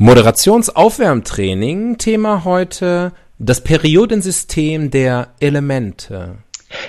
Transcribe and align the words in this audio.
Moderationsaufwärmtraining. 0.00 1.98
Thema 1.98 2.44
heute 2.44 3.10
das 3.40 3.64
Periodensystem 3.64 4.92
der 4.92 5.34
Elemente. 5.40 6.38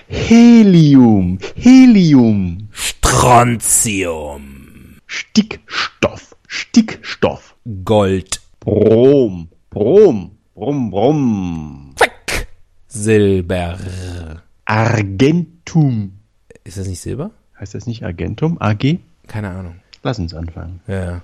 Helium, 0.08 1.40
Helium, 1.56 2.69
Strontium, 2.72 4.43
Stickstoff, 5.08 6.35
Stickstoff, 6.48 7.56
Gold, 7.83 8.41
Brom, 8.59 9.50
Brom, 9.71 10.38
Brom, 10.54 10.91
Brom, 10.91 11.96
Quack, 11.98 12.48
Silber. 12.88 13.80
Argentum. 14.66 16.20
Ist 16.64 16.78
das 16.78 16.88
nicht 16.88 17.02
Silber? 17.02 17.32
Heißt 17.60 17.73
das 17.73 17.88
nicht 17.88 18.04
Argentum? 18.04 18.57
AG? 18.62 19.00
Keine 19.26 19.50
Ahnung. 19.50 19.78
Lass 20.04 20.20
uns 20.20 20.36
anfangen. 20.36 20.82
Ja. 20.88 21.23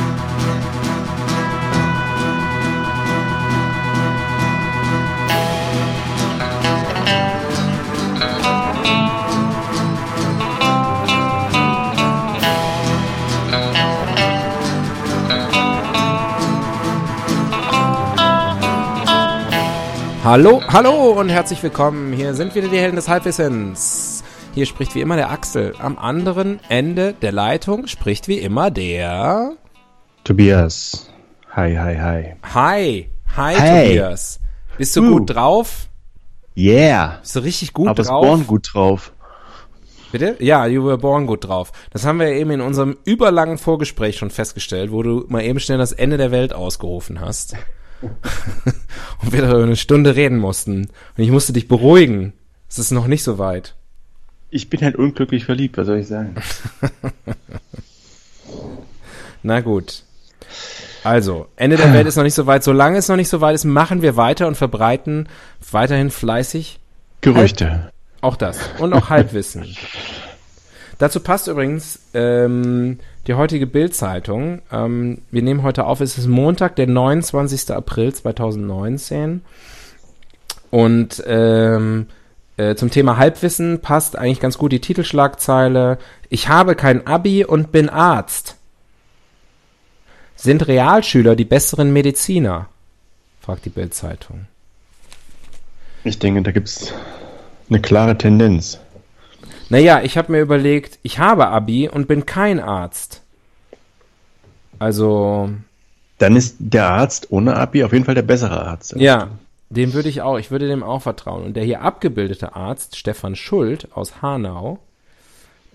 Hallo, 20.23 20.61
hallo 20.67 21.11
und 21.19 21.29
herzlich 21.29 21.61
willkommen. 21.63 22.13
Hier 22.13 22.33
sind 22.35 22.53
wieder 22.53 22.67
die 22.67 22.77
Helden 22.77 22.95
des 22.95 23.07
Halbwissens. 23.09 24.23
Hier 24.53 24.65
spricht 24.65 24.93
wie 24.95 25.01
immer 25.01 25.15
der 25.15 25.31
Axel. 25.31 25.73
Am 25.79 25.97
anderen 25.97 26.59
Ende 26.69 27.13
der 27.13 27.31
Leitung 27.31 27.87
spricht 27.87 28.27
wie 28.27 28.37
immer 28.39 28.69
der. 28.69 29.53
Tobias. 30.23 31.09
Hi, 31.55 31.75
hi, 31.75 31.95
hi. 31.97 32.35
Hi, 32.53 33.09
hi, 33.35 33.55
Hey. 33.55 33.87
Tobias. 33.89 34.39
Bist 34.77 34.95
du 34.95 35.01
Uh. 35.03 35.11
gut 35.17 35.35
drauf? 35.35 35.87
Yeah. 36.55 37.17
Bist 37.21 37.35
du 37.35 37.39
richtig 37.39 37.73
gut 37.73 37.87
Aber 37.87 38.03
drauf? 38.03 38.23
Spawn 38.25 38.47
gut 38.47 38.69
drauf. 38.73 39.13
Bitte? 40.11 40.35
Ja, 40.39 40.67
you 40.67 40.83
were 40.83 40.97
born 40.97 41.25
gut 41.25 41.45
drauf. 41.47 41.71
Das 41.91 42.05
haben 42.05 42.19
wir 42.19 42.27
eben 42.27 42.51
in 42.51 42.61
unserem 42.61 42.97
überlangen 43.05 43.57
Vorgespräch 43.57 44.17
schon 44.17 44.29
festgestellt, 44.29 44.91
wo 44.91 45.01
du 45.01 45.25
mal 45.29 45.41
eben 45.41 45.59
schnell 45.59 45.77
das 45.77 45.93
Ende 45.93 46.17
der 46.17 46.31
Welt 46.31 46.53
ausgerufen 46.53 47.21
hast. 47.21 47.55
und 49.21 49.31
wir 49.31 49.41
darüber 49.41 49.63
eine 49.63 49.75
Stunde 49.75 50.15
reden 50.15 50.37
mussten. 50.37 50.89
Und 51.17 51.23
ich 51.23 51.31
musste 51.31 51.53
dich 51.53 51.67
beruhigen. 51.67 52.33
Es 52.69 52.79
ist 52.79 52.91
noch 52.91 53.07
nicht 53.07 53.23
so 53.23 53.37
weit. 53.37 53.75
Ich 54.49 54.69
bin 54.69 54.81
halt 54.81 54.95
unglücklich 54.95 55.45
verliebt, 55.45 55.77
was 55.77 55.87
soll 55.87 55.99
ich 55.99 56.07
sagen? 56.07 56.35
Na 59.43 59.61
gut. 59.61 60.03
Also, 61.03 61.47
Ende 61.55 61.77
der 61.77 61.93
Welt 61.93 62.05
ist 62.05 62.15
noch 62.15 62.23
nicht 62.23 62.35
so 62.35 62.45
weit. 62.45 62.63
Solange 62.63 62.97
es 62.97 63.07
noch 63.07 63.15
nicht 63.15 63.29
so 63.29 63.41
weit 63.41 63.55
ist, 63.55 63.65
machen 63.65 64.01
wir 64.01 64.17
weiter 64.17 64.47
und 64.47 64.55
verbreiten 64.55 65.27
weiterhin 65.71 66.11
fleißig 66.11 66.79
Gerüchte. 67.21 67.91
Auch 68.21 68.35
das. 68.35 68.59
Und 68.77 68.93
auch 68.93 69.09
Halbwissen. 69.09 69.65
Dazu 70.99 71.19
passt 71.19 71.47
übrigens 71.47 71.99
ähm, 72.13 72.99
die 73.27 73.33
heutige 73.35 73.67
Bild-Zeitung. 73.67 74.61
Ähm, 74.71 75.19
wir 75.31 75.41
nehmen 75.41 75.63
heute 75.63 75.85
auf, 75.85 76.01
es 76.01 76.17
ist 76.17 76.27
Montag, 76.27 76.75
der 76.75 76.87
29. 76.87 77.71
April 77.71 78.13
2019. 78.13 79.41
Und 80.71 81.23
ähm, 81.27 82.07
äh, 82.57 82.75
zum 82.75 82.89
Thema 82.89 83.17
Halbwissen 83.17 83.81
passt 83.81 84.15
eigentlich 84.17 84.39
ganz 84.39 84.57
gut 84.57 84.71
die 84.71 84.81
Titelschlagzeile. 84.81 85.97
Ich 86.29 86.47
habe 86.47 86.75
kein 86.75 87.05
Abi 87.05 87.45
und 87.45 87.71
bin 87.71 87.89
Arzt. 87.89 88.57
Sind 90.35 90.67
Realschüler 90.67 91.35
die 91.35 91.45
besseren 91.45 91.93
Mediziner? 91.93 92.67
fragt 93.41 93.65
die 93.65 93.69
Bild-Zeitung. 93.69 94.45
Ich 96.03 96.19
denke, 96.19 96.41
da 96.41 96.51
gibt's 96.51 96.93
eine 97.69 97.81
klare 97.81 98.17
Tendenz. 98.17 98.79
Naja, 99.71 100.01
ich 100.03 100.17
habe 100.17 100.33
mir 100.33 100.41
überlegt, 100.41 100.99
ich 101.01 101.17
habe 101.17 101.47
Abi 101.47 101.87
und 101.87 102.05
bin 102.05 102.25
kein 102.25 102.59
Arzt. 102.59 103.21
Also, 104.79 105.49
Dann 106.17 106.35
ist 106.35 106.57
der 106.59 106.89
Arzt 106.89 107.31
ohne 107.31 107.55
Abi 107.55 107.85
auf 107.85 107.93
jeden 107.93 108.03
Fall 108.03 108.15
der 108.15 108.21
bessere 108.21 108.65
Arzt. 108.65 108.93
ja, 108.97 109.29
dem 109.69 109.93
würde 109.93 110.09
ich 110.09 110.21
auch, 110.21 110.37
ich 110.37 110.51
würde 110.51 110.67
dem 110.67 110.83
auch 110.83 111.01
vertrauen. 111.01 111.45
Und 111.45 111.53
der 111.53 111.63
hier 111.63 111.83
abgebildete 111.83 112.53
Arzt, 112.53 112.97
Stefan 112.97 113.37
Schuld 113.37 113.87
aus 113.93 114.21
Hanau, 114.21 114.79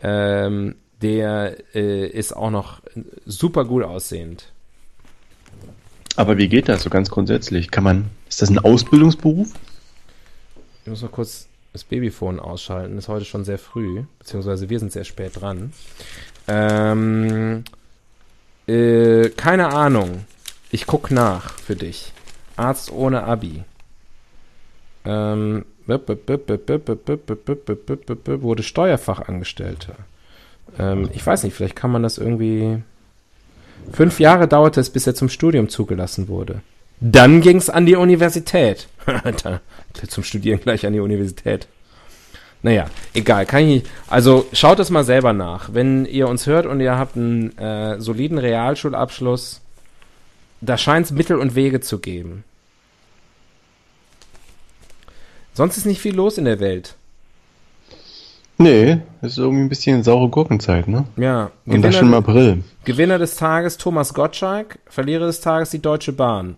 ähm, 0.03 0.75
der 1.01 1.57
äh, 1.75 2.07
ist 2.07 2.37
auch 2.37 2.51
noch 2.51 2.83
super 3.25 3.65
gut 3.65 3.83
aussehend. 3.83 4.53
Aber 6.17 6.37
wie 6.37 6.49
geht 6.49 6.69
das 6.69 6.83
so 6.83 6.91
ganz 6.91 7.09
grundsätzlich? 7.09 7.71
Kann 7.71 7.85
man, 7.85 8.11
ist 8.29 8.43
das 8.43 8.51
ein 8.51 8.59
Ausbildungsberuf? 8.59 9.55
Ich 10.85 10.91
muss 10.91 11.01
noch 11.01 11.13
kurz 11.13 11.49
das 11.77 11.85
Babyphone 11.85 12.41
ausschalten, 12.41 12.97
ist 12.97 13.09
heute 13.09 13.27
schon 13.27 13.45
sehr 13.45 13.59
früh, 13.59 14.05
beziehungsweise 14.19 14.71
wir 14.71 14.79
sind 14.79 14.93
sehr 14.93 15.05
spät 15.05 15.39
dran. 15.39 15.75
Ähm, 16.49 17.65
äh, 18.67 19.29
keine 19.29 19.75
Ahnung. 19.75 20.25
Ich 20.71 20.87
guck 20.87 21.11
nach 21.11 21.59
für 21.59 21.77
dich. 21.77 22.15
Arzt 22.57 22.91
ohne 22.91 23.25
Abi. 23.25 23.63
Ähm, 25.05 25.67
wurde 28.43 28.63
Steuerfachangestellter. 28.63 29.97
Ähm, 30.79 31.11
ich 31.13 31.27
weiß 31.27 31.45
nicht, 31.45 31.53
vielleicht 31.53 31.77
kann 31.77 31.91
man 31.93 32.03
das 32.03 32.17
irgendwie. 32.17 32.83
Fünf 33.93 34.19
Jahre 34.19 34.49
dauerte 34.49 34.81
es, 34.81 34.89
bis 34.89 35.07
er 35.07 35.15
zum 35.15 35.29
Studium 35.29 35.69
zugelassen 35.69 36.29
wurde. 36.29 36.63
Dann 37.01 37.41
ging's 37.41 37.69
an 37.69 37.87
die 37.87 37.97
Universität. 37.97 38.89
Zum 40.09 40.25
Studieren 40.25 40.61
gleich 40.61 40.87
an 40.87 40.93
die 40.93 41.01
Universität. 41.01 41.69
Naja, 42.63 42.87
egal, 43.15 43.47
kann 43.47 43.63
ich 43.63 43.67
nicht. 43.67 43.87
Also 44.09 44.47
schaut 44.53 44.81
es 44.81 44.91
mal 44.91 45.05
selber 45.05 45.33
nach. 45.33 45.73
Wenn 45.73 46.05
ihr 46.07 46.27
uns 46.29 46.47
hört 46.47 46.67
und 46.67 46.81
ihr 46.81 46.99
habt 46.99 47.17
einen 47.17 47.57
äh, 47.59 48.01
soliden 48.01 48.39
Realschulabschluss, 48.39 49.61
da 50.61 50.77
scheint 50.79 51.07
es 51.07 51.13
Mittel 51.13 51.37
und 51.37 51.55
Wege 51.55 51.81
zu 51.81 51.99
geben. 51.99 52.45
Sonst 55.55 55.77
ist 55.77 55.87
nicht 55.87 56.01
viel 56.01 56.15
los 56.15 56.39
in 56.39 56.45
der 56.45 56.61
Welt. 56.61 56.97
Nee, 58.59 58.99
ist 59.21 59.37
irgendwie 59.37 59.63
ein 59.63 59.69
bisschen 59.69 60.03
saure 60.03 60.29
Gurkenzeit, 60.31 60.89
ne? 60.89 61.05
Ja, 61.17 61.51
Und 61.67 61.83
das 61.83 61.95
schon 61.95 62.13
im 62.13 62.13
Gewinner, 62.13 62.17
April. 62.17 62.65
Gewinner 62.85 63.19
des 63.19 63.37
Tages 63.37 63.77
Thomas 63.77 64.15
Gottschalk, 64.15 64.79
Verlierer 64.87 65.27
des 65.27 65.41
Tages 65.41 65.71
die 65.71 65.83
Deutsche 65.83 66.13
Bahn. 66.13 66.57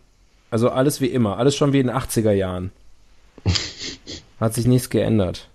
Also 0.51 0.71
alles 0.71 1.01
wie 1.01 1.07
immer, 1.07 1.37
alles 1.39 1.57
schon 1.57 1.73
wie 1.73 1.81
in 1.81 1.89
den 1.89 1.97
80er 1.97 2.33
Jahren. 2.33 2.73
Hat 4.41 4.55
sich 4.55 4.67
nichts 4.67 4.89
geändert. 4.89 5.49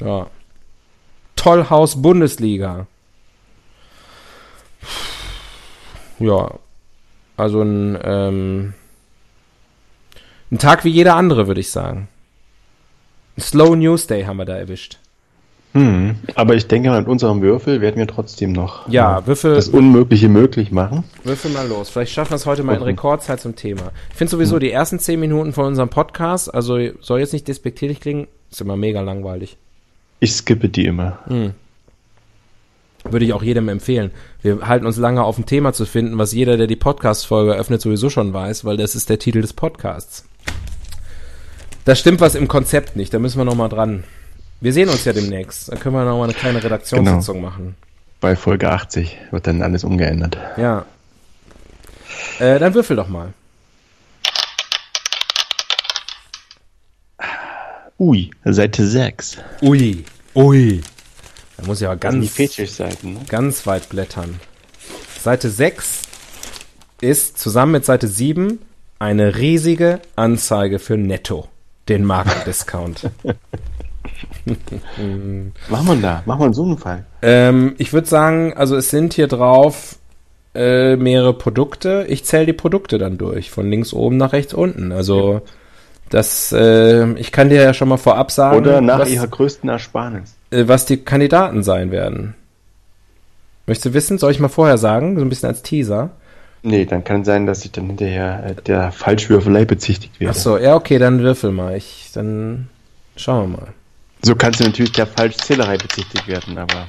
Ja. 0.00 0.28
Tollhaus 1.36 2.02
Bundesliga. 2.02 2.86
Ja. 6.18 6.58
Also 7.36 7.62
ein, 7.62 7.98
ähm, 8.02 8.74
ein 10.50 10.58
Tag 10.58 10.84
wie 10.84 10.90
jeder 10.90 11.16
andere, 11.16 11.46
würde 11.46 11.60
ich 11.60 11.70
sagen. 11.70 12.08
Slow 13.38 13.76
News 13.76 14.06
Day 14.06 14.24
haben 14.24 14.38
wir 14.38 14.46
da 14.46 14.56
erwischt. 14.56 14.98
Hm. 15.72 16.14
Aber 16.34 16.54
ich 16.54 16.66
denke, 16.68 16.90
mit 16.90 17.06
unserem 17.06 17.42
Würfel 17.42 17.80
werden 17.82 17.96
wir 17.98 18.06
trotzdem 18.06 18.52
noch 18.52 18.88
Ja, 18.88 19.26
Würfel- 19.26 19.54
das 19.54 19.68
Unmögliche 19.68 20.28
möglich 20.30 20.72
machen. 20.72 21.04
Würfel 21.22 21.50
mal 21.50 21.68
los. 21.68 21.90
Vielleicht 21.90 22.12
schaffen 22.12 22.30
wir 22.30 22.36
es 22.36 22.46
heute 22.46 22.62
mal 22.62 22.76
in. 22.76 22.82
Rekordzeit 22.82 23.40
zum 23.40 23.56
Thema. 23.56 23.92
Ich 24.10 24.16
finde 24.16 24.30
sowieso 24.30 24.58
die 24.58 24.70
ersten 24.70 24.98
zehn 24.98 25.20
Minuten 25.20 25.52
von 25.52 25.66
unserem 25.66 25.90
Podcast, 25.90 26.52
also 26.54 26.78
soll 27.00 27.20
jetzt 27.20 27.34
nicht 27.34 27.46
despektierlich 27.46 28.00
klingen, 28.00 28.26
ist 28.50 28.60
immer 28.62 28.76
mega 28.76 29.02
langweilig. 29.02 29.58
Ich 30.20 30.32
skippe 30.32 30.70
die 30.70 30.86
immer. 30.86 31.18
Würde 33.04 33.24
ich 33.26 33.34
auch 33.34 33.42
jedem 33.42 33.68
empfehlen. 33.68 34.12
Wir 34.40 34.66
halten 34.66 34.86
uns 34.86 34.96
lange 34.96 35.22
auf 35.24 35.36
ein 35.36 35.44
Thema 35.44 35.74
zu 35.74 35.84
finden, 35.84 36.16
was 36.16 36.32
jeder, 36.32 36.56
der 36.56 36.66
die 36.68 36.76
Podcast-Folge 36.76 37.52
öffnet, 37.54 37.82
sowieso 37.82 38.08
schon 38.08 38.32
weiß, 38.32 38.64
weil 38.64 38.78
das 38.78 38.94
ist 38.94 39.10
der 39.10 39.18
Titel 39.18 39.42
des 39.42 39.52
Podcasts. 39.52 40.24
Da 41.84 41.94
stimmt 41.94 42.20
was 42.20 42.34
im 42.34 42.48
Konzept 42.48 42.96
nicht, 42.96 43.12
da 43.12 43.18
müssen 43.18 43.38
wir 43.38 43.44
nochmal 43.44 43.68
dran. 43.68 44.04
Wir 44.60 44.72
sehen 44.72 44.88
uns 44.88 45.04
ja 45.04 45.12
demnächst. 45.12 45.70
Da 45.70 45.76
können 45.76 45.94
wir 45.94 46.04
nochmal 46.04 46.24
eine 46.24 46.34
kleine 46.34 46.62
Redaktionssitzung 46.62 47.40
machen. 47.40 47.76
Bei 48.20 48.36
Folge 48.36 48.70
80 48.70 49.18
wird 49.30 49.46
dann 49.46 49.62
alles 49.62 49.84
umgeändert. 49.84 50.38
Ja. 50.56 50.86
Äh, 52.38 52.58
dann 52.58 52.72
würfel 52.74 52.96
doch 52.96 53.08
mal. 53.08 53.34
Ui, 57.98 58.30
Seite 58.44 58.86
6. 58.86 59.38
Ui. 59.62 60.04
Ui. 60.34 60.82
Da 61.56 61.66
muss 61.66 61.80
ich 61.80 61.86
aber 61.86 61.96
die 61.96 62.00
ganz, 62.00 62.78
ne? 63.02 63.20
ganz 63.28 63.66
weit 63.66 63.88
blättern. 63.88 64.40
Seite 65.20 65.50
6 65.50 66.02
ist 67.00 67.38
zusammen 67.38 67.72
mit 67.72 67.84
Seite 67.84 68.08
7 68.08 68.58
eine 68.98 69.36
riesige 69.36 70.00
Anzeige 70.14 70.78
für 70.78 70.96
Netto, 70.96 71.48
den 71.88 72.04
Markendiscount. 72.04 73.10
Mach 75.68 75.82
man 75.82 76.02
da, 76.02 76.22
mach 76.26 76.38
man 76.38 76.52
so 76.52 76.62
einen 76.64 76.78
Fall. 76.78 77.04
ähm, 77.22 77.74
ich 77.78 77.92
würde 77.92 78.06
sagen, 78.08 78.54
also 78.56 78.76
es 78.76 78.90
sind 78.90 79.14
hier 79.14 79.26
drauf 79.28 79.96
äh, 80.54 80.96
mehrere 80.96 81.34
Produkte. 81.34 82.06
Ich 82.08 82.24
zähle 82.24 82.46
die 82.46 82.52
Produkte 82.52 82.98
dann 82.98 83.18
durch, 83.18 83.50
von 83.50 83.68
links 83.70 83.92
oben 83.92 84.16
nach 84.16 84.32
rechts 84.32 84.54
unten. 84.54 84.92
Also 84.92 85.42
das, 86.08 86.52
äh, 86.52 87.12
ich 87.14 87.32
kann 87.32 87.48
dir 87.50 87.62
ja 87.62 87.74
schon 87.74 87.88
mal 87.88 87.96
vorab 87.96 88.30
sagen, 88.30 88.56
Oder 88.58 88.80
nach 88.80 89.00
was, 89.00 89.10
ihrer 89.10 89.26
größten 89.26 89.68
Ersparnis. 89.68 90.34
äh, 90.50 90.64
was 90.66 90.86
die 90.86 90.98
Kandidaten 90.98 91.62
sein 91.62 91.90
werden. 91.90 92.34
Möchtest 93.66 93.86
du 93.86 93.94
wissen? 93.94 94.18
Soll 94.18 94.30
ich 94.30 94.38
mal 94.40 94.48
vorher 94.48 94.78
sagen? 94.78 95.16
So 95.16 95.22
ein 95.22 95.28
bisschen 95.28 95.48
als 95.48 95.62
Teaser. 95.62 96.10
Nee, 96.62 96.84
dann 96.84 97.04
kann 97.04 97.24
sein, 97.24 97.46
dass 97.46 97.64
ich 97.64 97.72
dann 97.72 97.86
hinterher 97.86 98.44
äh, 98.56 98.62
der 98.62 98.92
Falschwürfelei 98.92 99.64
bezichtigt 99.64 100.18
werde. 100.20 100.34
Ach 100.36 100.40
so, 100.40 100.56
ja, 100.58 100.74
okay, 100.74 100.98
dann 100.98 101.20
würfel 101.20 101.50
mal. 101.52 101.76
Ich, 101.76 102.10
dann 102.14 102.68
schauen 103.16 103.50
wir 103.50 103.58
mal. 103.58 103.68
So 104.26 104.34
kannst 104.34 104.58
du 104.58 104.64
natürlich 104.64 104.90
der 104.90 105.06
Falschzählerei 105.06 105.76
bezichtigt 105.76 106.26
werden, 106.26 106.58
aber 106.58 106.88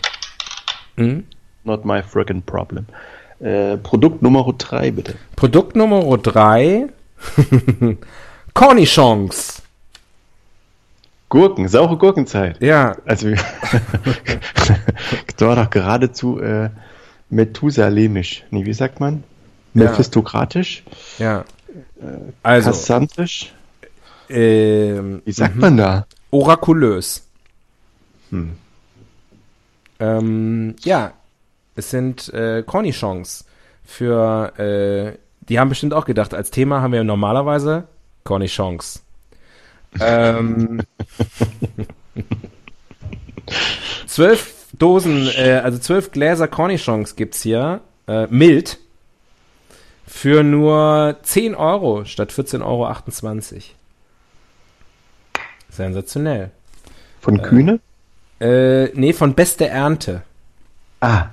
Hm? 0.95 1.23
not 1.65 1.85
my 1.85 2.01
friggin' 2.01 2.41
problem. 2.41 2.87
Äh, 3.39 3.77
Produkt 3.77 4.23
Nummer 4.23 4.51
3, 4.57 4.89
bitte. 4.89 5.13
Produkt 5.35 5.75
Nummer 5.75 6.17
3. 6.17 6.87
Cornichons. 8.55 9.61
Gurken, 11.29 11.67
saure 11.67 11.95
Gurkenzeit. 11.97 12.59
Ja, 12.59 12.95
Also, 13.05 13.29
das 15.37 15.47
war 15.47 15.57
doch 15.57 15.69
geradezu 15.69 16.39
äh, 16.39 16.71
methusalemisch. 17.29 18.45
Nee, 18.49 18.65
wie 18.65 18.73
sagt 18.73 18.99
man? 18.99 19.23
Mephistokratisch? 19.75 20.83
ja. 21.19 21.45
Also, 22.41 22.71
Kassantisch? 22.71 23.53
ähm, 24.27 25.21
Wie 25.23 25.31
sagt 25.31 25.55
man 25.55 25.77
da? 25.77 26.07
orakulös. 26.31 27.26
Hm. 28.31 28.57
Ähm, 29.99 30.75
ja, 30.81 31.13
es 31.75 31.89
sind 31.89 32.31
äh, 32.33 32.63
Cornichons 32.63 33.45
für, 33.83 34.53
äh, 34.59 35.17
die 35.47 35.59
haben 35.59 35.69
bestimmt 35.69 35.93
auch 35.93 36.05
gedacht, 36.05 36.33
als 36.33 36.51
Thema 36.51 36.81
haben 36.81 36.93
wir 36.93 37.03
normalerweise 37.03 37.87
Cornichons. 38.23 39.03
Ähm, 39.99 40.81
zwölf 44.07 44.67
Dosen, 44.73 45.29
äh, 45.35 45.61
also 45.63 45.79
zwölf 45.79 46.11
Gläser 46.11 46.47
Cornichons 46.47 47.15
gibt's 47.15 47.41
hier, 47.41 47.81
äh, 48.07 48.27
mild, 48.27 48.77
für 50.05 50.43
nur 50.43 51.17
10 51.23 51.55
Euro 51.55 52.05
statt 52.05 52.31
14,28 52.31 52.63
Euro. 52.63 52.93
Sensationell. 55.69 56.51
Von 57.21 57.41
Kühne? 57.41 57.79
Äh, 58.39 58.85
nee, 58.93 59.13
von 59.13 59.33
Beste 59.33 59.67
Ernte. 59.67 60.21
Ah. 60.99 61.25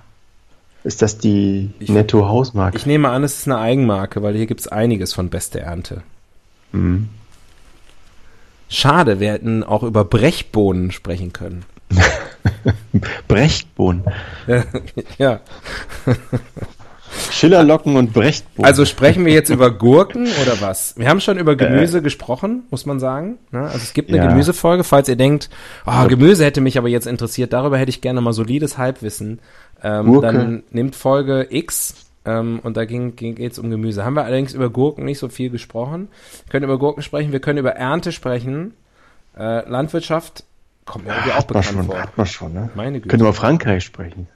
Ist 0.84 1.00
das 1.02 1.18
die 1.18 1.70
Ich- 1.78 1.88
Netto-Hausmarke? 1.88 2.76
Ich 2.76 2.86
nehme 2.86 3.08
an, 3.08 3.24
es 3.24 3.38
ist 3.38 3.46
eine 3.48 3.58
Eigenmarke, 3.58 4.22
weil 4.22 4.34
hier 4.36 4.46
gibt's 4.46 4.68
einiges 4.68 5.12
von 5.14 5.30
Beste 5.30 5.60
Ernte. 5.60 6.02
Mhm. 6.72 7.08
Schade, 8.68 9.20
wir 9.20 9.32
hätten 9.32 9.62
auch 9.62 9.82
über 9.82 10.04
Brechbohnen 10.04 10.90
sprechen 10.92 11.32
können. 11.32 11.64
Brechtbohnen. 13.28 14.04
ja. 15.18 15.40
Schillerlocken 17.30 17.96
und 17.96 18.12
Brechtbohnen. 18.12 18.66
Also 18.66 18.84
sprechen 18.84 19.24
wir 19.24 19.32
jetzt 19.32 19.50
über 19.50 19.70
Gurken 19.78 20.26
oder 20.42 20.60
was? 20.60 20.94
Wir 20.96 21.08
haben 21.08 21.20
schon 21.20 21.38
über 21.38 21.56
Gemüse 21.56 22.02
gesprochen, 22.02 22.64
muss 22.70 22.86
man 22.86 23.00
sagen. 23.00 23.38
Ne? 23.50 23.60
Also 23.62 23.78
es 23.78 23.92
gibt 23.92 24.08
eine 24.10 24.18
Ja. 24.18 24.28
Gemüsefolge, 24.28 24.84
falls 24.84 25.08
ihr 25.08 25.16
denkt, 25.16 25.50
oh, 25.86 26.06
Gemüse 26.08 26.44
hätte 26.44 26.60
mich 26.60 26.78
aber 26.78 26.88
jetzt 26.88 27.06
interessiert, 27.06 27.52
darüber 27.52 27.78
hätte 27.78 27.90
ich 27.90 28.00
gerne 28.00 28.20
mal 28.20 28.32
solides 28.32 28.78
Halbwissen. 28.78 29.40
Ähm, 29.82 30.06
Gurke. 30.06 30.26
dann 30.26 30.62
nimmt 30.70 30.96
Folge 30.96 31.46
X 31.50 31.94
ähm, 32.24 32.60
und 32.62 32.76
da 32.76 32.84
ging, 32.86 33.16
ging, 33.16 33.34
geht's 33.34 33.58
um 33.58 33.68
Gemüse. 33.70 34.04
Haben 34.04 34.14
wir 34.14 34.24
allerdings 34.24 34.54
über 34.54 34.70
Gurken 34.70 35.04
nicht 35.04 35.18
so 35.18 35.28
viel 35.28 35.50
gesprochen. 35.50 36.08
Wir 36.46 36.50
können 36.52 36.64
über 36.64 36.78
Gurken 36.78 37.02
sprechen, 37.02 37.32
wir 37.32 37.40
können 37.40 37.58
über 37.58 37.72
Ernte 37.72 38.12
sprechen. 38.12 38.74
Äh, 39.36 39.68
Landwirtschaft 39.68 40.44
kommt 40.86 41.04
mir 41.06 41.12
irgendwie 41.12 41.32
auch 41.32 41.36
hat 41.38 41.50
man 41.50 41.60
bekannt 41.62 41.76
schon, 41.76 41.86
vor. 41.86 42.00
hat 42.02 42.16
man 42.16 42.26
schon, 42.26 42.52
ne? 42.54 42.70
Meine 42.74 42.98
Güte. 42.98 43.08
Könnte 43.08 43.24
über 43.24 43.34
Frankreich 43.34 43.84
sprechen. 43.84 44.28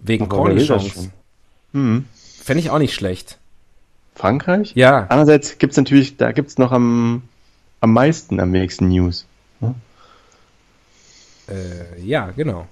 Wegen 0.00 0.28
Cornichons. 0.28 1.10
Mhm. 1.78 2.04
Fände 2.42 2.60
ich 2.60 2.70
auch 2.70 2.78
nicht 2.78 2.94
schlecht. 2.94 3.38
Frankreich? 4.14 4.72
Ja, 4.74 5.06
Andererseits 5.10 5.58
gibt's 5.58 5.76
natürlich, 5.76 6.16
da 6.16 6.32
gibt's 6.32 6.58
noch 6.58 6.72
am, 6.72 7.22
am 7.80 7.92
meisten 7.92 8.40
am 8.40 8.52
wenigsten 8.52 8.88
News. 8.88 9.26
äh, 11.48 12.00
ja, 12.02 12.30
genau. 12.36 12.66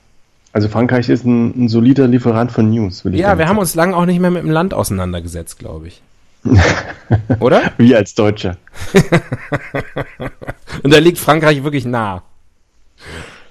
Also 0.53 0.69
Frankreich 0.69 1.09
ist 1.09 1.25
ein, 1.25 1.65
ein 1.65 1.69
solider 1.69 2.07
Lieferant 2.09 2.51
von 2.51 2.71
News, 2.71 3.05
will 3.05 3.15
ich 3.15 3.21
Ja, 3.21 3.37
wir 3.39 3.45
haben 3.45 3.51
sagen. 3.57 3.59
uns 3.61 3.75
lange 3.75 3.97
auch 3.97 4.07
nicht 4.07 4.21
mehr 4.21 4.31
mit 4.31 4.43
dem 4.43 4.51
Land 4.51 4.73
auseinandergesetzt, 4.75 5.59
glaube 5.59 5.89
ich. 5.89 6.03
Oder? 7.41 7.73
Wir 7.77 7.99
als 7.99 8.15
Deutscher. 8.15 8.57
Und 10.83 10.93
da 10.93 10.99
liegt 10.99 11.19
Frankreich 11.19 11.63
wirklich 11.63 11.85
nah. 11.85 12.23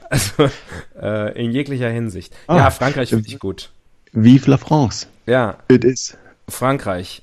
Also 0.09 0.49
äh, 1.01 1.43
in 1.43 1.51
jeglicher 1.51 1.89
Hinsicht. 1.89 2.33
ja, 2.47 2.67
Ah. 2.67 2.71
Frankreich 2.71 3.09
finde 3.09 3.27
ich 3.27 3.39
gut. 3.39 3.69
Vive 4.13 4.49
la 4.49 4.57
France. 4.57 5.07
Ja, 5.25 5.57
It 5.67 5.83
is. 5.83 6.17
Frankreich. 6.47 7.21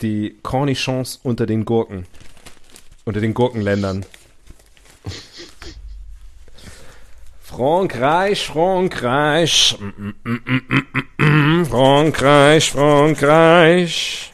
Die 0.00 0.38
Cornichons 0.42 1.20
unter 1.22 1.46
den 1.46 1.64
Gurken. 1.64 2.06
Unter 3.04 3.20
den 3.20 3.34
Gurkenländern. 3.34 4.06
Frankreich, 7.42 8.46
Frankreich. 8.46 9.78
Frankreich, 11.68 12.70
Frankreich. 12.70 14.32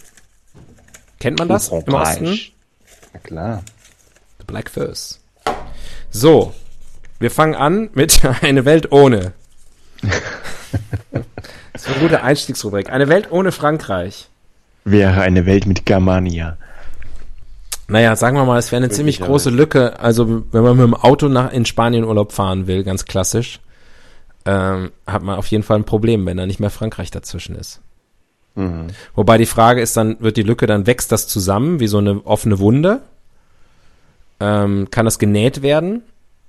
Kennt 1.19 1.39
man 1.41 1.49
das 1.49 1.69
im 1.69 1.93
Osten? 1.93 2.39
Na 3.13 3.19
klar. 3.21 3.65
The 4.39 4.45
Black 4.47 4.71
First. 4.71 5.21
So, 6.11 6.55
wir 7.19 7.33
fangen 7.33 7.57
an 7.57 7.91
mit 7.95 8.25
Eine 8.43 8.65
Welt 8.65 8.93
ohne. 8.93 9.33
Das 11.79 11.87
ist 11.87 11.93
eine 11.93 12.03
gute 12.03 12.25
Einstiegsrubrik. 12.25 12.91
Eine 12.91 13.09
Welt 13.09 13.31
ohne 13.31 13.53
Frankreich. 13.53 14.29
Wäre 14.85 15.21
eine 15.21 15.47
Welt 15.47 15.65
mit 15.65 15.87
Germania. 15.87 16.57
Naja, 17.87 18.17
sagen 18.17 18.37
wir 18.37 18.45
mal, 18.45 18.59
es 18.59 18.73
wäre 18.73 18.83
eine 18.83 18.91
ziemlich 18.91 19.21
große 19.21 19.51
Lücke. 19.51 20.01
Also, 20.01 20.43
wenn 20.51 20.65
man 20.65 20.77
mit 20.77 20.87
dem 20.87 20.95
Auto 20.95 21.29
nach, 21.29 21.53
in 21.53 21.65
Spanien 21.65 22.03
Urlaub 22.03 22.33
fahren 22.33 22.67
will, 22.67 22.83
ganz 22.83 23.05
klassisch, 23.05 23.61
ähm, 24.45 24.91
hat 25.07 25.23
man 25.23 25.39
auf 25.39 25.47
jeden 25.47 25.63
Fall 25.63 25.79
ein 25.79 25.85
Problem, 25.85 26.27
wenn 26.27 26.37
da 26.37 26.47
nicht 26.47 26.59
mehr 26.59 26.71
Frankreich 26.71 27.13
dazwischen 27.13 27.55
ist. 27.55 27.81
Mhm. 28.57 28.89
Wobei 29.15 29.39
die 29.39 29.47
Frage 29.47 29.81
ist 29.81 29.97
dann, 29.97 30.17
wird 30.19 30.37
die 30.37 30.43
Lücke, 30.43 30.67
dann 30.67 30.89
wächst 30.89 31.13
das 31.13 31.29
zusammen 31.29 31.79
wie 31.79 31.87
so 31.87 31.99
eine 31.99 32.27
offene 32.27 32.59
Wunde? 32.59 33.03
Ähm, 34.41 34.89
kann 34.91 35.05
das 35.05 35.21
genäht 35.21 35.63
werden? 35.63 36.03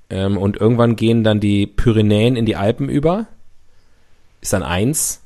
Ähm, 0.09 0.39
und 0.39 0.57
irgendwann 0.57 0.95
gehen 0.95 1.23
dann 1.23 1.39
die 1.39 1.67
Pyrenäen 1.67 2.35
in 2.35 2.47
die 2.47 2.55
Alpen 2.55 2.89
über? 2.89 3.27
Ist 4.41 4.53
dann 4.53 4.63
eins? 4.63 5.21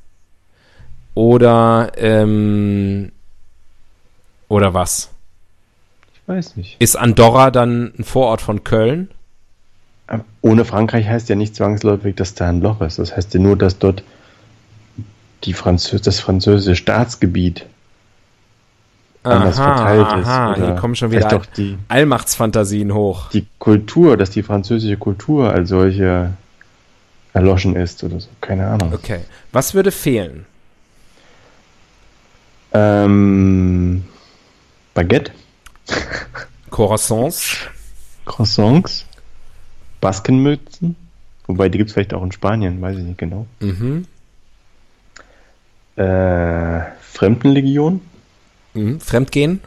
Oder, 1.14 1.92
ähm, 1.96 3.12
oder 4.48 4.74
was? 4.74 5.10
Ich 6.14 6.20
weiß 6.26 6.56
nicht. 6.56 6.76
Ist 6.80 6.96
Andorra 6.96 7.50
dann 7.50 7.92
ein 7.98 8.04
Vorort 8.04 8.40
von 8.40 8.64
Köln? 8.64 9.08
Aber 10.06 10.24
Ohne 10.42 10.64
Frankreich 10.64 11.06
heißt 11.06 11.28
ja 11.28 11.36
nicht 11.36 11.54
zwangsläufig, 11.54 12.16
dass 12.16 12.34
da 12.34 12.48
ein 12.48 12.60
Loch 12.60 12.80
ist. 12.80 12.98
Das 12.98 13.16
heißt 13.16 13.32
ja 13.34 13.40
nur, 13.40 13.56
dass 13.56 13.78
dort 13.78 14.02
die 15.44 15.52
Französ 15.52 16.02
das 16.02 16.20
französische 16.20 16.76
Staatsgebiet 16.76 17.66
anders 19.22 19.56
verteilt 19.56 20.06
ist. 20.20 20.26
aha, 20.26 20.54
hier 20.56 20.74
kommen 20.74 20.94
schon 20.94 21.10
wieder 21.10 21.34
auch 21.34 21.46
die, 21.46 21.78
Allmachtsfantasien 21.88 22.92
hoch. 22.92 23.30
die 23.30 23.46
Kultur, 23.58 24.16
dass 24.16 24.30
die 24.30 24.42
französische 24.42 24.96
Kultur 24.96 25.50
als 25.50 25.70
solche 25.70 26.32
erloschen 27.34 27.76
ist 27.76 28.02
oder 28.02 28.18
so. 28.20 28.28
Keine 28.40 28.66
Ahnung. 28.66 28.94
Okay. 28.94 29.20
Was 29.52 29.74
würde 29.74 29.92
fehlen? 29.92 30.46
Ähm, 32.72 34.04
Baguette, 34.94 35.32
Croissants? 36.70 37.56
Croissants, 38.24 39.04
Baskenmützen, 40.00 40.96
wobei 41.46 41.68
die 41.68 41.78
gibt 41.78 41.90
es 41.90 41.94
vielleicht 41.94 42.14
auch 42.14 42.22
in 42.24 42.32
Spanien, 42.32 42.80
weiß 42.80 42.96
ich 42.98 43.04
nicht 43.04 43.18
genau. 43.18 43.46
Mhm. 43.60 44.06
Äh, 45.96 46.80
Fremdenlegion, 47.00 48.00
Mhm. 48.72 48.98
Fremdgehen? 49.00 49.60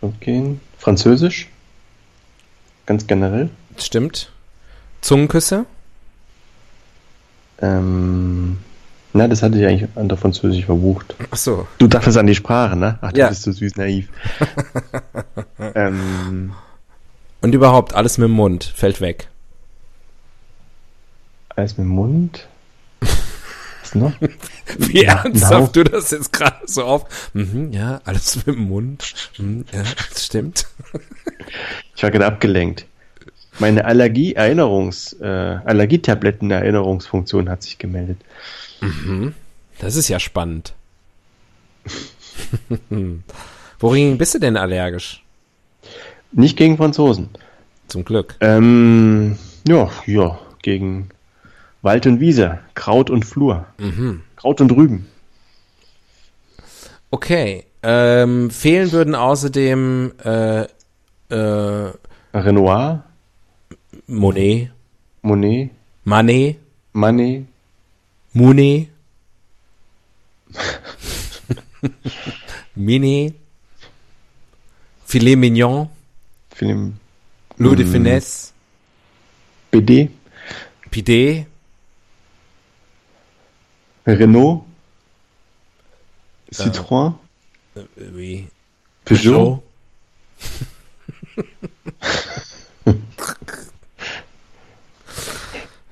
Fremdgehen. 0.00 0.60
Französisch? 0.76 1.48
Ganz 2.84 3.06
generell? 3.06 3.48
Stimmt. 3.78 4.30
Zungenküsse? 5.00 5.64
Ähm, 7.62 8.58
na, 9.14 9.28
das 9.28 9.42
hatte 9.42 9.58
ich 9.58 9.66
eigentlich 9.66 9.88
an 9.94 10.08
der 10.08 10.18
Französisch 10.18 10.64
verbucht. 10.66 11.14
Ach 11.30 11.36
so. 11.36 11.66
Du 11.78 11.86
dachtest 11.86 12.16
an 12.18 12.26
die 12.26 12.34
Sprache, 12.34 12.76
ne? 12.76 12.98
Ach, 13.02 13.12
du 13.12 13.20
Ja. 13.20 13.28
bist 13.28 13.42
so 13.42 13.52
süß 13.52 13.76
naiv. 13.76 14.08
ähm, 15.74 16.52
Und 17.40 17.54
überhaupt 17.54 17.94
alles 17.94 18.18
mit 18.18 18.28
dem 18.28 18.32
Mund 18.34 18.64
fällt 18.64 19.00
weg. 19.00 19.28
alles 21.54 21.76
mit 21.76 21.84
dem 21.86 21.90
Mund. 21.92 22.48
Was 23.82 23.94
noch? 23.94 24.12
Wie 24.78 25.04
Ja, 25.04 25.22
ernsthaft 25.24 25.76
du 25.76 25.84
das 25.84 26.10
jetzt 26.10 26.32
gerade 26.32 26.56
so 26.66 26.84
auf. 26.84 27.30
Mhm, 27.34 27.72
ja, 27.72 28.00
alles 28.04 28.36
mit 28.36 28.46
dem 28.56 28.60
Mund. 28.68 29.14
Mhm, 29.38 29.66
ja, 29.72 29.82
das 29.82 30.24
stimmt. 30.24 30.66
Ich 31.94 32.02
war 32.02 32.10
gerade 32.10 32.24
abgelenkt. 32.26 32.86
Meine 33.58 33.84
Allergie-Erinnerungs, 33.84 35.14
äh, 35.20 35.26
Allergietabletten-Erinnerungsfunktion 35.26 37.50
hat 37.50 37.62
sich 37.62 37.78
gemeldet. 37.78 38.18
Das 39.78 39.96
ist 39.96 40.08
ja 40.08 40.18
spannend. 40.18 40.74
Worin 43.78 44.18
bist 44.18 44.34
du 44.34 44.38
denn 44.38 44.56
allergisch? 44.56 45.22
Nicht 46.32 46.56
gegen 46.56 46.76
Franzosen. 46.76 47.28
Zum 47.88 48.04
Glück. 48.04 48.36
Ähm, 48.40 49.36
ja, 49.68 49.90
ja, 50.06 50.38
gegen 50.62 51.10
Wald 51.82 52.06
und 52.06 52.20
Wiese, 52.20 52.60
Kraut 52.74 53.10
und 53.10 53.24
Flur. 53.24 53.66
Kraut 54.36 54.60
und 54.60 54.72
Rüben. 54.72 55.06
Okay. 57.10 57.64
Ähm, 57.84 58.50
fehlen 58.50 58.92
würden 58.92 59.16
außerdem 59.16 60.12
äh, 60.24 60.62
äh, 61.30 61.92
Renoir, 62.32 63.04
Monet. 64.12 64.70
Monet. 65.22 65.70
Manet. 66.04 66.58
Manet. 66.92 67.44
Mounet. 68.34 68.90
Minet. 72.76 73.32
Filet 75.06 75.34
mignon. 75.34 75.88
Filet. 76.54 76.76
Loup 77.58 77.74
de 77.74 77.84
finesse. 77.84 78.52
PD. 79.70 80.10
PD. 80.90 81.46
Renault. 84.06 84.66
Citroën. 86.50 87.14
Euh, 87.78 87.86
oui. 88.12 88.46
Peugeot. 89.06 89.64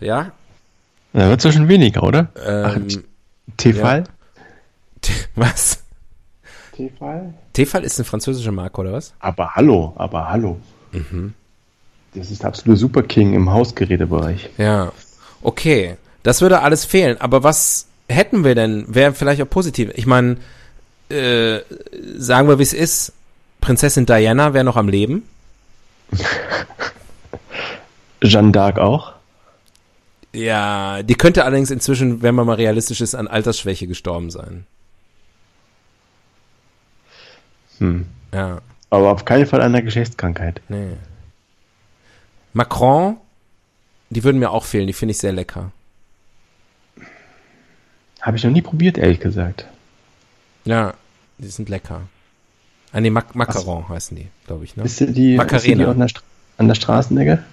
ja, 0.00 0.32
Da 1.12 1.28
wird 1.28 1.44
es 1.44 1.54
schon 1.54 1.68
weniger, 1.68 2.02
oder? 2.02 2.28
ähm, 2.44 2.86
Tefal? 3.56 4.04
was? 5.34 5.82
Tefal? 6.76 7.34
Tefal 7.52 7.84
ist 7.84 7.98
eine 7.98 8.04
französische 8.04 8.52
Marke, 8.52 8.80
oder 8.80 8.92
was? 8.92 9.12
Aber 9.20 9.54
hallo, 9.54 9.92
aber 9.96 10.28
hallo. 10.30 10.58
Mhm. 10.92 11.34
Das 12.14 12.30
ist 12.30 12.42
der 12.42 12.48
absolute 12.48 12.78
Superking 12.78 13.34
im 13.34 13.50
Hausgerätebereich. 13.50 14.50
Ja, 14.58 14.92
okay. 15.42 15.96
Das 16.22 16.40
würde 16.42 16.60
alles 16.60 16.84
fehlen. 16.84 17.20
Aber 17.20 17.42
was 17.42 17.86
hätten 18.08 18.44
wir 18.44 18.54
denn? 18.54 18.84
Wäre 18.94 19.14
vielleicht 19.14 19.40
auch 19.40 19.48
positiv. 19.48 19.90
Ich 19.94 20.06
meine, 20.06 20.36
äh, 21.08 21.60
sagen 22.16 22.48
wir, 22.48 22.58
wie 22.58 22.62
es 22.64 22.72
ist. 22.72 23.12
Prinzessin 23.60 24.06
Diana 24.06 24.52
wäre 24.54 24.64
noch 24.64 24.76
am 24.76 24.88
Leben. 24.88 25.22
Jeanne 28.22 28.52
d'Arc 28.52 28.78
auch? 28.78 29.12
Ja, 30.32 31.02
die 31.02 31.14
könnte 31.14 31.44
allerdings 31.44 31.70
inzwischen, 31.70 32.22
wenn 32.22 32.34
man 32.34 32.46
mal 32.46 32.54
realistisch 32.54 33.00
ist, 33.00 33.14
an 33.14 33.26
Altersschwäche 33.28 33.86
gestorben 33.86 34.30
sein. 34.30 34.64
Hm. 37.78 38.06
Ja, 38.32 38.60
Aber 38.90 39.10
auf 39.10 39.24
keinen 39.24 39.46
Fall 39.46 39.60
an 39.62 39.72
der 39.72 39.82
Geschlechtskrankheit. 39.82 40.60
nee. 40.68 40.92
Macron, 42.52 43.16
die 44.10 44.24
würden 44.24 44.40
mir 44.40 44.50
auch 44.50 44.64
fehlen. 44.64 44.88
Die 44.88 44.92
finde 44.92 45.12
ich 45.12 45.18
sehr 45.18 45.30
lecker. 45.32 45.70
Habe 48.20 48.36
ich 48.36 48.42
noch 48.42 48.50
nie 48.50 48.60
probiert, 48.60 48.98
ehrlich 48.98 49.20
gesagt. 49.20 49.66
Ja, 50.64 50.94
die 51.38 51.46
sind 51.46 51.68
lecker. 51.68 52.02
Ah, 52.92 53.00
nee, 53.00 53.10
Mac 53.10 53.36
Macaron 53.36 53.88
heißen 53.88 54.16
die, 54.16 54.26
glaube 54.48 54.64
ich, 54.64 54.74
ne? 54.76 54.82
Ist 54.82 54.98
die, 54.98 55.04
ist 55.04 55.14
die 55.16 55.36
Macarena. 55.36 55.86
auch 55.86 55.90
an 55.92 56.00
der, 56.00 56.08
Stra 56.08 56.22
an 56.56 56.66
der 56.66 56.74
Straßenecke? 56.74 57.44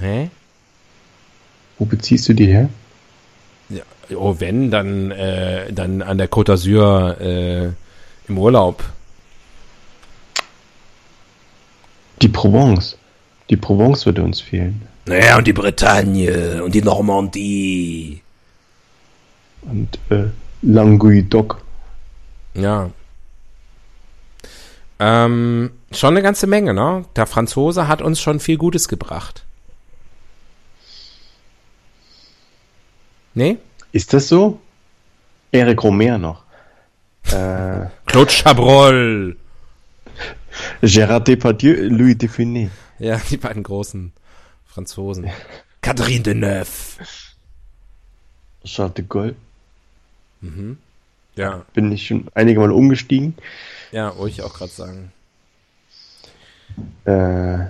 Hä? 0.00 0.30
Wo 1.78 1.84
beziehst 1.84 2.28
du 2.28 2.34
die 2.34 2.46
her? 2.46 2.68
Ja, 3.68 3.82
oh, 4.16 4.36
wenn, 4.38 4.70
dann, 4.70 5.10
äh, 5.10 5.72
dann 5.72 6.02
an 6.02 6.18
der 6.18 6.28
Côte 6.28 6.52
d'Azur 6.52 7.20
äh, 7.20 7.72
im 8.28 8.38
Urlaub. 8.38 8.82
Die 12.22 12.28
Provence. 12.28 12.98
Die 13.48 13.56
Provence 13.56 14.06
würde 14.06 14.22
uns 14.22 14.40
fehlen. 14.40 14.82
Naja, 15.06 15.38
und 15.38 15.46
die 15.46 15.52
Bretagne 15.52 16.62
und 16.62 16.74
die 16.74 16.82
Normandie. 16.82 18.22
Und 19.62 19.98
äh, 20.10 20.26
Languedoc. 20.62 21.62
Ja. 22.54 22.90
Ähm, 24.98 25.70
schon 25.92 26.14
eine 26.14 26.22
ganze 26.22 26.46
Menge, 26.46 26.74
ne? 26.74 27.04
Der 27.16 27.26
Franzose 27.26 27.88
hat 27.88 28.02
uns 28.02 28.20
schon 28.20 28.38
viel 28.38 28.58
Gutes 28.58 28.86
gebracht. 28.86 29.44
Nee? 33.34 33.58
Ist 33.92 34.12
das 34.12 34.28
so? 34.28 34.60
Eric 35.52 35.82
Romer 35.82 36.18
noch. 36.18 36.42
Äh, 37.32 37.86
Claude 38.06 38.30
Chabrol. 38.30 39.36
Gérard 40.82 41.26
Depardieu, 41.26 41.88
Louis 41.88 42.18
Define. 42.18 42.70
Ja, 42.98 43.20
die 43.30 43.36
beiden 43.36 43.62
großen 43.62 44.12
Franzosen. 44.66 45.30
Catherine 45.80 46.22
Deneuve. 46.22 46.66
Charles 48.64 48.94
de 48.94 49.04
Gaulle. 49.08 49.34
Ja, 51.36 51.64
Bin 51.74 51.92
ich 51.92 52.06
schon 52.06 52.26
einige 52.34 52.60
Mal 52.60 52.70
umgestiegen. 52.72 53.34
ja, 53.92 54.16
wollte 54.16 54.34
ich 54.34 54.42
auch 54.42 54.52
gerade 54.54 54.70
sagen. 54.70 55.12
Äh, 57.04 57.66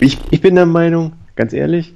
ich, 0.00 0.18
ich 0.30 0.40
bin 0.40 0.54
der 0.54 0.66
Meinung, 0.66 1.12
ganz 1.36 1.52
ehrlich, 1.52 1.94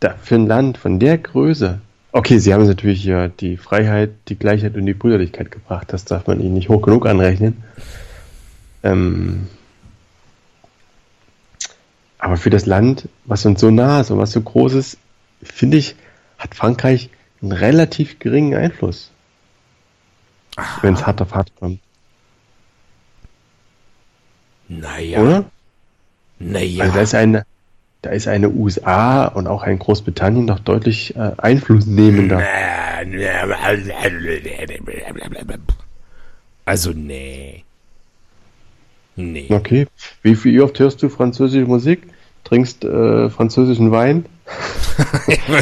da, 0.00 0.16
für 0.22 0.36
ein 0.36 0.46
Land 0.46 0.78
von 0.78 0.98
der 0.98 1.18
Größe. 1.18 1.80
Okay, 2.16 2.38
sie 2.38 2.54
haben 2.54 2.64
natürlich 2.64 3.04
ja 3.04 3.26
die 3.26 3.56
Freiheit, 3.56 4.12
die 4.28 4.38
Gleichheit 4.38 4.76
und 4.76 4.86
die 4.86 4.94
Brüderlichkeit 4.94 5.50
gebracht. 5.50 5.92
Das 5.92 6.04
darf 6.04 6.28
man 6.28 6.40
ihnen 6.40 6.54
nicht 6.54 6.68
hoch 6.68 6.80
genug 6.80 7.06
anrechnen. 7.06 7.64
Ähm, 8.84 9.48
aber 12.18 12.36
für 12.36 12.50
das 12.50 12.66
Land, 12.66 13.08
was 13.24 13.44
uns 13.46 13.60
so 13.60 13.72
nah 13.72 14.00
ist 14.00 14.12
und 14.12 14.18
was 14.18 14.30
so 14.30 14.40
groß 14.40 14.74
ist, 14.74 14.98
finde 15.42 15.76
ich, 15.76 15.96
hat 16.38 16.54
Frankreich 16.54 17.10
einen 17.42 17.50
relativ 17.50 18.20
geringen 18.20 18.54
Einfluss. 18.54 19.10
Wenn 20.82 20.94
es 20.94 21.04
hart 21.04 21.20
auf 21.20 21.34
hart 21.34 21.50
kommt. 21.56 21.80
Naja, 24.68 25.20
Oder? 25.20 25.44
naja. 26.38 26.84
Also 26.84 26.94
da 26.94 27.02
ist 27.02 27.14
eine, 27.16 27.44
da 28.04 28.10
ist 28.10 28.28
eine 28.28 28.50
USA 28.50 29.26
und 29.26 29.46
auch 29.46 29.62
ein 29.62 29.78
Großbritannien 29.78 30.44
noch 30.44 30.58
deutlich 30.60 31.16
äh, 31.16 31.32
einflussnehmender. 31.38 32.40
Also, 36.64 36.90
nee. 36.90 37.64
Nee. 39.16 39.46
Okay. 39.50 39.86
Wie, 40.22 40.42
wie 40.44 40.60
oft 40.60 40.78
hörst 40.78 41.02
du 41.02 41.08
französische 41.08 41.66
Musik? 41.66 42.02
Trinkst 42.44 42.84
äh, 42.84 43.30
französischen 43.30 43.90
Wein? 43.90 44.26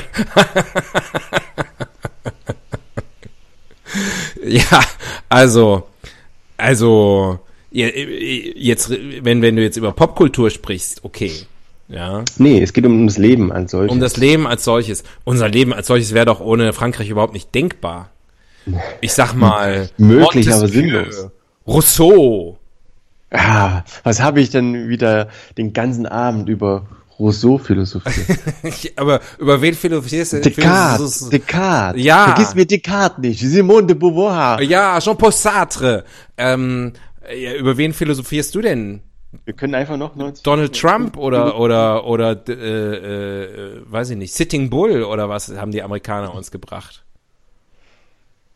Ja, 4.44 4.80
also, 5.28 5.86
also, 6.56 7.38
je- 7.70 8.52
jetzt, 8.56 8.90
wenn, 8.90 9.42
wenn 9.42 9.56
du 9.56 9.62
jetzt 9.62 9.76
über 9.76 9.92
Popkultur 9.92 10.50
sprichst, 10.50 11.04
okay. 11.04 11.32
Ja. 11.92 12.24
Nee, 12.38 12.62
es 12.62 12.72
geht 12.72 12.86
um 12.86 13.06
das 13.06 13.18
Leben 13.18 13.52
als 13.52 13.72
solches. 13.72 13.92
Um 13.92 14.00
das 14.00 14.16
Leben 14.16 14.46
als 14.46 14.64
solches. 14.64 15.04
Unser 15.24 15.48
Leben 15.48 15.72
als 15.74 15.86
solches 15.86 16.14
wäre 16.14 16.26
doch 16.26 16.40
ohne 16.40 16.72
Frankreich 16.72 17.10
überhaupt 17.10 17.34
nicht 17.34 17.54
denkbar. 17.54 18.10
Ich 19.00 19.12
sag 19.12 19.34
mal, 19.34 19.90
Möglich, 19.98 20.52
aber 20.52 20.68
sinnlos. 20.68 21.26
Rousseau. 21.66 22.58
ah, 23.32 23.82
was 24.04 24.22
habe 24.22 24.40
ich 24.40 24.50
denn 24.50 24.88
wieder 24.88 25.28
den 25.58 25.72
ganzen 25.72 26.06
Abend 26.06 26.48
über 26.48 26.86
Rousseau 27.18 27.58
philosophiert. 27.58 28.38
aber 28.96 29.20
über 29.38 29.60
wen 29.60 29.74
philosophierst 29.74 30.34
du? 30.34 30.40
Descartes, 30.40 31.28
Descartes. 31.28 32.02
Ja. 32.02 32.26
Vergiss 32.34 32.54
mir 32.54 32.66
Descartes 32.66 33.18
nicht. 33.18 33.40
Simone 33.40 33.86
de 33.88 33.96
Beauvoir. 33.96 34.60
Ja, 34.62 34.98
Jean-Paul 34.98 35.32
Sartre. 35.32 36.04
Ähm, 36.36 36.92
ja, 37.36 37.54
über 37.54 37.76
wen 37.76 37.92
philosophierst 37.92 38.54
du 38.54 38.60
denn? 38.60 39.00
Wir 39.44 39.54
können 39.54 39.74
einfach 39.74 39.96
noch 39.96 40.14
90 40.14 40.42
Donald 40.42 40.78
Trump 40.78 41.16
oder 41.16 41.58
oder 41.58 42.06
oder 42.06 42.48
äh, 42.48 42.52
äh, 42.52 43.82
weiß 43.86 44.10
ich 44.10 44.16
nicht, 44.16 44.34
Sitting 44.34 44.68
Bull 44.70 45.02
oder 45.02 45.28
was 45.28 45.56
haben 45.56 45.72
die 45.72 45.82
Amerikaner 45.82 46.34
uns 46.34 46.50
gebracht? 46.50 47.04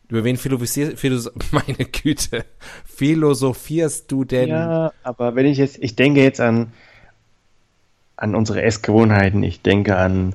Über 0.09 0.23
wen 0.23 0.37
philosophierst, 0.37 0.99
philos 0.99 1.31
meine 1.51 1.85
Güte, 1.85 2.45
philosophierst 2.85 4.11
du 4.11 4.23
denn? 4.23 4.49
Ja, 4.49 4.93
aber 5.03 5.35
wenn 5.35 5.45
ich 5.45 5.57
jetzt, 5.57 5.79
ich 5.79 5.95
denke 5.95 6.21
jetzt 6.21 6.39
an 6.39 6.71
an 8.15 8.33
unsere 8.33 8.63
Essgewohnheiten, 8.63 9.43
ich 9.43 9.61
denke 9.61 9.95
an 9.95 10.33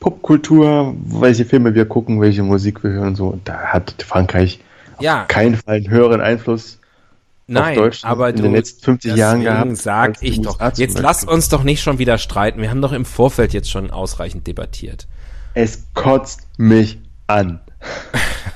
Popkultur, 0.00 0.94
welche 1.04 1.44
Filme 1.44 1.74
wir 1.74 1.84
gucken, 1.84 2.20
welche 2.20 2.42
Musik 2.42 2.82
wir 2.82 2.90
hören 2.90 3.08
und 3.08 3.16
so. 3.16 3.38
Da 3.44 3.58
hat 3.66 4.02
Frankreich 4.02 4.60
ja. 4.98 5.22
auf 5.22 5.28
keinen 5.28 5.56
Fall 5.56 5.76
einen 5.76 5.90
höheren 5.90 6.20
Einfluss 6.20 6.79
Nein, 7.52 7.90
aber 8.02 8.30
in 8.30 8.36
du, 8.36 8.42
den 8.42 8.52
letzten 8.52 8.82
50 8.84 9.16
Jahren 9.16 9.42
gehabt. 9.42 9.76
sag 9.76 10.22
ich 10.22 10.40
doch. 10.40 10.58
Jetzt 10.76 10.98
lass 10.98 11.24
uns 11.24 11.48
doch 11.48 11.64
nicht 11.64 11.82
schon 11.82 11.98
wieder 11.98 12.18
streiten. 12.18 12.62
Wir 12.62 12.70
haben 12.70 12.80
doch 12.82 12.92
im 12.92 13.04
Vorfeld 13.04 13.52
jetzt 13.52 13.70
schon 13.70 13.90
ausreichend 13.90 14.46
debattiert. 14.46 15.08
Es 15.54 15.84
kotzt 15.94 16.46
mich 16.58 16.98
an. 17.26 17.60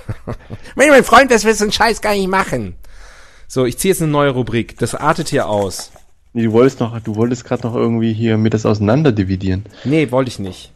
Mein, 0.77 1.05
Freund, 1.05 1.31
das 1.31 1.45
willst 1.45 1.61
du 1.61 1.65
einen 1.65 1.73
Scheiß 1.73 2.01
gar 2.01 2.15
nicht 2.15 2.29
machen. 2.29 2.77
So, 3.49 3.65
ich 3.65 3.79
ziehe 3.79 3.93
jetzt 3.93 4.03
eine 4.03 4.11
neue 4.11 4.31
Rubrik. 4.31 4.79
Das 4.79 4.95
artet 4.95 5.29
hier 5.29 5.49
aus. 5.49 5.91
Nee, 6.33 6.45
Du 6.45 6.53
wolltest 6.53 6.81
noch, 6.81 6.99
du 7.01 7.17
wolltest 7.17 7.45
gerade 7.45 7.67
noch 7.67 7.75
irgendwie 7.75 8.13
hier 8.13 8.37
mir 8.39 8.51
das 8.51 8.67
auseinander 8.67 9.13
dividieren. 9.13 9.65
Nee, 9.85 10.11
wollte 10.11 10.29
ich 10.29 10.39
nicht. 10.39 10.73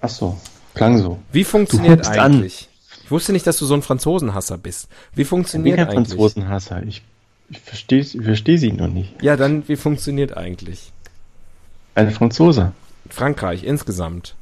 Ach 0.00 0.08
so, 0.08 0.38
klang 0.74 0.98
so. 0.98 1.18
Wie 1.32 1.44
funktioniert 1.44 2.06
hupst 2.06 2.10
an. 2.10 2.32
eigentlich? 2.32 2.68
Ich 3.04 3.10
wusste 3.10 3.32
nicht, 3.32 3.46
dass 3.46 3.58
du 3.58 3.66
so 3.66 3.74
ein 3.74 3.82
Franzosenhasser 3.82 4.56
bist. 4.58 4.88
Wie 5.14 5.22
Ich 5.22 5.26
bin 5.26 5.26
funktioniert 5.26 5.76
kein 5.78 5.88
eigentlich? 5.88 6.08
Franzosenhasser. 6.10 6.82
Ich, 6.84 7.02
ich 7.50 7.60
verstehe 7.60 8.00
ich 8.00 8.22
versteh 8.22 8.56
sie 8.56 8.72
noch 8.72 8.88
nicht. 8.88 9.22
Ja, 9.22 9.36
dann, 9.36 9.68
wie 9.68 9.76
funktioniert 9.76 10.36
eigentlich? 10.36 10.92
Eine 11.94 12.12
Franzose. 12.12 12.72
Frankreich 13.08 13.64
insgesamt. 13.64 14.34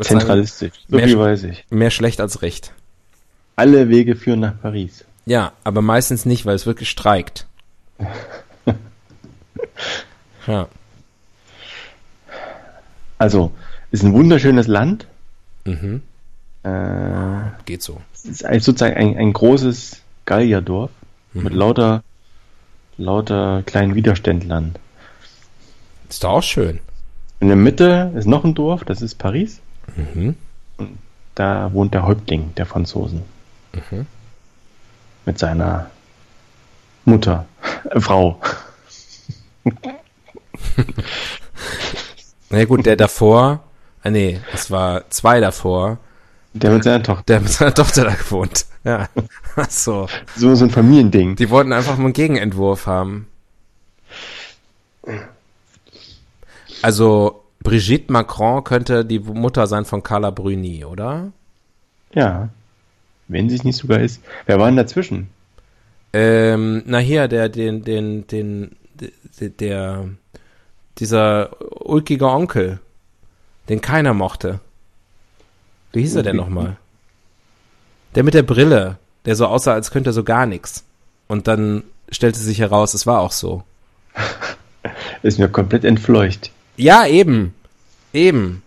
Zentralistisch. 0.00 0.72
So 0.88 0.96
Mehr 0.96 1.08
viel 1.08 1.18
weiß 1.18 1.44
ich. 1.44 1.64
Mehr 1.70 1.90
schlecht 1.90 2.20
als 2.20 2.42
recht. 2.42 2.72
Alle 3.56 3.88
Wege 3.88 4.14
führen 4.14 4.40
nach 4.40 4.60
Paris. 4.60 5.04
Ja, 5.26 5.52
aber 5.64 5.82
meistens 5.82 6.24
nicht, 6.26 6.46
weil 6.46 6.54
es 6.54 6.66
wird 6.66 6.78
gestreikt. 6.78 7.46
ja. 10.46 10.68
Also, 13.18 13.52
ist 13.90 14.04
ein 14.04 14.12
wunderschönes 14.12 14.66
Land. 14.66 15.06
Mhm. 15.64 16.02
Äh, 16.62 17.50
Geht 17.64 17.82
so. 17.82 18.00
es 18.12 18.24
ist 18.24 18.44
ein, 18.44 18.60
sozusagen 18.60 18.96
ein, 18.96 19.16
ein 19.16 19.32
großes 19.32 20.02
Gallierdorf 20.26 20.90
mit 21.42 21.52
lauter, 21.52 22.02
lauter 22.96 23.62
kleinen 23.66 23.94
Widerständlern. 23.94 24.74
Ist 26.08 26.24
doch 26.24 26.30
auch 26.30 26.42
schön. 26.42 26.78
In 27.40 27.48
der 27.48 27.56
Mitte 27.56 28.12
ist 28.14 28.26
noch 28.26 28.44
ein 28.44 28.54
Dorf, 28.54 28.84
das 28.84 29.02
ist 29.02 29.16
Paris. 29.16 29.60
Mhm. 29.96 30.36
Da 31.34 31.72
wohnt 31.72 31.92
der 31.94 32.06
Häuptling 32.06 32.54
der 32.54 32.66
Franzosen. 32.66 33.22
Mhm. 33.72 34.06
Mit 35.26 35.38
seiner 35.38 35.90
Mutter, 37.04 37.46
äh, 37.90 38.00
Frau. 38.00 38.40
Na 42.50 42.58
ja, 42.58 42.64
gut, 42.66 42.86
der 42.86 42.96
davor, 42.96 43.64
ah 44.02 44.10
nee, 44.10 44.40
es 44.52 44.70
war 44.70 45.10
zwei 45.10 45.40
davor, 45.40 45.98
Der 46.54 46.70
mit 46.70 46.84
seiner 46.84 47.02
Tochter. 47.02 47.24
der 47.26 47.40
mit 47.40 47.50
seiner 47.50 47.74
Tochter 47.74 48.04
da 48.04 48.14
gewohnt. 48.14 48.66
Ja. 48.84 49.08
Ach 49.56 49.70
so. 49.70 50.08
So, 50.36 50.54
so 50.54 50.64
ein 50.64 50.70
Familiending. 50.70 51.36
Die 51.36 51.50
wollten 51.50 51.72
einfach 51.72 51.96
mal 51.96 52.04
einen 52.04 52.12
Gegenentwurf 52.12 52.86
haben. 52.86 53.26
Also, 56.82 57.42
Brigitte 57.62 58.12
Macron 58.12 58.62
könnte 58.62 59.04
die 59.04 59.18
Mutter 59.18 59.66
sein 59.66 59.84
von 59.84 60.02
Carla 60.02 60.30
Bruni, 60.30 60.84
oder? 60.84 61.32
Ja. 62.14 62.50
Wenn 63.26 63.48
sie 63.48 63.56
es 63.56 63.64
nicht 63.64 63.76
sogar 63.76 64.00
ist. 64.00 64.22
Wer 64.46 64.58
war 64.58 64.66
denn 64.66 64.76
dazwischen? 64.76 65.28
Ähm, 66.12 66.82
na 66.86 66.98
hier, 66.98 67.26
der, 67.26 67.48
den, 67.48 67.82
den, 67.82 68.26
den, 68.28 68.76
der, 69.40 69.48
der, 69.48 70.08
dieser 70.98 71.50
ulkige 71.84 72.28
Onkel, 72.28 72.78
den 73.68 73.80
keiner 73.80 74.14
mochte. 74.14 74.60
Wie 75.94 76.00
hieß 76.02 76.16
er 76.16 76.22
denn 76.22 76.36
nochmal? 76.36 76.76
Der 78.14 78.22
mit 78.22 78.34
der 78.34 78.42
Brille, 78.42 78.96
der 79.24 79.36
so 79.36 79.46
aussah, 79.46 79.72
als 79.74 79.90
könnte 79.90 80.10
er 80.10 80.12
so 80.14 80.24
gar 80.24 80.46
nichts. 80.46 80.84
Und 81.28 81.48
dann 81.48 81.82
stellte 82.10 82.38
sich 82.38 82.58
heraus, 82.60 82.94
es 82.94 83.06
war 83.06 83.20
auch 83.20 83.32
so. 83.32 83.62
Ist 85.22 85.38
mir 85.38 85.48
komplett 85.48 85.84
entfleucht. 85.84 86.50
Ja, 86.76 87.06
eben. 87.06 87.54
Eben. 88.12 88.62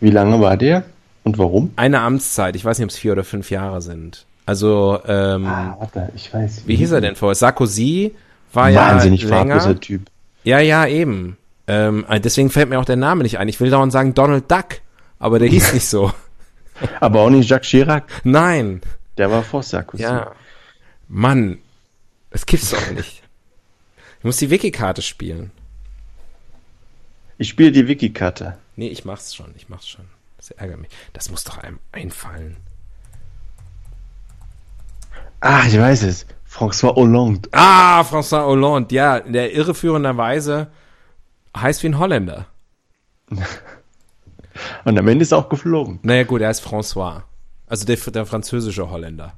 Wie 0.00 0.10
lange 0.10 0.40
war 0.40 0.56
der? 0.56 0.84
Und 1.24 1.38
warum? 1.38 1.72
Eine 1.76 2.00
Amtszeit. 2.00 2.54
Ich 2.56 2.64
weiß 2.64 2.78
nicht, 2.78 2.84
ob 2.84 2.90
es 2.90 2.98
vier 2.98 3.12
oder 3.12 3.24
fünf 3.24 3.50
Jahre 3.50 3.82
sind. 3.82 4.24
Also, 4.46 4.98
ähm, 5.06 5.46
Ah, 5.46 5.76
warte, 5.78 6.10
ich 6.14 6.32
weiß. 6.32 6.62
wie 6.66 6.76
hieß 6.76 6.92
er 6.92 7.00
denn 7.00 7.16
vorher? 7.16 7.34
Sarkozy 7.34 8.14
war 8.52 8.72
Wahnsinnig 8.74 9.22
ja 9.22 9.28
länger. 9.28 9.54
farbloser 9.60 9.80
Typ. 9.80 10.02
Ja, 10.44 10.58
ja, 10.60 10.86
eben. 10.86 11.36
Ähm, 11.66 12.06
deswegen 12.24 12.48
fällt 12.50 12.70
mir 12.70 12.78
auch 12.78 12.84
der 12.86 12.96
Name 12.96 13.22
nicht 13.24 13.38
ein. 13.38 13.48
Ich 13.48 13.60
will 13.60 13.70
dauernd 13.70 13.92
sagen 13.92 14.14
Donald 14.14 14.50
Duck, 14.50 14.80
aber 15.18 15.38
der 15.38 15.48
hieß 15.48 15.72
nicht 15.74 15.86
so. 15.86 16.12
Aber 17.00 17.20
auch 17.20 17.30
nicht 17.30 17.48
Jacques 17.48 17.68
Chirac. 17.68 18.04
Nein. 18.24 18.80
Der 19.16 19.30
war 19.30 19.42
vor 19.42 19.62
Sarkozy. 19.62 20.02
Ja. 20.02 20.32
Mann. 21.08 21.58
Das 22.30 22.46
gibt's 22.46 22.70
doch 22.70 22.90
nicht. 22.90 23.22
Ich 24.18 24.24
muss 24.24 24.36
die 24.36 24.50
Wiki-Karte 24.50 25.02
spielen. 25.02 25.50
Ich 27.38 27.48
spiele 27.48 27.72
die 27.72 27.86
Wiki-Karte. 27.86 28.58
Nee, 28.76 28.88
ich 28.88 29.04
mach's 29.04 29.34
schon. 29.34 29.54
Ich 29.56 29.68
mach's 29.68 29.88
schon. 29.88 30.04
Das 30.36 30.50
ärgert 30.50 30.80
mich. 30.80 30.90
Das 31.12 31.30
muss 31.30 31.44
doch 31.44 31.58
einem 31.58 31.78
einfallen. 31.92 32.56
Ah, 35.40 35.64
ich 35.66 35.78
weiß 35.78 36.02
es. 36.02 36.26
François 36.48 36.94
Hollande. 36.94 37.48
Ah, 37.52 38.02
François 38.02 38.44
Hollande. 38.44 38.94
Ja, 38.94 39.20
der 39.20 39.52
irreführenderweise 39.52 40.68
heißt 41.56 41.82
wie 41.82 41.88
ein 41.88 41.98
Holländer. 41.98 42.46
Und 44.84 44.98
am 44.98 45.08
Ende 45.08 45.22
ist 45.22 45.32
er 45.32 45.38
auch 45.38 45.48
geflogen. 45.48 45.98
Naja, 46.02 46.24
gut, 46.24 46.40
er 46.40 46.48
heißt 46.48 46.64
François. 46.64 47.22
Also 47.66 47.84
der, 47.84 47.96
der 47.96 48.26
französische 48.26 48.90
Holländer. 48.90 49.34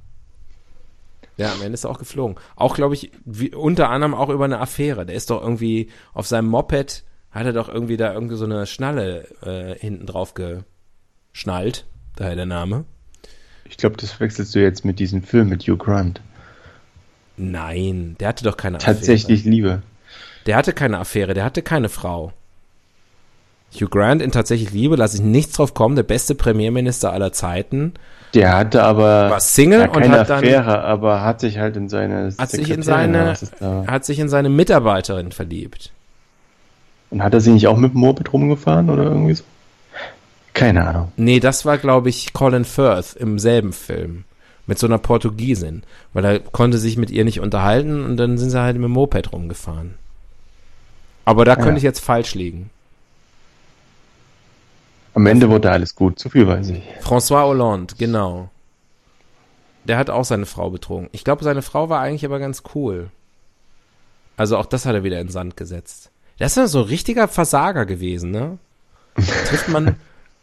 Ja, 1.37 1.53
am 1.53 1.63
Ende 1.63 1.75
ist 1.75 1.85
er 1.85 1.91
auch 1.91 1.99
geflogen. 1.99 2.37
Auch, 2.55 2.75
glaube 2.75 2.95
ich, 2.95 3.13
wie, 3.25 3.55
unter 3.55 3.89
anderem 3.89 4.15
auch 4.15 4.29
über 4.29 4.45
eine 4.45 4.61
Affäre. 4.61 5.07
Der 5.07 5.17
ist 5.17 5.31
doch 5.31 5.41
irgendwie 5.41 5.89
auf 6.13 6.27
seinem 6.27 6.49
Moped, 6.49 7.05
hat 7.31 7.47
er 7.47 7.53
doch 7.53 7.69
irgendwie 7.69 7.97
da 7.97 8.13
irgendwie 8.13 8.37
so 8.37 8.45
eine 8.45 8.67
Schnalle 8.67 9.27
äh, 9.43 9.79
hinten 9.79 10.07
drauf 10.07 10.35
geschnallt. 10.35 11.87
Daher 12.17 12.37
der 12.37 12.47
Name. 12.47 12.85
Ich 13.65 13.77
glaube, 13.77 13.97
das 13.97 14.13
verwechselst 14.13 14.55
du 14.55 14.61
jetzt 14.61 14.85
mit 14.85 14.99
diesem 14.99 15.23
Film 15.23 15.49
mit 15.49 15.63
Hugh 15.63 15.79
Grant. 15.79 16.21
Nein, 17.37 18.17
der 18.21 18.29
hatte 18.29 18.45
doch 18.45 18.57
keine 18.57 18.77
Affäre. 18.77 18.97
Tatsächlich 18.97 19.45
Liebe. 19.45 19.83
Der 20.47 20.57
hatte 20.57 20.73
keine 20.73 20.99
Affäre, 20.99 21.33
der 21.33 21.45
hatte 21.45 21.63
keine 21.63 21.89
Frau. 21.89 22.33
Hugh 23.75 23.89
Grant 23.89 24.21
in 24.23 24.33
tatsächlich 24.33 24.73
Liebe, 24.73 24.97
lasse 24.97 25.17
ich 25.19 25.23
nichts 25.23 25.55
drauf 25.57 25.75
kommen, 25.75 25.97
der 25.97 26.03
beste 26.03 26.35
Premierminister 26.35 27.13
aller 27.13 27.33
Zeiten. 27.33 27.95
Der 28.35 28.57
hatte 28.57 28.83
aber 28.83 29.31
War 29.31 29.41
Single 29.41 29.81
ja, 29.81 29.87
und 29.87 29.93
keine 30.03 30.19
hat 30.21 30.31
dann- 30.31 30.39
Affäre, 30.39 30.85
aber 30.85 31.23
hat 31.23 31.41
sich 31.41 31.59
halt 31.59 31.77
in 31.77 31.89
seine 31.89 32.33
Hat 32.39 32.51
sich 32.51 32.71
in 32.71 32.83
seine, 32.83 33.35
hat 33.87 34.05
sich 34.05 34.19
in 34.19 34.29
seine 34.29 34.49
Mitarbeiterin 34.49 35.33
verliebt. 35.33 35.91
Und 37.11 37.23
hat 37.25 37.35
er 37.35 37.41
sie 37.41 37.51
nicht 37.51 37.67
auch 37.67 37.77
mit 37.77 37.93
dem 37.93 38.01
Moped 38.01 38.33
rumgefahren 38.33 38.89
oder 38.89 39.03
irgendwie 39.05 39.35
so? 39.35 39.43
Keine 40.55 40.87
Ahnung. 40.87 41.13
Nee, 41.17 41.41
das 41.41 41.65
war, 41.65 41.79
glaube 41.79 42.09
ich, 42.09 42.33
Colin 42.33 42.65
Firth 42.65 43.15
im 43.17 43.39
selben 43.39 43.73
Film. 43.73 44.25
Mit 44.67 44.79
so 44.79 44.87
einer 44.87 44.99
Portugiesin. 44.99 45.83
Weil 46.13 46.25
er 46.25 46.39
konnte 46.39 46.79
sich 46.79 46.97
mit 46.97 47.11
ihr 47.11 47.25
nicht 47.25 47.41
unterhalten 47.41 48.05
und 48.05 48.17
dann 48.17 48.39
sind 48.39 48.51
sie 48.51 48.61
halt 48.61 48.77
mit 48.77 48.85
dem 48.85 48.93
Moped 48.93 49.33
rumgefahren. 49.33 49.95
Aber 51.25 51.45
da 51.45 51.53
Ja. 51.53 51.57
könnte 51.63 51.79
ich 51.79 51.83
jetzt 51.83 52.01
falsch 52.05 52.35
liegen. 52.37 52.71
Am 55.15 55.27
Ende 55.27 55.49
wurde 55.51 55.71
alles 55.71 55.95
gut. 55.95 56.19
So 56.19 56.29
viel 56.29 56.47
weiß 56.47 56.69
ich. 56.71 56.83
François 57.03 57.43
Hollande, 57.45 57.95
genau. 57.99 58.49
Der 59.85 59.99
hat 59.99 60.11
auch 60.11 60.25
seine 60.25 60.47
Frau 60.47 60.71
betrogen. 60.71 61.09
Ich 61.13 61.25
glaube, 61.25 61.43
seine 61.43 61.63
Frau 61.63 61.89
war 61.89 62.01
eigentlich 62.01 62.25
aber 62.25 62.39
ganz 62.39 62.63
cool. 62.75 63.11
Also 64.37 64.57
auch 64.57 64.67
das 64.67 64.87
hat 64.87 64.95
er 64.95 65.05
wieder 65.05 65.21
in 65.21 65.27
den 65.27 65.33
Sand 65.33 65.57
gesetzt. 65.57 66.11
Der 66.39 66.47
ist 66.47 66.57
ja 66.57 66.67
so 66.67 66.81
ein 66.81 66.85
richtiger 66.87 67.29
Versager 67.29 67.87
gewesen, 67.87 68.31
ne? 68.31 68.59
Trifft 69.49 69.69
man, 69.69 69.97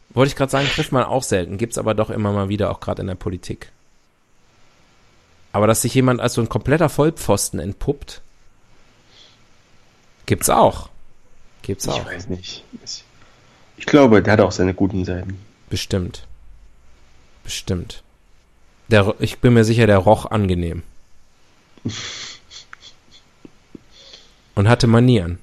wollte 0.10 0.30
ich 0.30 0.36
gerade 0.36 0.51
sagen, 0.51 0.67
trifft 0.67 0.91
man 0.91 1.03
auch 1.03 1.23
selten. 1.23 1.58
Gibt's 1.58 1.77
aber 1.77 1.93
doch 1.93 2.10
immer 2.10 2.32
mal 2.34 2.49
wieder, 2.49 2.69
auch 2.71 2.80
gerade 2.80 3.01
in 3.01 3.08
der 3.08 3.15
Politik. 3.15 3.71
Aber 5.53 5.65
dass 5.65 5.82
sich 5.82 5.93
jemand 5.95 6.19
als 6.19 6.34
so 6.34 6.41
ein 6.41 6.49
kompletter 6.49 6.89
Vollpfosten 6.89 7.60
entpuppt, 7.60 8.21
gibt's 10.25 10.49
auch. 10.49 10.89
Gibt's 11.63 11.86
Ich 11.86 11.91
auch. 11.91 12.06
weiß 12.06 12.27
nicht. 12.27 12.63
Ich 12.84 13.03
glaube, 13.85 14.21
der 14.21 14.33
hat 14.33 14.41
auch 14.41 14.51
seine 14.51 14.73
guten 14.73 15.05
Seiten. 15.05 15.39
Bestimmt. 15.69 16.25
Bestimmt. 17.43 18.03
Der, 18.89 19.15
ich 19.19 19.39
bin 19.39 19.53
mir 19.53 19.63
sicher, 19.63 19.87
der 19.87 19.97
roch 19.97 20.25
angenehm. 20.25 20.83
Und 24.55 24.67
hatte 24.67 24.87
Manieren. 24.87 25.39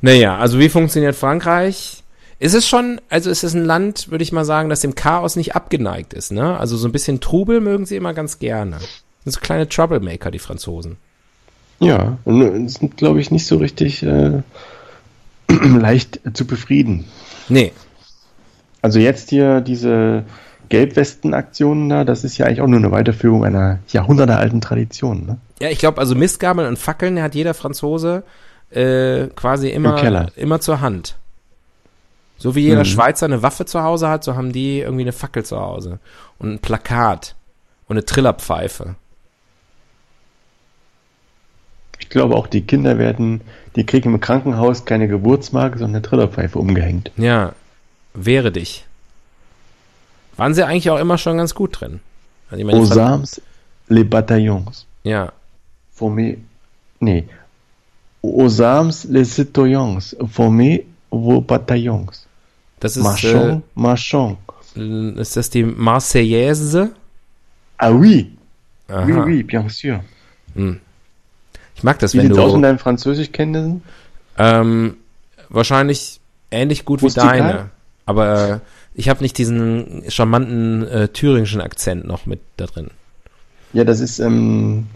Naja, 0.00 0.36
also 0.36 0.58
wie 0.58 0.68
funktioniert 0.68 1.14
Frankreich? 1.14 2.02
Ist 2.38 2.54
es 2.54 2.68
schon, 2.68 3.00
also 3.08 3.30
ist 3.30 3.44
es 3.44 3.54
ein 3.54 3.64
Land, 3.64 4.10
würde 4.10 4.22
ich 4.22 4.32
mal 4.32 4.44
sagen, 4.44 4.68
das 4.68 4.80
dem 4.80 4.94
Chaos 4.94 5.36
nicht 5.36 5.54
abgeneigt 5.54 6.12
ist, 6.12 6.32
ne? 6.32 6.58
Also 6.58 6.76
so 6.76 6.88
ein 6.88 6.92
bisschen 6.92 7.20
Trubel 7.20 7.60
mögen 7.60 7.86
sie 7.86 7.96
immer 7.96 8.12
ganz 8.12 8.38
gerne. 8.38 8.76
Das 8.76 9.24
sind 9.24 9.32
so 9.32 9.40
kleine 9.40 9.68
Troublemaker, 9.68 10.30
die 10.30 10.38
Franzosen. 10.38 10.96
Ja, 11.80 12.18
und 12.24 12.68
sind, 12.68 12.96
glaube 12.96 13.20
ich, 13.20 13.30
nicht 13.30 13.46
so 13.46 13.56
richtig 13.56 14.02
äh, 14.02 14.42
leicht 15.78 16.20
zu 16.34 16.46
befrieden. 16.46 17.04
Nee, 17.48 17.72
Also 18.82 18.98
jetzt 18.98 19.30
hier 19.30 19.60
diese 19.60 20.24
Gelbwesten-Aktionen 20.70 21.88
da, 21.88 22.04
das 22.04 22.24
ist 22.24 22.38
ja 22.38 22.46
eigentlich 22.46 22.60
auch 22.62 22.66
nur 22.66 22.78
eine 22.78 22.90
Weiterführung 22.90 23.44
einer 23.44 23.78
jahrhundertealten 23.88 24.60
Tradition. 24.60 25.26
Ne? 25.26 25.38
Ja, 25.60 25.68
ich 25.68 25.78
glaube, 25.78 26.00
also 26.00 26.14
Mistgabeln 26.14 26.66
und 26.68 26.78
Fackeln 26.78 27.20
hat 27.22 27.34
jeder 27.34 27.54
Franzose 27.54 28.24
äh, 28.70 29.26
quasi 29.36 29.68
immer, 29.68 30.28
immer 30.36 30.60
zur 30.60 30.80
Hand. 30.80 31.16
So 32.38 32.54
wie 32.56 32.62
jeder 32.62 32.80
Mhm. 32.80 32.86
Schweizer 32.86 33.26
eine 33.26 33.42
Waffe 33.42 33.66
zu 33.66 33.82
Hause 33.82 34.08
hat, 34.08 34.24
so 34.24 34.34
haben 34.34 34.52
die 34.52 34.80
irgendwie 34.80 35.02
eine 35.02 35.12
Fackel 35.12 35.44
zu 35.44 35.60
Hause. 35.60 35.98
Und 36.38 36.50
ein 36.54 36.58
Plakat. 36.58 37.36
Und 37.86 37.96
eine 37.96 38.04
Trillerpfeife. 38.06 38.96
Ich 42.00 42.08
glaube 42.08 42.34
auch, 42.34 42.46
die 42.46 42.62
Kinder 42.62 42.98
werden, 42.98 43.42
die 43.76 43.84
kriegen 43.84 44.12
im 44.14 44.20
Krankenhaus 44.20 44.84
keine 44.84 45.08
Geburtsmarke, 45.08 45.78
sondern 45.78 45.96
eine 45.96 46.02
Trillerpfeife 46.02 46.58
umgehängt. 46.58 47.10
Ja, 47.16 47.52
wehre 48.14 48.52
dich. 48.52 48.84
Waren 50.36 50.54
sie 50.54 50.64
eigentlich 50.66 50.90
auch 50.90 50.98
immer 50.98 51.18
schon 51.18 51.36
ganz 51.38 51.54
gut 51.54 51.80
drin. 51.80 52.00
Also 52.50 52.68
Aux 52.68 52.98
armes, 52.98 53.40
les 53.88 54.04
bataillons. 54.04 54.86
ja, 55.04 55.32
Formez, 55.92 56.38
nee. 57.00 57.24
Aux 58.22 58.60
armes, 58.60 59.04
les 59.04 59.24
citoyens. 59.34 60.16
Formez 60.30 60.84
vos 61.10 61.40
bataillons. 61.40 62.26
das 62.80 62.96
ist, 62.96 63.02
Marchons, 63.04 63.62
marchons. 63.74 64.36
äh, 64.76 65.20
ist 65.20 65.36
das 65.36 65.50
die 65.50 65.62
Marseillaise? 65.62 66.90
Ah 67.78 67.90
oui, 67.90 68.32
Aha. 68.88 69.04
oui, 69.06 69.12
oui, 69.26 69.42
bien 69.42 69.68
sûr. 69.68 70.00
Ich 71.74 71.82
mag 71.82 71.98
das, 71.98 72.14
Wie 72.14 72.18
wenn 72.18 72.26
sieht's 72.28 72.38
aus 72.38 72.52
mit 72.52 72.58
du 72.58 72.66
deinen 72.66 72.78
Französischkenntnissen? 72.78 73.82
ähm, 74.38 74.96
wahrscheinlich 75.48 76.20
ähnlich 76.50 76.84
gut 76.84 77.00
wie 77.00 77.06
Rustikal? 77.06 77.38
deine. 77.38 77.70
Aber 78.06 78.50
äh, 78.50 78.58
ich 78.94 79.08
habe 79.08 79.22
nicht 79.22 79.36
diesen 79.38 80.04
charmanten 80.08 80.86
äh, 80.86 81.08
thüringischen 81.08 81.60
Akzent 81.60 82.06
noch 82.06 82.26
mit 82.26 82.40
da 82.56 82.66
drin. 82.66 82.90
Ja, 83.72 83.84
das 83.84 84.00
ist, 84.00 84.18
ähm, 84.20 84.86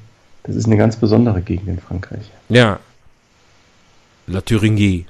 das 0.44 0.56
ist 0.56 0.66
eine 0.66 0.76
ganz 0.76 0.96
besondere 0.96 1.40
Gegend 1.42 1.68
in 1.68 1.78
Frankreich. 1.80 2.30
Ja. 2.48 2.78
La 4.26 4.40
Thuringie. 4.40 5.06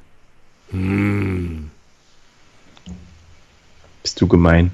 Mm. 0.71 1.65
Bist 4.03 4.21
du 4.21 4.27
gemein? 4.29 4.73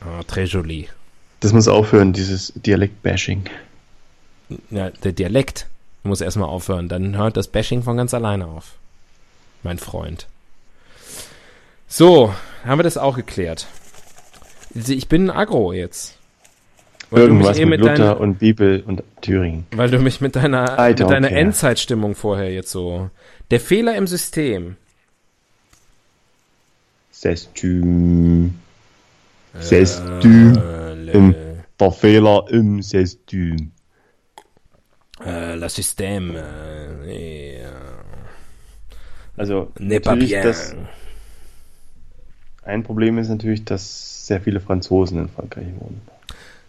Ah, 0.00 0.20
très 0.28 0.44
joli. 0.44 0.88
Das 1.40 1.52
muss 1.52 1.66
aufhören, 1.66 2.12
dieses 2.12 2.52
Dialekt-Bashing. 2.54 3.44
Ja, 4.70 4.90
der 4.90 5.12
Dialekt 5.12 5.66
muss 6.06 6.20
erstmal 6.20 6.48
aufhören. 6.48 6.88
Dann 6.88 7.16
hört 7.16 7.36
das 7.36 7.48
Bashing 7.48 7.82
von 7.82 7.96
ganz 7.96 8.14
alleine 8.14 8.46
auf. 8.46 8.74
Mein 9.62 9.78
Freund. 9.78 10.26
So, 11.88 12.34
haben 12.64 12.78
wir 12.78 12.84
das 12.84 12.98
auch 12.98 13.16
geklärt. 13.16 13.66
Ich 14.74 15.08
bin 15.08 15.30
Agro 15.30 15.72
jetzt. 15.72 16.18
Weil 17.10 17.28
du, 17.28 17.34
mich 17.34 17.44
Irgendwas 17.44 17.58
eh 17.58 17.64
mit 17.66 17.80
mit 17.80 17.88
Luther 17.88 18.14
dein, 18.14 18.16
und 18.16 18.38
Bibel 18.40 18.82
und 18.84 19.02
Thüringen. 19.20 19.66
weil 19.70 19.90
du 19.90 20.00
mich 20.00 20.20
mit 20.20 20.34
deiner, 20.34 20.88
mit 20.88 21.00
deiner 21.00 21.28
care. 21.28 21.40
Endzeitstimmung 21.40 22.16
vorher 22.16 22.52
jetzt 22.52 22.70
so. 22.70 23.10
Der 23.50 23.60
Fehler 23.60 23.94
im 23.96 24.08
System. 24.08 24.76
Du. 27.54 28.50
C'est 29.60 30.00
du. 30.20 30.60
Äh, 30.60 31.10
Im, 31.12 31.34
der 31.78 31.92
Fehler 31.92 32.44
im 32.50 32.80
C'est 32.80 33.18
du. 35.18 35.24
äh, 35.24 35.54
le 35.54 35.68
System. 35.68 36.34
Äh, 36.36 37.62
ja. 37.62 37.68
Also, 39.36 39.70
N'est 39.78 40.00
pas 40.00 40.16
bien. 40.16 40.42
das, 40.42 40.74
ein 42.62 42.82
Problem 42.82 43.18
ist 43.18 43.28
natürlich, 43.28 43.64
dass 43.64 44.26
sehr 44.26 44.40
viele 44.40 44.60
Franzosen 44.60 45.20
in 45.20 45.28
Frankreich 45.28 45.66
wohnen. 45.78 46.00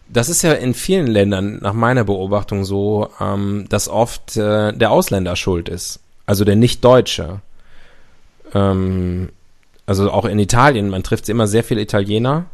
Das 0.09 0.29
ist 0.29 0.41
ja 0.41 0.53
in 0.53 0.73
vielen 0.73 1.07
Ländern 1.07 1.59
nach 1.61 1.73
meiner 1.73 2.03
Beobachtung 2.03 2.63
so, 2.63 3.09
ähm, 3.19 3.65
dass 3.69 3.89
oft 3.89 4.37
äh, 4.37 4.71
der 4.71 4.91
Ausländer 4.91 5.35
schuld 5.35 5.67
ist. 5.67 5.99
Also 6.25 6.45
der 6.45 6.55
Nicht-Deutsche. 6.55 7.41
Ähm, 8.53 9.29
also 9.85 10.11
auch 10.11 10.25
in 10.25 10.39
Italien, 10.39 10.89
man 10.89 11.03
trifft 11.03 11.27
immer 11.29 11.47
sehr 11.47 11.63
viele 11.63 11.81
Italiener. 11.81 12.45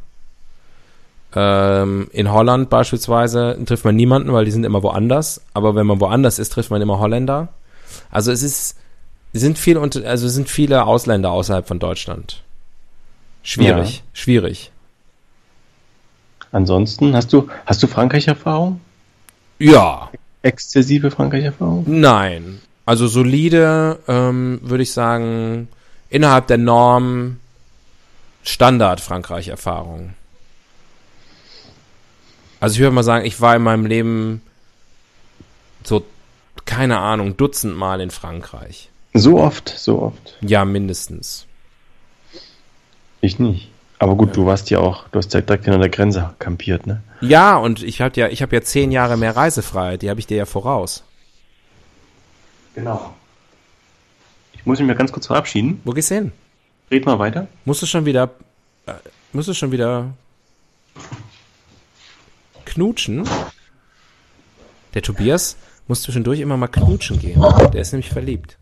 Ähm, 1.35 2.07
in 2.11 2.31
Holland 2.31 2.69
beispielsweise 2.69 3.57
trifft 3.65 3.85
man 3.85 3.95
niemanden, 3.95 4.31
weil 4.33 4.45
die 4.45 4.51
sind 4.51 4.63
immer 4.65 4.83
woanders. 4.83 5.41
Aber 5.53 5.75
wenn 5.75 5.87
man 5.87 5.99
woanders 5.99 6.39
ist, 6.39 6.49
trifft 6.53 6.69
man 6.71 6.81
immer 6.81 6.99
Holländer. 6.99 7.49
Also 8.11 8.31
es 8.31 8.43
ist, 8.43 8.77
sind 9.33 9.57
viele, 9.57 9.81
also 9.81 10.27
sind 10.27 10.49
viele 10.49 10.85
Ausländer 10.85 11.31
außerhalb 11.31 11.67
von 11.67 11.79
Deutschland. 11.79 12.41
Schwierig, 13.41 13.97
Ja. 13.97 14.01
schwierig. 14.13 14.71
Ansonsten, 16.51 17.15
hast 17.15 17.33
du, 17.33 17.49
hast 17.65 17.81
du 17.81 17.87
Frankreich-Erfahrung? 17.87 18.79
Ja, 19.59 20.09
Exzessive 20.43 21.09
Frankreich-Erfahrung? 21.09 21.85
Nein. 21.87 22.59
Also 22.85 23.07
solide, 23.07 23.99
ähm, 24.07 24.59
würde 24.61 24.83
ich 24.83 24.91
sagen, 24.91 25.69
innerhalb 26.09 26.47
der 26.47 26.57
Norm 26.57 27.37
Standard 28.43 28.99
Frankreich-Erfahrung. 28.99 30.13
Also 32.63 32.75
ich 32.75 32.79
würde 32.79 32.95
mal 32.95 33.03
sagen, 33.03 33.25
ich 33.25 33.41
war 33.41 33.57
in 33.57 33.61
meinem 33.61 33.85
Leben 33.85 34.41
so, 35.83 36.05
keine 36.63 36.99
Ahnung, 36.99 37.35
Dutzend 37.35 37.75
Mal 37.75 37.99
in 37.99 38.09
Frankreich. 38.09 38.89
So 39.13 39.37
oft, 39.37 39.67
so 39.67 40.01
oft. 40.01 40.37
Ja, 40.39 40.63
mindestens. 40.63 41.45
Ich 43.19 43.37
nicht. 43.37 43.69
Aber 43.99 44.15
gut, 44.15 44.37
du 44.37 44.45
warst 44.45 44.69
ja 44.69 44.79
auch, 44.79 45.09
du 45.09 45.19
hast 45.19 45.33
ja 45.33 45.41
direkt 45.41 45.65
hinter 45.65 45.77
der 45.77 45.89
Grenze 45.89 46.35
kampiert, 46.39 46.87
ne? 46.87 47.03
Ja, 47.19 47.57
und 47.57 47.83
ich 47.83 47.99
habe 47.99 48.17
ja, 48.17 48.29
ich 48.29 48.41
habe 48.41 48.55
ja 48.55 48.61
zehn 48.61 48.93
Jahre 48.93 49.17
mehr 49.17 49.35
Reisefreiheit, 49.35 50.01
die 50.01 50.09
habe 50.09 50.21
ich 50.21 50.27
dir 50.27 50.37
ja 50.37 50.45
voraus. 50.45 51.03
Genau. 52.75 53.13
Ich 54.53 54.65
muss 54.65 54.79
mich 54.79 54.87
mal 54.87 54.95
ganz 54.95 55.11
kurz 55.11 55.27
verabschieden. 55.27 55.81
Wo 55.83 55.91
gehst 55.91 56.11
du 56.11 56.15
hin? 56.15 56.31
Red 56.89 57.05
mal 57.05 57.19
weiter. 57.19 57.49
Musst 57.65 57.81
du 57.81 57.87
schon 57.87 58.05
wieder, 58.05 58.29
äh, 58.85 58.93
musst 59.33 59.49
du 59.49 59.53
schon 59.53 59.73
wieder 59.73 60.13
knutschen? 62.73 63.27
Der 64.93 65.01
Tobias 65.01 65.55
muss 65.87 66.01
zwischendurch 66.01 66.39
immer 66.39 66.57
mal 66.57 66.67
knutschen 66.67 67.19
gehen. 67.19 67.41
Der 67.73 67.81
ist 67.81 67.91
nämlich 67.91 68.09
verliebt. 68.09 68.57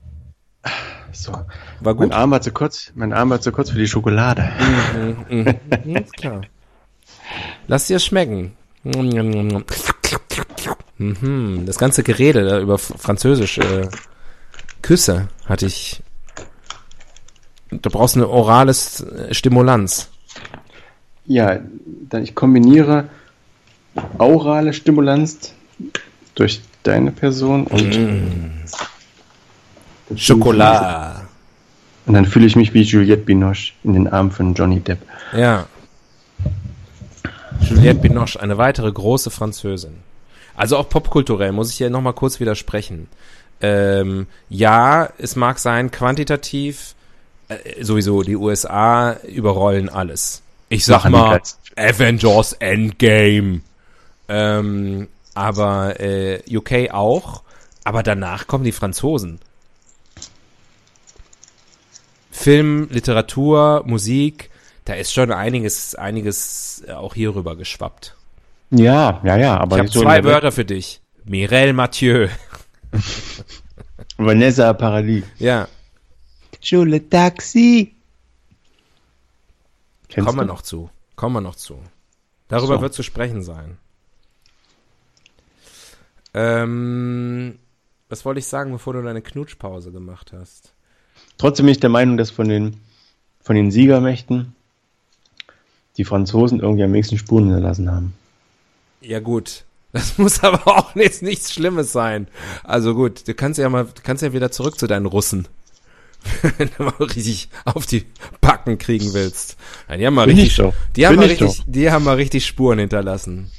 So. 1.12 1.32
War 1.34 1.46
Mein 1.82 1.98
gut? 1.98 2.12
Arm 2.14 2.32
war 2.32 2.42
zu 2.42 2.52
kurz, 2.52 2.92
mein 2.96 3.14
Arm 3.14 3.30
war 3.30 3.42
zu 3.42 3.52
kurz 3.52 3.70
für 3.72 3.78
die 3.80 3.88
Schokolade. 3.88 4.50
Mhm, 5.30 5.56
mhm, 5.86 5.96
ist 5.98 6.14
klar. 6.14 6.42
Lass 7.68 7.88
dir 7.88 8.00
schmecken. 8.00 8.54
Mhm, 10.98 11.66
das 11.66 11.78
ganze 11.78 12.04
Gerede 12.04 12.44
da 12.46 12.60
über 12.60 12.76
F- 12.76 12.94
Französisch, 12.98 13.58
äh, 13.58 13.88
Küsse 14.82 15.28
hatte 15.46 15.66
ich. 15.66 16.02
Da 17.70 17.90
brauchst 17.90 18.16
du 18.16 18.20
eine 18.20 18.30
orales 18.30 19.02
äh, 19.02 19.34
Stimulanz. 19.34 20.10
Ja, 21.26 21.60
dann 22.10 22.24
ich 22.24 22.36
kombiniere 22.36 23.10
aurale 24.18 24.74
Stimulanz 24.74 25.54
durch 26.36 26.62
deine 26.84 27.12
Person 27.12 27.66
und 27.68 28.64
Schokolade. 30.16 31.22
Und 32.06 32.14
dann 32.14 32.26
fühle 32.26 32.46
ich 32.46 32.56
mich 32.56 32.74
wie 32.74 32.82
Juliette 32.82 33.24
Binoche 33.24 33.74
in 33.84 33.94
den 33.94 34.08
Armen 34.08 34.32
von 34.32 34.54
Johnny 34.54 34.80
Depp. 34.80 35.00
Ja. 35.36 35.68
Juliette 37.62 38.00
Binoche, 38.00 38.40
eine 38.40 38.58
weitere 38.58 38.92
große 38.92 39.30
Französin. 39.30 39.98
Also 40.56 40.78
auch 40.78 40.90
popkulturell 40.90 41.52
muss 41.52 41.70
ich 41.70 41.78
hier 41.78 41.90
nochmal 41.90 42.14
kurz 42.14 42.40
widersprechen. 42.40 43.08
Ähm, 43.62 44.28
ja, 44.50 45.10
es 45.18 45.36
mag 45.36 45.60
sein, 45.60 45.92
quantitativ, 45.92 46.96
äh, 47.48 47.84
sowieso, 47.84 48.24
die 48.24 48.36
USA 48.36 49.14
überrollen 49.28 49.88
alles. 49.88 50.42
Ich 50.70 50.86
sag 50.86 51.04
Machen 51.04 51.12
mal, 51.12 51.42
Avengers 51.76 52.54
Endgame. 52.54 53.62
Ähm, 54.32 55.08
aber 55.34 56.00
äh, 56.00 56.42
UK 56.50 56.92
auch. 56.92 57.44
Aber 57.84 58.04
danach 58.04 58.48
kommen 58.48 58.64
die 58.64 58.72
Franzosen. 58.72 59.40
Film, 62.32 62.88
Literatur, 62.90 63.84
Musik, 63.86 64.50
da 64.86 64.94
ist 64.94 65.14
schon 65.14 65.32
einiges, 65.32 65.96
einiges 65.96 66.84
auch 66.90 67.14
hier 67.14 67.36
rüber 67.36 67.56
geschwappt. 67.56 68.16
Ja, 68.70 69.20
ja, 69.24 69.38
ja, 69.38 69.58
aber 69.58 69.76
ich 69.76 69.80
habe 69.82 69.92
so 69.92 70.02
zwei 70.02 70.24
Wörter 70.24 70.52
für 70.52 70.66
dich. 70.66 71.02
Mireille 71.26 71.74
Mathieu. 71.74 72.30
Vanessa 74.18 74.74
Paradis. 74.74 75.26
Ja, 75.40 75.68
Schule 76.62 77.10
Taxi. 77.10 77.96
Kennst 80.08 80.28
kommen 80.28 80.40
wir 80.40 80.46
noch 80.46 80.62
zu. 80.62 80.90
Kommen 81.16 81.36
wir 81.36 81.42
noch 81.42 81.56
zu. 81.56 81.80
Darüber 82.48 82.76
So. 82.76 82.82
wird 82.82 82.94
zu 82.94 83.04
sprechen 83.04 83.42
sein. 83.42 83.78
Ähm, 86.34 87.60
was 88.10 88.26
wollte 88.26 88.40
ich 88.40 88.48
sagen, 88.48 88.72
bevor 88.72 88.94
du 88.94 89.02
deine 89.02 89.22
Knutschpause 89.22 89.92
gemacht 89.92 90.34
hast? 90.34 90.74
Trotzdem 91.38 91.66
bin 91.66 91.74
ich 91.74 91.80
der 91.80 91.90
Meinung, 91.90 92.18
dass 92.18 92.32
von 92.32 92.48
den, 92.48 92.78
von 93.42 93.56
den 93.56 93.72
Siegermächten 93.72 94.56
die 95.98 96.06
Franzosen 96.06 96.60
irgendwie 96.60 96.84
am 96.84 96.94
wenigsten 96.94 97.18
Spuren 97.18 97.46
hinterlassen 97.46 97.92
haben. 97.92 98.14
Ja 99.02 99.20
gut, 99.20 99.66
das 99.92 100.18
muss 100.18 100.44
aber 100.44 100.68
auch 100.68 100.96
jetzt 100.96 101.22
nichts 101.22 101.54
Schlimmes 101.54 101.92
sein. 101.92 102.28
Also 102.64 102.96
gut, 102.96 103.28
du 103.28 103.34
kannst 103.34 103.60
ja 103.60 103.70
mal, 103.70 103.86
du 103.86 104.02
kannst 104.04 104.24
ja 104.24 104.34
wieder 104.34 104.52
zurück 104.52 104.80
zu 104.80 104.88
deinen 104.88 105.06
Russen. 105.06 105.48
Wenn 106.58 106.70
du 106.78 106.84
mal 106.84 106.94
richtig 107.00 107.50
auf 107.66 107.88
die 107.88 108.06
Backen 108.42 108.78
kriegen 108.78 109.14
willst. 109.14 109.58
Die 109.90 110.06
haben 110.06 110.14
mal 110.14 110.28
Bin 110.28 110.38
richtig, 110.38 110.64
die 110.96 111.08
haben 111.08 111.16
mal 111.16 111.26
ich 111.26 111.42
richtig, 111.42 111.64
die 111.66 111.90
haben 111.90 112.04
mal 112.04 112.16
richtig 112.16 112.46
Spuren 112.46 112.78
hinterlassen. 112.78 113.52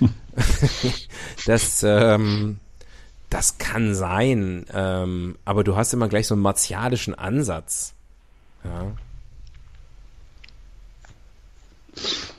das, 1.46 1.82
ähm, 1.82 2.58
das 3.28 3.58
kann 3.58 3.94
sein, 3.94 4.66
ähm, 4.72 5.36
aber 5.44 5.64
du 5.64 5.76
hast 5.76 5.92
immer 5.92 6.08
gleich 6.08 6.26
so 6.26 6.34
einen 6.34 6.42
martialischen 6.42 7.14
Ansatz. 7.14 7.94
Ja. 8.64 8.92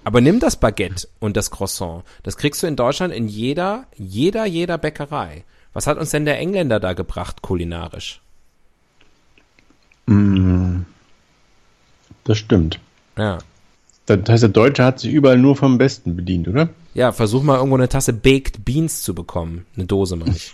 Aber 0.03 0.21
nimm 0.21 0.39
das 0.39 0.55
Baguette 0.55 1.07
und 1.19 1.37
das 1.37 1.51
Croissant. 1.51 2.03
Das 2.23 2.37
kriegst 2.37 2.63
du 2.63 2.67
in 2.67 2.75
Deutschland 2.75 3.13
in 3.13 3.27
jeder, 3.27 3.85
jeder, 3.95 4.45
jeder 4.45 4.77
Bäckerei. 4.77 5.43
Was 5.73 5.87
hat 5.87 5.97
uns 5.97 6.09
denn 6.09 6.25
der 6.25 6.39
Engländer 6.39 6.79
da 6.79 6.93
gebracht, 6.93 7.41
kulinarisch? 7.41 8.19
Mm, 10.07 10.81
Das 12.23 12.37
stimmt. 12.37 12.79
Ja. 13.17 13.39
Das 14.17 14.29
heißt, 14.29 14.43
der 14.43 14.49
Deutsche 14.49 14.83
hat 14.83 14.99
sich 14.99 15.11
überall 15.11 15.37
nur 15.37 15.55
vom 15.55 15.77
Besten 15.77 16.15
bedient, 16.15 16.47
oder? 16.47 16.69
Ja, 16.93 17.11
versuch 17.11 17.43
mal 17.43 17.57
irgendwo 17.57 17.77
eine 17.77 17.89
Tasse 17.89 18.13
Baked 18.13 18.65
Beans 18.65 19.01
zu 19.01 19.15
bekommen. 19.15 19.65
Eine 19.75 19.85
Dose, 19.85 20.19
ich. 20.25 20.53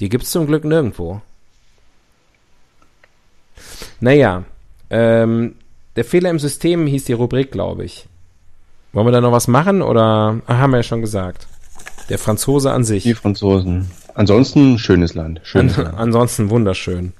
Die 0.00 0.08
gibt's 0.08 0.30
zum 0.30 0.46
Glück 0.46 0.64
nirgendwo. 0.64 1.20
Naja, 4.00 4.44
ähm, 4.88 5.54
der 5.96 6.04
Fehler 6.04 6.30
im 6.30 6.38
System 6.38 6.86
hieß 6.86 7.04
die 7.04 7.12
Rubrik, 7.12 7.52
glaube 7.52 7.84
ich. 7.84 8.06
Wollen 8.92 9.06
wir 9.06 9.12
da 9.12 9.20
noch 9.20 9.32
was 9.32 9.46
machen 9.46 9.82
oder 9.82 10.40
ah, 10.46 10.56
haben 10.56 10.70
wir 10.70 10.78
ja 10.78 10.82
schon 10.82 11.00
gesagt? 11.00 11.46
Der 12.08 12.18
Franzose 12.18 12.72
an 12.72 12.82
sich. 12.82 13.04
Die 13.04 13.14
Franzosen. 13.14 13.90
Ansonsten 14.14 14.78
schönes 14.78 15.14
Land. 15.14 15.40
Schönes 15.44 15.78
An, 15.78 15.84
Land. 15.84 15.98
ansonsten 15.98 16.50
wunderschön. 16.50 17.12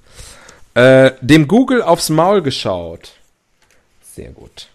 Äh, 0.75 1.13
dem 1.21 1.47
Google 1.47 1.83
aufs 1.83 2.11
Maul 2.11 2.43
geschaut. 2.43 3.13
Sehr 4.03 4.31
gut. 4.31 4.69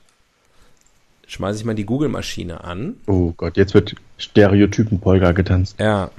Schmeiße 1.27 1.59
ich 1.59 1.65
mal 1.65 1.75
die 1.75 1.85
Google-Maschine 1.85 2.63
an. 2.63 2.97
Oh 3.07 3.33
Gott, 3.35 3.57
jetzt 3.57 3.73
wird 3.73 3.95
Stereotypen-Polka 4.17 5.31
getanzt. 5.31 5.79
Ja. 5.79 6.11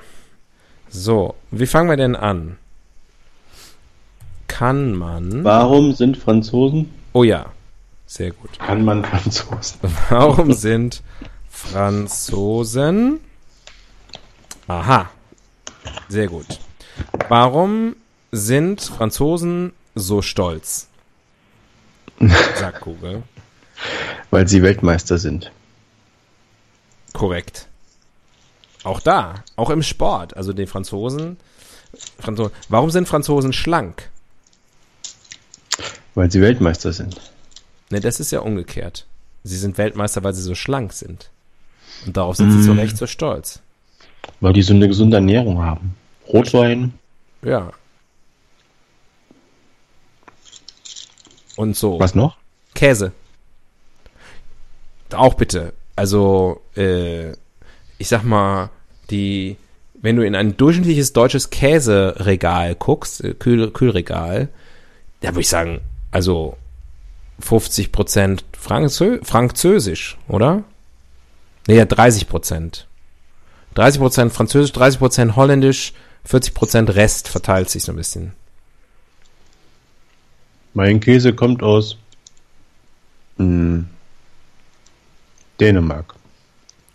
So, 0.89 1.35
wie 1.51 1.67
fangen 1.67 1.89
wir 1.89 1.97
denn 1.97 2.17
an? 2.17 2.57
Kann 4.49 4.95
man. 4.95 5.45
Warum 5.45 5.93
sind 5.93 6.17
Franzosen? 6.17 6.91
Oh 7.13 7.25
ja, 7.25 7.47
sehr 8.07 8.31
gut. 8.31 8.59
Kann 8.59 8.85
man 8.85 9.05
Franzosen? 9.05 9.79
Warum 10.09 10.53
sind 10.53 11.03
Franzosen. 11.49 13.21
Aha. 14.69 15.11
Sehr 16.09 16.29
gut. 16.29 16.47
Warum 17.29 17.97
sind 18.33 18.81
Franzosen 18.81 19.73
so 19.95 20.23
stolz? 20.23 20.89
Sagt 22.55 22.81
Google. 22.83 23.23
Weil 24.31 24.49
sie 24.49 24.63
Weltmeister 24.63 25.19
sind. 25.19 25.53
Korrekt. 27.13 27.69
Auch 28.85 29.01
da, 29.01 29.43
auch 29.57 29.71
im 29.71 29.83
Sport, 29.83 30.37
also 30.37 30.53
die 30.53 30.67
Franzosen. 30.67 31.39
Franzo 32.19 32.51
Warum 32.69 32.91
sind 32.91 33.09
Franzosen 33.09 33.53
schlank? 33.53 34.11
Weil 36.15 36.31
sie 36.31 36.41
Weltmeister 36.41 36.93
sind. 36.93 37.21
Ne, 37.91 38.01
das 38.01 38.21
ist 38.21 38.33
ja 38.33 38.41
umgekehrt. 38.41 39.07
Sie 39.45 39.57
sind 39.57 39.79
Weltmeister, 39.79 40.25
weil 40.25 40.35
sie 40.35 40.43
so 40.43 40.55
schlank 40.55 40.93
sind. 40.93 41.31
Und 42.05 42.17
darauf 42.17 42.37
sind 42.37 42.53
sie 42.53 42.63
zu 42.63 42.73
Recht 42.73 42.97
so 42.97 43.07
stolz. 43.07 43.61
Weil 44.41 44.53
die 44.53 44.63
so 44.63 44.75
eine 44.75 44.89
gesunde 44.89 45.17
Ernährung 45.17 45.63
haben. 45.63 45.95
Rotwein. 46.29 46.95
Ja. 47.43 47.73
Und 51.57 51.77
so. 51.77 51.99
Was 51.99 52.15
noch? 52.15 52.37
Käse. 52.75 53.13
Auch 55.13 55.35
bitte. 55.35 55.73
Also, 55.95 56.61
äh, 56.77 57.33
ich 57.99 58.09
sag 58.09 58.23
mal, 58.23 58.71
die, 59.11 59.57
wenn 60.01 60.17
du 60.17 60.23
in 60.27 60.35
ein 60.35 60.57
durchschnittliches 60.57 61.13
deutsches 61.13 61.51
Käseregal 61.51 62.75
guckst, 62.75 63.25
äh, 63.25 63.35
Kühl, 63.35 63.71
Kühlregal, 63.71 64.49
da 65.21 65.31
würde 65.31 65.41
ich 65.41 65.49
sagen, 65.49 65.81
also 66.11 66.57
50 67.41 67.93
Prozent 67.93 68.45
Franzö 68.59 69.19
Französisch, 69.23 70.17
oder? 70.29 70.65
Nee, 71.67 71.77
ja, 71.77 71.85
30 71.85 72.29
Prozent. 72.29 72.87
30 73.75 74.01
Prozent 74.01 74.33
Französisch, 74.33 74.73
30 74.73 74.99
Prozent 74.99 75.37
Holländisch, 75.37 75.93
40 76.25 76.55
Prozent 76.55 76.95
Rest 76.95 77.29
verteilt 77.29 77.71
sich 77.71 77.83
so 77.83 77.93
ein 77.93 77.97
bisschen. 77.97 78.33
Mein 80.75 81.01
Käse 81.01 81.33
kommt 81.33 81.63
aus 81.63 81.97
mh, 83.39 83.85
Dänemark. 85.61 86.15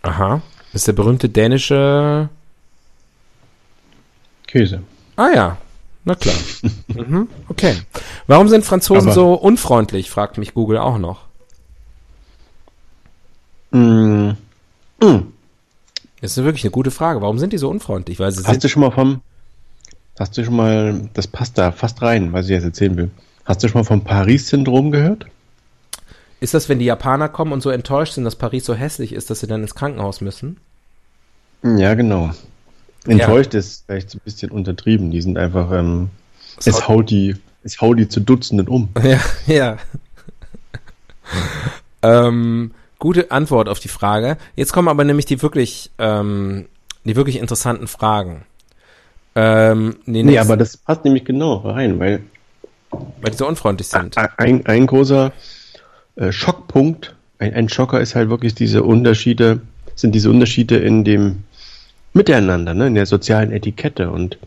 Aha. 0.02 0.40
Das 0.72 0.82
ist 0.82 0.88
der 0.88 0.92
berühmte 0.94 1.28
dänische 1.28 2.28
Käse. 4.46 4.82
Ah 5.16 5.28
ja, 5.34 5.56
na 6.04 6.14
klar. 6.14 6.34
mhm, 6.88 7.28
okay. 7.48 7.76
Warum 8.26 8.48
sind 8.48 8.64
Franzosen 8.64 9.08
Aber- 9.08 9.14
so 9.14 9.34
unfreundlich, 9.34 10.10
fragt 10.10 10.38
mich 10.38 10.54
Google 10.54 10.78
auch 10.78 10.98
noch. 10.98 11.20
Mh, 13.70 14.36
Das 16.20 16.36
ist 16.36 16.44
wirklich 16.44 16.64
eine 16.64 16.70
gute 16.70 16.90
Frage. 16.90 17.20
Warum 17.22 17.38
sind 17.38 17.52
die 17.52 17.58
so 17.58 17.68
unfreundlich? 17.70 18.18
Weil 18.20 18.30
sie 18.32 18.44
hast 18.44 18.62
du 18.62 18.68
schon 18.68 18.82
mal 18.82 18.90
vom, 18.90 19.22
hast 20.18 20.36
du 20.36 20.44
schon 20.44 20.54
mal, 20.56 21.08
das 21.14 21.26
passt 21.26 21.58
da 21.58 21.72
fast 21.72 22.00
rein, 22.02 22.32
was 22.32 22.46
ich 22.46 22.52
jetzt 22.52 22.64
erzählen 22.64 22.96
will. 22.96 23.10
Hast 23.44 23.62
du 23.62 23.68
schon 23.68 23.80
mal 23.80 23.84
vom 23.84 24.04
Paris-Syndrom 24.04 24.92
gehört? 24.92 25.26
Ist 26.42 26.54
das, 26.54 26.68
wenn 26.68 26.78
die 26.78 26.84
Japaner 26.84 27.28
kommen 27.28 27.52
und 27.52 27.62
so 27.62 27.70
enttäuscht 27.70 28.14
sind, 28.14 28.24
dass 28.24 28.36
Paris 28.36 28.64
so 28.64 28.74
hässlich 28.74 29.12
ist, 29.12 29.30
dass 29.30 29.40
sie 29.40 29.46
dann 29.46 29.62
ins 29.62 29.74
Krankenhaus 29.74 30.20
müssen? 30.20 30.58
Ja, 31.62 31.94
genau. 31.94 32.30
Enttäuscht 33.06 33.54
ist 33.54 33.84
vielleicht 33.86 34.14
ein 34.14 34.20
bisschen 34.24 34.50
untertrieben. 34.50 35.10
Die 35.10 35.22
sind 35.22 35.38
einfach, 35.38 35.70
ähm, 35.72 36.10
Das 36.56 36.66
es 36.66 36.88
haut- 36.88 37.10
die, 37.10 37.36
es 37.64 37.80
haut 37.80 37.98
die 37.98 38.08
zu 38.08 38.20
Dutzenden 38.20 38.68
um. 38.68 38.88
Ja, 39.02 39.20
ja. 39.46 39.76
ähm, 42.02 42.72
gute 42.98 43.30
Antwort 43.30 43.68
auf 43.68 43.80
die 43.80 43.88
Frage. 43.88 44.36
Jetzt 44.56 44.72
kommen 44.72 44.88
aber 44.88 45.04
nämlich 45.04 45.26
die 45.26 45.40
wirklich, 45.42 45.90
ähm, 45.98 46.66
die 47.04 47.16
wirklich 47.16 47.36
interessanten 47.38 47.86
Fragen. 47.86 48.44
Ähm, 49.34 49.96
Nee, 50.04 50.22
nächsten- 50.24 50.40
aber 50.46 50.56
das 50.56 50.76
passt 50.76 51.04
nämlich 51.04 51.24
genau 51.24 51.56
rein, 51.58 51.98
weil 51.98 52.22
weil 53.22 53.30
die 53.30 53.38
so 53.38 53.48
unfreundlich 53.48 53.88
sind. 53.88 54.14
ein, 54.36 54.66
ein 54.66 54.86
großer 54.86 55.32
äh, 56.16 56.32
Schockpunkt, 56.32 57.14
ein, 57.38 57.54
ein 57.54 57.68
Schocker 57.68 58.00
ist 58.00 58.14
halt 58.14 58.30
wirklich 58.30 58.54
diese 58.54 58.82
Unterschiede, 58.82 59.60
sind 59.94 60.14
diese 60.14 60.30
Unterschiede 60.30 60.76
in 60.76 61.04
dem 61.04 61.44
Miteinander, 62.14 62.74
ne, 62.74 62.86
in 62.86 62.94
der 62.94 63.06
sozialen 63.06 63.52
Etikette 63.52 64.10
und 64.10 64.38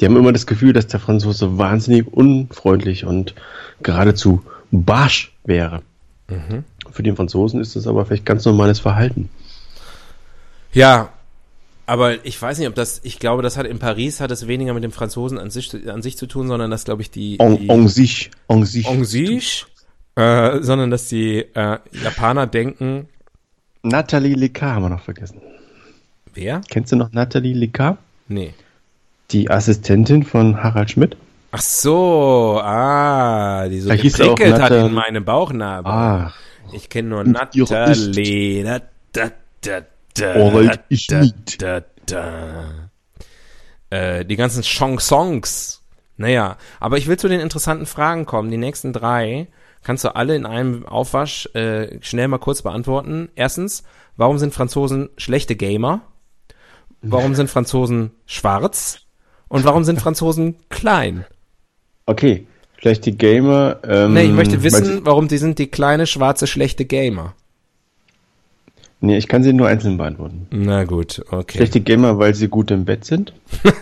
die 0.00 0.06
haben 0.06 0.16
immer 0.16 0.32
das 0.32 0.46
Gefühl, 0.46 0.72
dass 0.72 0.86
der 0.86 1.00
Franzose 1.00 1.58
wahnsinnig 1.58 2.12
unfreundlich 2.12 3.04
und 3.04 3.34
geradezu 3.82 4.42
barsch 4.70 5.32
wäre. 5.44 5.82
Für 6.90 7.02
den 7.02 7.16
Franzosen 7.16 7.60
ist 7.60 7.76
das 7.76 7.86
aber 7.86 8.06
vielleicht 8.06 8.24
ganz 8.24 8.44
normales 8.44 8.80
Verhalten. 8.80 9.28
Ja, 10.72 11.10
aber 11.84 12.24
ich 12.24 12.40
weiß 12.40 12.58
nicht, 12.58 12.68
ob 12.68 12.74
das, 12.74 13.00
ich 13.02 13.18
glaube, 13.18 13.42
das 13.42 13.56
hat 13.56 13.66
in 13.66 13.78
Paris 13.78 14.20
hat 14.20 14.30
es 14.30 14.46
weniger 14.46 14.72
mit 14.72 14.84
dem 14.84 14.92
Franzosen 14.92 15.38
an 15.38 15.50
sich, 15.50 15.88
an 15.88 16.00
sich 16.00 16.16
zu 16.16 16.26
tun, 16.26 16.48
sondern 16.48 16.70
das, 16.70 16.84
glaube 16.84 17.02
ich, 17.02 17.10
die, 17.10 17.38
En, 17.38 17.58
die 17.58 17.68
en 17.68 17.88
sich, 17.88 18.30
en 18.48 18.64
sich. 18.64 18.86
en 18.86 19.04
sich, 19.04 19.66
äh, 20.16 20.58
sondern 20.62 20.90
dass 20.90 21.08
die 21.08 21.38
äh, 21.54 21.78
Japaner 21.92 22.46
denken, 22.46 23.08
Nathalie 23.82 24.34
Lecard 24.34 24.74
haben 24.76 24.82
wir 24.84 24.88
noch 24.90 25.02
vergessen. 25.02 25.40
wer? 26.34 26.60
Kennst 26.70 26.92
du 26.92 26.96
noch 26.96 27.12
Nathalie 27.12 27.54
Lecard? 27.54 27.98
Nee. 28.28 28.54
Die 29.30 29.50
Assistentin 29.50 30.22
von 30.22 30.62
Harald 30.62 30.90
Schmidt? 30.90 31.16
Ach 31.50 31.60
so, 31.60 32.60
ah, 32.62 33.68
die 33.68 33.80
so 33.80 33.88
Da 33.90 33.96
geprickelt 33.96 34.60
hat 34.60 34.70
in 34.72 34.92
meine 34.92 35.20
Bauchnabel. 35.20 35.90
Ah, 35.90 36.32
Ich 36.72 36.88
kenne 36.88 37.08
nur 37.08 37.20
Und 37.20 37.36
ihre 37.54 37.72
Natalie. 37.74 38.64
Da, 38.64 38.80
da, 39.12 39.30
da, 39.62 39.80
da, 40.14 40.34
Orwell 40.36 40.78
ist 40.88 41.10
da, 41.12 41.20
nicht. 41.20 41.60
da, 41.60 41.82
da. 42.06 42.90
Äh, 43.90 44.24
die 44.24 44.36
ganzen 44.36 44.62
Chansons. 44.62 45.82
Naja, 46.16 46.56
aber 46.80 46.96
ich 46.98 47.06
will 47.06 47.18
zu 47.18 47.28
den 47.28 47.40
interessanten 47.40 47.84
Fragen 47.86 48.24
kommen. 48.26 48.50
Die 48.50 48.56
nächsten 48.56 48.92
drei 48.92 49.48
kannst 49.82 50.04
du 50.04 50.14
alle 50.14 50.36
in 50.36 50.46
einem 50.46 50.86
Aufwasch 50.86 51.46
äh, 51.54 51.98
schnell 52.02 52.28
mal 52.28 52.38
kurz 52.38 52.62
beantworten. 52.62 53.28
Erstens, 53.34 53.82
warum 54.16 54.38
sind 54.38 54.54
Franzosen 54.54 55.10
schlechte 55.16 55.56
Gamer? 55.56 56.02
Warum 57.02 57.34
sind 57.34 57.50
Franzosen 57.50 58.12
schwarz? 58.26 59.00
Und 59.48 59.64
warum 59.64 59.84
sind 59.84 60.00
Franzosen 60.00 60.56
klein? 60.68 61.24
okay. 62.06 62.46
Die 62.84 63.16
Gamer. 63.16 63.78
Ähm, 63.84 64.12
Nee, 64.14 64.24
ich 64.24 64.32
möchte 64.32 64.64
wissen, 64.64 64.84
sie- 64.84 65.06
warum 65.06 65.28
die 65.28 65.38
sind 65.38 65.60
die 65.60 65.68
kleine, 65.68 66.04
schwarze, 66.08 66.48
schlechte 66.48 66.84
Gamer. 66.84 67.34
Nee, 69.00 69.18
ich 69.18 69.28
kann 69.28 69.44
sie 69.44 69.52
nur 69.52 69.68
einzeln 69.68 69.98
beantworten. 69.98 70.48
Na 70.50 70.82
gut, 70.82 71.24
okay. 71.30 71.64
Die 71.68 71.84
Gamer, 71.84 72.18
weil 72.18 72.34
sie 72.34 72.48
gut 72.48 72.72
im 72.72 72.84
Bett 72.84 73.04
sind. 73.04 73.32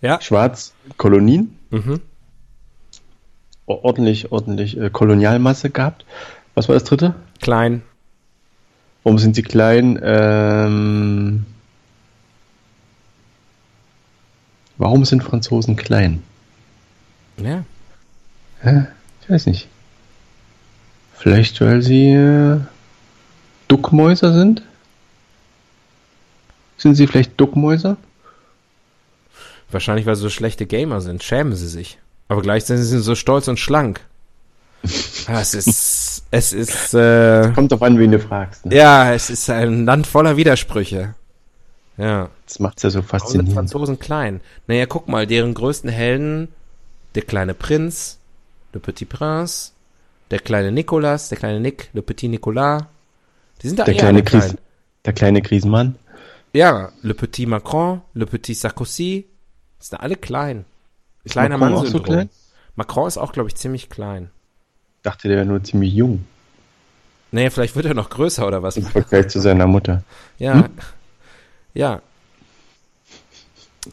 Ja. 0.00 0.20
Schwarz, 0.20 0.74
Kolonien. 0.98 1.56
Mhm. 1.70 2.00
Ordentlich, 3.66 4.30
ordentlich 4.30 4.78
äh, 4.78 4.90
Kolonialmasse 4.90 5.70
gehabt. 5.70 6.04
Was 6.54 6.68
war 6.68 6.74
das 6.74 6.84
dritte? 6.84 7.14
Klein. 7.40 7.82
Warum 9.02 9.18
sind 9.18 9.34
sie 9.36 9.42
klein? 9.42 9.98
Ähm, 10.02 11.46
warum 14.76 15.04
sind 15.04 15.22
Franzosen 15.22 15.76
klein? 15.76 16.22
Ja. 17.36 17.64
Hä? 18.60 18.86
Ich 19.22 19.30
weiß 19.30 19.46
nicht. 19.46 19.68
Vielleicht, 21.14 21.60
weil 21.60 21.82
sie 21.82 22.10
äh, 22.10 22.60
Duckmäuser 23.68 24.32
sind? 24.32 24.62
Sind 26.76 26.96
sie 26.96 27.06
vielleicht 27.06 27.40
Duckmäuser? 27.40 27.96
Wahrscheinlich, 29.70 30.06
weil 30.06 30.16
sie 30.16 30.22
so 30.22 30.30
schlechte 30.30 30.66
Gamer 30.66 31.00
sind. 31.00 31.22
Schämen 31.22 31.54
sie 31.54 31.68
sich. 31.68 31.98
Aber 32.28 32.42
gleichzeitig 32.42 32.84
sind 32.84 32.98
sie 32.98 33.04
so 33.04 33.14
stolz 33.14 33.48
und 33.48 33.58
schlank. 33.58 34.00
Ah, 35.26 35.40
Es 35.40 35.54
ist, 35.54 36.24
es 36.30 36.52
ist, 36.52 36.92
äh, 36.92 37.50
Kommt 37.54 37.72
auf 37.72 37.82
an, 37.82 37.98
wen 37.98 38.10
du 38.12 38.18
fragst. 38.20 38.66
Ne? 38.66 38.76
ja, 38.76 39.14
es 39.14 39.30
ist 39.30 39.48
ein 39.48 39.86
Land 39.86 40.06
voller 40.06 40.36
Widersprüche. 40.36 41.14
Ja. 41.96 42.28
Das 42.46 42.58
macht's 42.60 42.82
ja 42.82 42.90
so 42.90 42.96
Warum 42.98 43.08
sind 43.08 43.20
faszinierend. 43.20 43.52
Franzosen 43.54 43.98
klein? 43.98 44.42
Naja, 44.66 44.84
guck 44.84 45.08
mal, 45.08 45.26
deren 45.26 45.54
größten 45.54 45.88
Helden, 45.88 46.48
der 47.14 47.22
kleine 47.22 47.54
Prinz, 47.54 48.18
Le 48.74 48.80
Petit 48.80 49.08
Prince, 49.08 49.70
der 50.30 50.40
kleine 50.40 50.72
Nicolas, 50.72 51.30
der 51.30 51.38
kleine 51.38 51.60
Nick, 51.60 51.88
Le 51.94 52.02
Petit 52.02 52.28
Nicolas. 52.28 52.82
Die 53.62 53.68
sind 53.68 53.78
da 53.78 53.84
Der 53.84 53.94
kleine, 53.94 54.22
klein. 54.22 54.58
Der 55.06 55.14
kleine 55.14 55.40
Krisenmann. 55.40 55.94
Ja, 56.52 56.92
Le 57.00 57.14
Petit 57.14 57.46
Macron, 57.46 58.02
Le 58.12 58.26
Petit 58.26 58.54
Sarkozy, 58.54 59.24
sind 59.78 60.00
alle 60.00 60.16
klein. 60.16 60.66
Kleiner 61.28 61.58
Macron 61.58 61.72
Mann 61.74 61.78
auch 61.78 61.84
so 61.86 61.92
Syndrom. 61.92 62.04
klein? 62.14 62.30
Macron 62.76 63.08
ist 63.08 63.18
auch, 63.18 63.32
glaube 63.32 63.48
ich, 63.48 63.54
ziemlich 63.56 63.88
klein. 63.90 64.30
Dachte, 65.02 65.28
der 65.28 65.36
wäre 65.38 65.46
nur 65.46 65.62
ziemlich 65.62 65.92
jung 65.92 66.24
Nee, 67.34 67.50
vielleicht 67.50 67.74
wird 67.74 67.86
er 67.86 67.94
noch 67.94 68.10
größer 68.10 68.46
oder 68.46 68.62
was. 68.62 68.76
im 68.76 68.84
Vergleich 68.84 69.26
zu 69.26 69.40
seiner 69.40 69.66
Mutter. 69.66 70.04
Ja. 70.38 70.54
Hm? 70.54 70.68
Ja. 71.74 72.00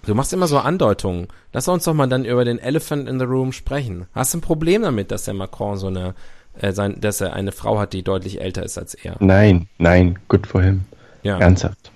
Du 0.06 0.14
machst 0.14 0.32
immer 0.32 0.46
so 0.48 0.60
Andeutungen. 0.60 1.28
Lass 1.52 1.68
uns 1.68 1.86
doch 1.86 1.96
mal 1.96 2.08
dann 2.08 2.24
über 2.24 2.46
den 2.46 2.60
Elephant 2.60 3.10
in 3.10 3.18
the 3.18 3.26
Room 3.26 3.52
sprechen. 3.52 4.06
Hast 4.14 4.34
du 4.34 4.38
ein 4.38 4.42
Problem 4.42 4.84
damit, 4.84 5.10
dass 5.10 5.26
der 5.26 5.34
Macron 5.34 5.78
so 5.78 5.88
eine, 5.88 6.14
äh, 6.60 6.72
sein, 6.72 7.02
dass 7.02 7.20
er 7.20 7.34
eine 7.34 7.52
Frau 7.52 7.80
hat, 7.80 7.94
die 7.94 8.04
deutlich 8.04 8.40
älter 8.42 8.62
ist 8.64 8.78
als 8.78 8.94
er? 8.94 9.16
Nein, 9.20 9.68
nein, 9.80 10.20
good 10.28 10.46
for 10.46 10.62
him. 10.62 10.86
Ja. 11.24 11.40
Ernsthaft. 11.40 11.92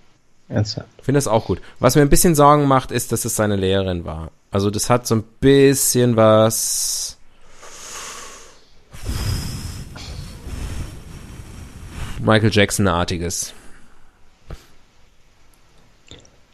Ernsthaft. 0.47 0.87
Ich 0.99 1.03
finde 1.05 1.17
das 1.17 1.27
auch 1.27 1.45
gut. 1.45 1.59
Was 1.79 1.95
mir 1.95 2.01
ein 2.03 2.09
bisschen 2.09 2.35
Sorgen 2.35 2.67
macht, 2.67 2.91
ist, 2.91 3.11
dass 3.11 3.25
es 3.25 3.35
seine 3.35 3.55
Lehrerin 3.55 4.05
war. 4.05 4.31
Also 4.51 4.69
das 4.69 4.89
hat 4.89 5.07
so 5.07 5.15
ein 5.15 5.23
bisschen 5.39 6.15
was. 6.15 7.17
Michael 12.21 12.49
Jackson-artiges. 12.51 13.53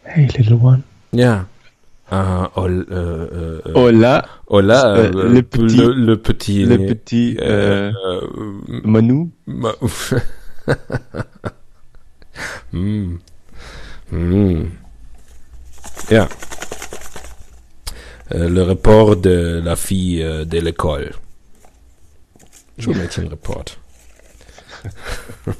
Hey, 0.04 0.27
little 0.38 0.58
one. 0.58 0.84
Ja. 1.12 1.45
Äh, 2.10 2.47
ol, 2.60 2.86
äh, 2.89 3.69
äh, 3.69 3.73
Hola, 3.73 4.27
Hola, 4.49 4.97
Äh, 4.97 5.06
äh, 5.08 5.10
le 5.12 5.43
petit- 5.43 5.77
le, 5.77 5.93
le 5.93 6.17
petit, 6.17 6.65
le 6.65 6.77
petit, 6.80 7.39
äh, 7.39 7.89
äh, 7.89 7.91
äh, 7.91 7.93
Manu. 8.84 9.32
ma- 9.45 9.73
hm. 12.71 13.21
Hm. 14.12 14.78
Ja. 16.10 16.28
Äh, 18.30 18.47
Le 18.47 18.67
Report 18.67 19.15
de 19.15 19.62
la 19.63 19.76
fille 19.76 20.21
euh, 20.24 20.45
de 20.45 20.60
l'école. 20.60 21.12
Schulmädchenreport. 22.78 23.78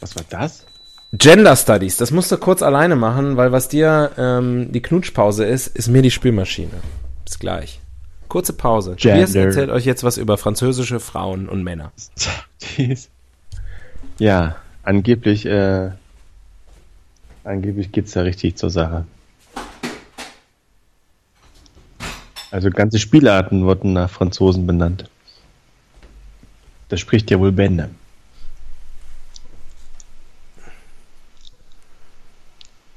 Was 0.00 0.16
war 0.16 0.24
das? 0.30 0.66
Gender 1.12 1.56
Studies, 1.56 1.98
das 1.98 2.10
musst 2.10 2.32
du 2.32 2.38
kurz 2.38 2.62
alleine 2.62 2.96
machen, 2.96 3.36
weil 3.36 3.52
was 3.52 3.68
dir 3.68 4.12
ähm, 4.16 4.72
die 4.72 4.80
Knutschpause 4.80 5.44
ist, 5.44 5.66
ist 5.66 5.88
mir 5.88 6.00
die 6.00 6.10
Spülmaschine. 6.10 6.80
Bis 7.26 7.38
gleich. 7.38 7.80
Kurze 8.28 8.54
Pause. 8.54 8.96
Tobias 8.96 9.32
Gender. 9.32 9.48
erzählt 9.48 9.68
euch 9.70 9.84
jetzt 9.84 10.04
was 10.04 10.16
über 10.16 10.38
französische 10.38 11.00
Frauen 11.00 11.48
und 11.48 11.62
Männer. 11.62 11.92
Ja, 14.18 14.56
angeblich, 14.82 15.46
äh, 15.46 15.90
angeblich 17.44 17.92
geht's 17.92 18.12
da 18.12 18.22
richtig 18.22 18.56
zur 18.56 18.70
Sache. 18.70 19.06
Also 22.50 22.70
ganze 22.70 22.98
Spielarten 22.98 23.64
wurden 23.64 23.94
nach 23.94 24.10
Franzosen 24.10 24.66
benannt. 24.66 25.08
Das 26.88 27.00
spricht 27.00 27.30
ja 27.30 27.38
wohl 27.40 27.52
Bände. 27.52 27.88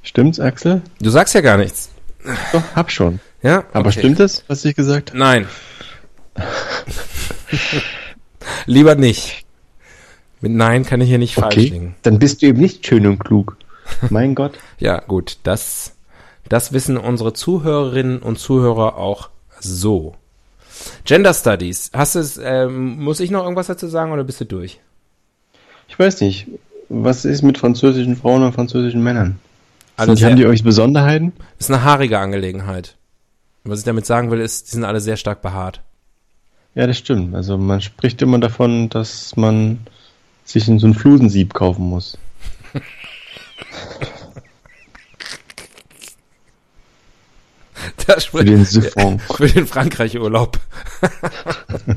Stimmt's, 0.04 0.40
Axel? 0.40 0.82
Du 1.00 1.10
sagst 1.10 1.34
ja 1.34 1.42
gar 1.42 1.58
nichts. 1.58 1.90
Doch, 2.52 2.64
hab 2.76 2.92
schon. 2.92 3.20
Ja? 3.42 3.66
Aber 3.74 3.90
Okay. 3.90 4.00
stimmt 4.00 4.20
es, 4.20 4.44
was 4.48 4.66
ich 4.66 4.76
gesagt 4.76 5.12
habe? 5.12 5.20
Nein. 5.20 5.48
Lieber 8.66 8.96
nicht. 8.96 9.45
Mit 10.46 10.54
Nein 10.54 10.86
kann 10.86 11.02
ich 11.02 11.10
hier 11.10 11.18
nicht 11.18 11.34
falsch 11.34 11.56
Okay, 11.56 11.70
liegen. 11.70 11.96
dann 12.04 12.20
bist 12.20 12.44
du 12.44 12.46
eben 12.46 12.62
nicht 12.62 12.86
schön 12.86 13.08
und 13.08 13.18
klug. 13.18 13.58
Mein 14.12 14.36
Gott. 14.36 14.60
Ja, 14.78 15.00
gut, 15.00 15.40
das, 15.42 15.96
das 16.48 16.72
wissen 16.72 16.98
unsere 16.98 17.34
Zuhörerinnen 17.34 18.20
und 18.20 18.38
Zuhörer 18.38 18.98
auch 18.98 19.30
so. 19.60 20.14
Gender 21.04 21.34
Studies. 21.34 21.90
Hast 21.94 22.14
du 22.14 22.20
es, 22.20 22.38
ähm, 22.38 23.04
muss 23.04 23.22
ich 23.22 23.32
noch 23.32 23.42
irgendwas 23.42 23.66
dazu 23.66 23.88
sagen 23.88 24.12
oder 24.12 24.24
bist 24.24 24.40
du 24.40 24.46
durch? 24.46 24.80
Ich 25.88 25.98
weiß 25.98 26.22
nicht, 26.22 26.46
was 26.90 27.26
ist 27.26 27.42
mit 27.42 27.58
französischen 27.58 28.16
Frauen 28.16 28.44
und 28.44 28.54
französischen 28.54 29.02
Männern? 29.02 29.40
Alle 29.98 30.16
Sind, 30.16 30.28
haben 30.30 30.36
die 30.36 30.46
euch 30.46 30.64
Besonderheiten? 30.64 31.34
Ist 31.58 31.72
eine 31.72 31.84
haarige 31.84 32.20
Angelegenheit. 32.20 32.98
Was 33.64 33.80
ich 33.80 33.86
damit 33.86 34.06
sagen 34.06 34.30
will, 34.30 34.42
ist, 34.42 34.68
die 34.68 34.72
sind 34.74 34.84
alle 34.84 35.00
sehr 35.00 35.18
stark 35.18 35.42
behaart. 35.42 35.82
Ja, 36.76 36.86
das 36.86 37.00
stimmt. 37.00 37.34
Also 37.34 37.58
man 37.58 37.82
spricht 37.82 38.22
immer 38.22 38.38
davon, 38.38 38.90
dass 38.90 39.36
man 39.38 39.80
sich 40.46 40.68
in 40.68 40.80
so 40.80 40.88
ein 40.88 40.94
Flusensieb 40.94 41.54
kaufen 41.54 41.90
muss. 41.90 42.18
Das 48.08 48.26
Für 48.26 48.46
den 48.46 48.66
Siphon. 48.66 49.20
Für 49.36 49.48
den 49.48 49.68
Frankreich-Urlaub. 49.68 50.60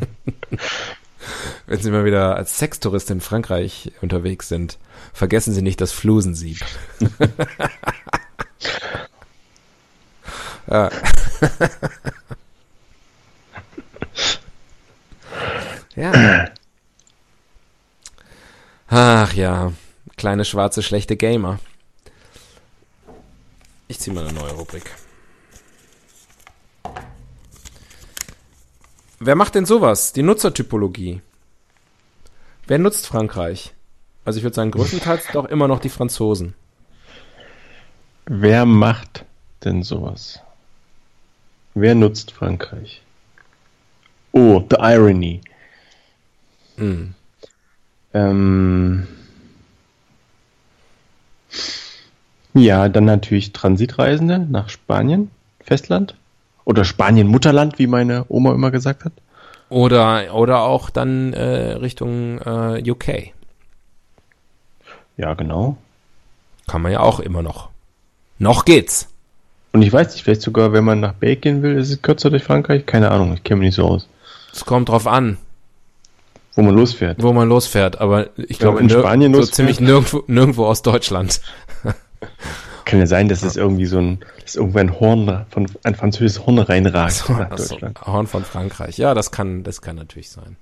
Wenn 1.67 1.83
Sie 1.83 1.91
mal 1.91 2.05
wieder 2.07 2.37
als 2.37 2.59
Sextourist 2.59 3.11
in 3.11 3.21
Frankreich 3.21 3.93
unterwegs 4.01 4.49
sind, 4.49 4.79
vergessen 5.13 5.53
Sie 5.53 5.61
nicht 5.61 5.81
das 5.83 5.93
Flusensieb. 5.93 6.59
ja. 10.67 10.91
ja. 15.97 16.49
Ach 18.89 19.35
ja, 19.35 19.73
kleine 20.17 20.45
schwarze 20.45 20.83
schlechte 20.83 21.17
Gamer. 21.17 21.59
Ich 23.87 23.99
ziehe 23.99 24.15
mal 24.15 24.27
eine 24.27 24.39
neue 24.39 24.53
Rubrik. 24.53 24.91
Wer 29.21 29.35
macht 29.35 29.55
denn 29.55 29.67
sowas? 29.67 30.13
Die 30.13 30.23
Nutzertypologie. 30.23 31.21
Wer 32.67 32.79
nutzt 32.79 33.07
Frankreich? 33.07 33.75
Also 34.25 34.39
ich 34.39 34.45
würde 34.45 34.55
sagen, 34.55 34.71
größtenteils 34.71 35.27
doch 35.33 35.47
immer 35.47 35.69
noch 35.69 35.81
die 35.81 35.89
Franzosen. 35.89 36.55
Wer 38.27 38.65
macht 38.67 39.25
denn 39.65 39.83
sowas? 39.83 40.41
Wer 41.75 41.95
nutzt 41.95 42.31
Frankreich? 42.31 43.03
Oh, 44.33 44.63
the 44.71 44.77
irony. 44.79 45.41
Hm. 46.77 47.15
Ähm, 48.19 49.07
ja, 52.55 52.89
dann 52.89 53.05
natürlich 53.05 53.53
Transitreisende 53.53 54.39
nach 54.39 54.69
Spanien, 54.69 55.31
Festland. 55.61 56.15
Oder 56.65 56.85
Spanien-Mutterland, 56.85 57.79
wie 57.79 57.87
meine 57.87 58.27
Oma 58.29 58.53
immer 58.53 58.71
gesagt 58.71 59.05
hat. 59.05 59.13
Oder, 59.71 60.35
oder 60.35 60.63
auch 60.63 60.91
dann 60.91 61.33
äh, 61.33 61.73
Richtung 61.73 62.39
äh, 62.39 62.91
UK. 62.91 63.33
Ja, 65.17 65.35
genau. 65.35 65.79
Kann 66.67 66.83
man 66.83 66.93
ja 66.93 67.01
auch 67.01 67.21
immer 67.21 67.43
noch. 67.43 67.71
Noch 68.39 68.65
geht's. 68.65 69.09
Und 69.73 69.83
ich 69.83 69.93
weiß 69.93 70.13
nicht, 70.13 70.25
vielleicht 70.25 70.43
sogar, 70.43 70.73
wenn 70.73 70.85
man 70.85 71.01
nach 71.01 71.15
Belgien 71.15 71.63
will, 71.63 71.77
ist 71.77 71.91
es 71.91 72.03
kürzer 72.03 72.31
durch 72.31 72.45
Frankreich? 72.45 72.85
Keine 72.85 73.11
Ahnung, 73.11 73.33
ich 73.35 73.45
kenne 73.45 73.61
mich 73.61 73.69
nicht 73.69 73.77
so 73.77 73.87
aus. 73.87 74.09
Es 74.53 74.65
kommt 74.65 74.89
drauf 74.89 75.07
an, 75.07 75.39
Wo 76.59 76.65
man 76.65 76.75
losfährt. 76.75 77.23
wo 77.23 77.33
man 77.33 77.49
losfährt, 77.49 78.01
aber 78.01 78.31
ich 78.37 78.59
glaube 78.59 78.81
in 78.81 78.91
Spanien 78.91 79.33
so 79.33 79.45
ziemlich 79.45 79.79
nirgendwo, 79.79 80.25
nirgendwo 80.27 80.67
aus 80.67 80.83
Deutschland. 80.83 81.41
Kann 82.85 82.99
ja 82.99 83.07
sein, 83.07 83.29
dass 83.29 83.45
es 83.45 83.55
irgendwie 83.55 83.87
so 83.87 83.99
ein, 83.99 84.19
dass 84.43 84.57
irgendwo 84.57 84.81
ein 84.81 84.99
Horn 84.99 85.47
von, 85.51 85.71
ein 85.85 85.95
französisches 85.95 86.45
Horn 86.45 86.59
reinragt 86.59 87.13
So, 87.13 87.33
nach 87.33 87.53
also, 87.53 87.75
Deutschland. 87.75 88.01
Horn 88.05 88.27
von 88.27 88.45
Frankreich. 88.45 88.99
Ja, 88.99 89.15
das 89.15 89.31
kann, 89.31 89.63
das 89.63 89.83
kann 89.83 89.95
natürlich 89.95 90.31
sein. 90.31 90.57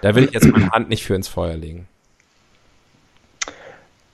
Da 0.00 0.14
will 0.14 0.24
ich 0.24 0.32
jetzt 0.32 0.46
meine 0.46 0.70
Hand 0.70 0.88
nicht 0.88 1.04
für 1.04 1.14
ins 1.14 1.28
Feuer 1.28 1.58
legen. 1.58 1.86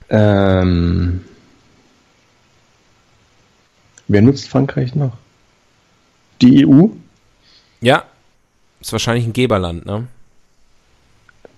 Ähm, 0.09 1.23
wer 4.09 4.21
nutzt 4.21 4.49
Frankreich 4.49 4.95
noch? 4.95 5.15
Die 6.41 6.67
EU? 6.67 6.87
Ja, 7.79 8.03
ist 8.81 8.91
wahrscheinlich 8.91 9.25
ein 9.25 9.31
Geberland, 9.31 9.85
ne? 9.85 10.09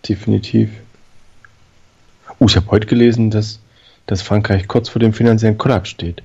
Definitiv. 0.08 0.70
Oh, 2.40 2.46
ich 2.48 2.56
habe 2.56 2.70
heute 2.72 2.86
gelesen, 2.88 3.32
dass, 3.32 3.60
dass 4.08 4.22
Frankreich 4.22 4.68
kurz 4.68 4.90
vor 4.90 5.00
dem 5.00 5.14
finanziellen 5.14 5.58
Kollaps 5.58 5.90
steht. 5.90 6.22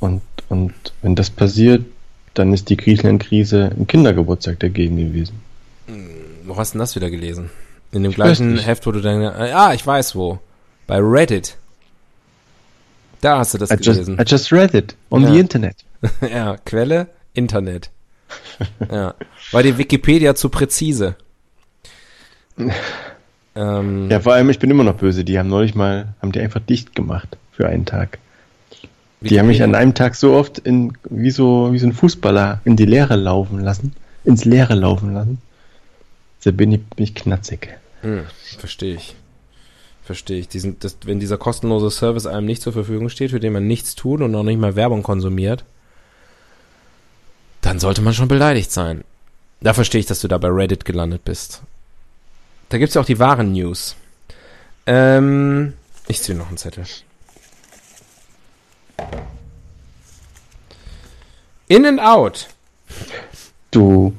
Und, 0.00 0.22
und 0.48 0.74
wenn 1.02 1.14
das 1.14 1.30
passiert, 1.30 1.84
dann 2.34 2.52
ist 2.52 2.68
die 2.68 2.76
Griechenland-Krise 2.76 3.70
ein 3.78 3.86
Kindergeburtstag 3.86 4.58
dagegen 4.60 4.96
gewesen. 4.96 5.40
Wo 6.44 6.56
hast 6.56 6.70
du 6.70 6.78
denn 6.78 6.80
das 6.80 6.96
wieder 6.96 7.10
gelesen? 7.10 7.50
In 7.92 8.02
dem 8.02 8.10
Ich 8.10 8.16
gleichen. 8.16 8.58
Heft, 8.58 8.86
wo 8.86 8.92
du 8.92 9.00
dann, 9.00 9.22
äh, 9.22 9.52
ah, 9.52 9.72
ich 9.72 9.86
weiß 9.86 10.16
wo. 10.16 10.40
Bei 10.86 10.98
Reddit. 10.98 11.56
Da 13.20 13.38
hast 13.38 13.54
du 13.54 13.58
das 13.58 13.70
I 13.70 13.74
just, 13.74 13.84
gelesen. 13.86 14.18
I 14.20 14.24
just 14.26 14.52
read 14.52 14.74
it 14.74 14.96
on 15.10 15.22
Ja. 15.22 15.30
the 15.32 15.38
internet. 15.38 15.76
ja, 16.20 16.56
Quelle, 16.66 17.06
Internet. 17.32 17.90
ja. 18.90 19.14
War 19.52 19.62
die 19.62 19.78
Wikipedia 19.78 20.34
zu 20.34 20.48
präzise? 20.50 21.16
ähm, 23.56 24.10
Ja, 24.10 24.20
vor 24.20 24.34
allem, 24.34 24.50
ich 24.50 24.58
bin 24.58 24.70
immer 24.70 24.84
noch 24.84 24.96
böse. 24.96 25.24
Die 25.24 25.38
haben 25.38 25.48
neulich 25.48 25.74
mal, 25.74 26.08
haben 26.20 26.32
die 26.32 26.40
einfach 26.40 26.60
dicht 26.60 26.94
gemacht 26.94 27.36
für 27.52 27.68
einen 27.68 27.84
Tag. 27.84 28.18
Die 29.20 29.38
haben 29.38 29.46
mich 29.46 29.62
an 29.62 29.74
einem 29.74 29.94
Tag 29.94 30.14
so 30.16 30.34
oft 30.34 30.58
in, 30.58 30.92
wie 31.08 31.30
so, 31.30 31.72
wie 31.72 31.78
so 31.78 31.86
ein 31.86 31.94
Fußballer 31.94 32.60
in 32.64 32.76
die 32.76 32.84
Leere 32.84 33.16
laufen 33.16 33.58
lassen, 33.60 33.94
ins 34.24 34.44
Leere 34.44 34.74
laufen 34.74 35.14
lassen. 35.14 35.38
Da 36.44 36.50
bin 36.50 36.72
ich, 36.72 36.84
bin 36.84 37.04
ich 37.04 37.14
knatzig. 37.14 37.74
Hm, 38.02 38.24
verstehe 38.58 38.96
ich. 38.96 39.14
Verstehe 40.04 40.38
ich. 40.38 40.48
Diesen, 40.48 40.78
das, 40.78 40.98
wenn 41.04 41.20
dieser 41.20 41.38
kostenlose 41.38 41.90
Service 41.90 42.26
einem 42.26 42.44
nicht 42.44 42.60
zur 42.60 42.74
Verfügung 42.74 43.08
steht, 43.08 43.30
für 43.30 43.40
den 43.40 43.54
man 43.54 43.66
nichts 43.66 43.94
tut 43.94 44.20
und 44.20 44.34
auch 44.34 44.42
nicht 44.42 44.60
mal 44.60 44.76
Werbung 44.76 45.02
konsumiert, 45.02 45.64
dann 47.62 47.78
sollte 47.78 48.02
man 48.02 48.12
schon 48.12 48.28
beleidigt 48.28 48.70
sein. 48.70 49.04
Da 49.62 49.72
verstehe 49.72 50.00
ich, 50.00 50.06
dass 50.06 50.20
du 50.20 50.28
da 50.28 50.36
bei 50.36 50.48
Reddit 50.48 50.84
gelandet 50.84 51.24
bist. 51.24 51.62
Da 52.68 52.78
gibt's 52.78 52.94
ja 52.94 53.00
auch 53.00 53.06
die 53.06 53.18
wahren 53.18 53.52
News. 53.52 53.96
Ähm, 54.86 55.74
ich 56.06 56.22
ziehe 56.22 56.36
noch 56.36 56.48
einen 56.48 56.56
Zettel. 56.56 56.84
In 61.68 61.86
and 61.86 62.00
out. 62.00 62.48
Du 63.70 64.14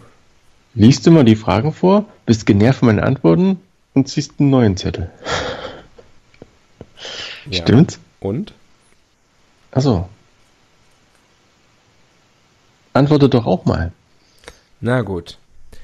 liest 0.73 1.07
immer 1.07 1.23
die 1.23 1.35
Fragen 1.35 1.73
vor, 1.73 2.05
bist 2.25 2.45
genervt 2.45 2.79
von 2.79 2.87
meinen 2.87 2.99
Antworten 2.99 3.61
und 3.93 4.09
ziehst 4.09 4.33
einen 4.39 4.49
neuen 4.49 4.77
Zettel. 4.77 5.11
Ja. 7.47 7.61
Stimmt's? 7.61 7.99
Und? 8.21 8.53
Achso. 9.69 10.09
Antworte 12.93 13.29
doch 13.29 13.45
auch 13.45 13.65
mal. 13.65 13.91
Na 14.81 15.01
gut. 15.01 15.37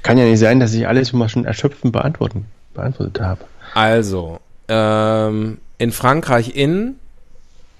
Kann 0.03 0.17
ja 0.17 0.25
nicht 0.25 0.39
sein, 0.39 0.59
dass 0.59 0.73
ich 0.73 0.87
alles 0.87 1.13
mal 1.13 1.29
schon 1.29 1.45
erschöpfend 1.45 1.93
beantworten, 1.93 2.45
beantwortet 2.73 3.21
habe. 3.21 3.45
Also, 3.73 4.39
ähm, 4.67 5.59
in 5.77 5.91
Frankreich 5.91 6.55
in 6.55 6.95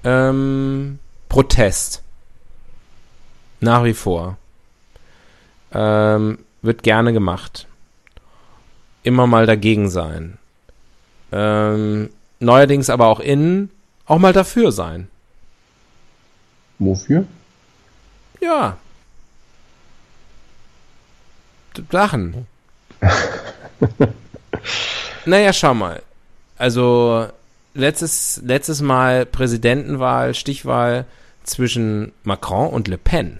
ähm, 0.03 0.99
Protest. 1.29 2.03
Nach 3.59 3.83
wie 3.83 3.93
vor. 3.93 4.37
Ähm, 5.73 6.39
wird 6.61 6.83
gerne 6.83 7.13
gemacht. 7.13 7.67
Immer 9.03 9.27
mal 9.27 9.45
dagegen 9.45 9.89
sein. 9.89 10.37
Ähm, 11.31 12.09
neuerdings 12.39 12.89
aber 12.89 13.07
auch 13.07 13.19
in 13.19 13.69
auch 14.05 14.19
mal 14.19 14.33
dafür 14.33 14.71
sein. 14.71 15.07
Wofür? 16.79 17.25
Ja. 18.41 18.77
Sachen. 21.91 22.47
naja, 25.25 25.53
schau 25.53 25.73
mal. 25.73 26.01
Also, 26.57 27.27
letztes, 27.73 28.41
letztes 28.45 28.81
Mal 28.81 29.25
Präsidentenwahl, 29.25 30.33
Stichwahl 30.33 31.05
zwischen 31.43 32.11
Macron 32.23 32.69
und 32.69 32.87
Le 32.87 32.97
Pen. 32.97 33.39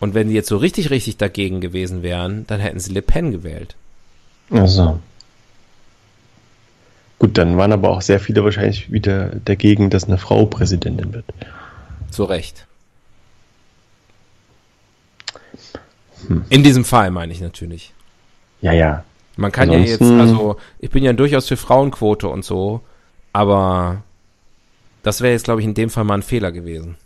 Und 0.00 0.14
wenn 0.14 0.28
die 0.28 0.34
jetzt 0.34 0.48
so 0.48 0.56
richtig, 0.56 0.90
richtig 0.90 1.18
dagegen 1.18 1.60
gewesen 1.60 2.02
wären, 2.02 2.46
dann 2.46 2.60
hätten 2.60 2.80
sie 2.80 2.92
Le 2.92 3.02
Pen 3.02 3.30
gewählt. 3.30 3.76
Also. 4.50 4.98
Gut, 7.18 7.36
dann 7.36 7.58
waren 7.58 7.72
aber 7.72 7.90
auch 7.90 8.00
sehr 8.00 8.18
viele 8.18 8.42
wahrscheinlich 8.42 8.90
wieder 8.90 9.30
dagegen, 9.44 9.90
dass 9.90 10.04
eine 10.04 10.16
Frau 10.16 10.46
Präsidentin 10.46 11.12
wird. 11.12 11.26
Zu 12.10 12.24
Recht. 12.24 12.66
In 16.50 16.62
diesem 16.62 16.84
Fall 16.84 17.10
meine 17.10 17.32
ich 17.32 17.40
natürlich. 17.40 17.92
Ja, 18.60 18.72
ja. 18.72 19.04
Man 19.36 19.52
kann 19.52 19.70
ja 19.72 19.78
jetzt, 19.78 20.02
Ansonsten- 20.02 20.20
also 20.20 20.56
ich 20.78 20.90
bin 20.90 21.02
ja 21.02 21.12
durchaus 21.12 21.48
für 21.48 21.56
Frauenquote 21.56 22.28
und 22.28 22.44
so, 22.44 22.80
aber 23.32 24.02
das 25.02 25.20
wäre 25.22 25.32
jetzt, 25.32 25.44
glaube 25.44 25.60
ich, 25.60 25.66
in 25.66 25.74
dem 25.74 25.88
Fall 25.88 26.04
mal 26.04 26.14
ein 26.14 26.22
Fehler 26.22 26.52
gewesen. 26.52 26.96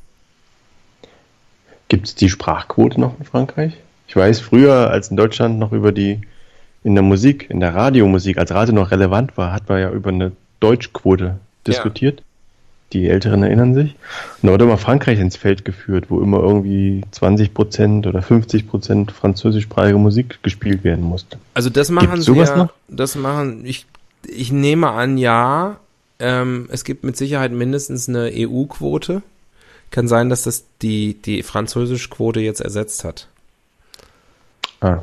Gibt 1.89 2.07
es 2.09 2.15
die 2.15 2.29
Sprachquote 2.29 3.01
noch 3.01 3.19
in 3.19 3.25
Frankreich? 3.25 3.75
Ich 4.09 4.17
weiß, 4.17 4.41
früher, 4.41 4.91
als 4.91 5.09
in 5.11 5.17
Deutschland 5.17 5.59
noch 5.59 5.73
über 5.73 5.93
die, 5.93 6.21
in 6.83 6.95
der 6.95 7.03
Musik, 7.03 7.49
in 7.51 7.61
der 7.61 7.75
Radiomusik, 7.75 8.39
als 8.39 8.51
Radio 8.53 8.75
noch 8.75 8.91
relevant 8.91 9.37
war, 9.37 9.53
hat 9.53 9.69
man 9.69 9.81
ja 9.81 9.91
über 9.91 10.11
eine 10.11 10.33
Deutschquote 10.61 11.39
diskutiert. 11.67 12.23
Die 12.95 13.09
Älteren 13.09 13.43
erinnern 13.43 13.75
sich. 13.75 13.97
Und 14.41 14.47
da 14.47 14.53
wurde 14.53 14.65
immer 14.65 14.79
Frankreich 14.79 15.19
ins 15.19 15.37
Feld 15.37 15.65
geführt, 15.65 16.07
wo 16.11 16.21
immer 16.21 16.39
irgendwie 16.39 17.03
20% 17.13 18.07
oder 18.07 18.21
50% 18.21 19.11
französischsprachige 19.11 19.99
Musik 19.99 20.41
gespielt 20.45 20.85
werden 20.85 21.03
musste. 21.03 21.39
Also 21.55 21.71
das 21.71 21.91
machen 21.91 22.11
Gibt's 22.11 22.27
sie 22.27 22.33
ja, 22.33 22.57
noch? 22.57 22.73
das 22.87 23.17
machen, 23.17 23.67
ich, 23.67 23.87
ich 24.29 24.53
nehme 24.53 24.91
an, 24.91 25.19
ja, 25.19 25.81
ähm, 26.21 26.69
es 26.71 26.85
gibt 26.85 27.03
mit 27.03 27.17
Sicherheit 27.17 27.51
mindestens 27.51 28.09
eine 28.09 28.31
EU-Quote. 28.33 29.23
Kann 29.91 30.07
sein, 30.07 30.29
dass 30.29 30.43
das 30.43 30.65
die, 30.81 31.21
die 31.21 31.43
Französisch-Quote 31.43 32.41
jetzt 32.41 32.61
ersetzt 32.61 33.03
hat. 33.03 33.29
Ah, 34.81 35.03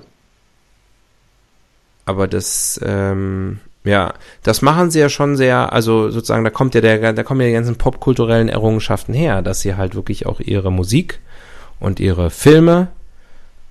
Aber 2.06 2.30
das, 2.30 2.80
ähm, 2.84 3.60
ja, 3.84 4.14
das 4.44 4.62
machen 4.62 4.92
sie 4.92 5.00
ja 5.00 5.10
schon 5.10 5.36
sehr, 5.36 5.74
also 5.74 6.10
sozusagen, 6.12 6.44
da 6.44 6.50
kommt 6.50 6.76
ja 6.76 6.82
der, 6.82 7.14
da 7.14 7.24
kommen 7.24 7.42
ja 7.42 7.48
die 7.48 7.54
ganzen 7.54 7.78
popkulturellen 7.78 8.50
Errungenschaften 8.50 9.14
her, 9.14 9.42
dass 9.42 9.62
sie 9.62 9.76
halt 9.76 9.96
wirklich 9.96 10.26
auch 10.26 10.40
ihre 10.40 10.72
Musik 10.72 11.20
und 11.80 12.00
ihre 12.00 12.30
Filme 12.30 12.90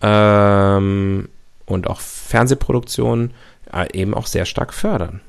ähm, 0.03 1.29
und 1.67 1.87
auch 1.87 2.01
Fernsehproduktionen 2.01 3.33
äh, 3.73 3.87
eben 3.93 4.15
auch 4.15 4.27
sehr 4.27 4.47
stark 4.47 4.75
fördern. 4.75 5.21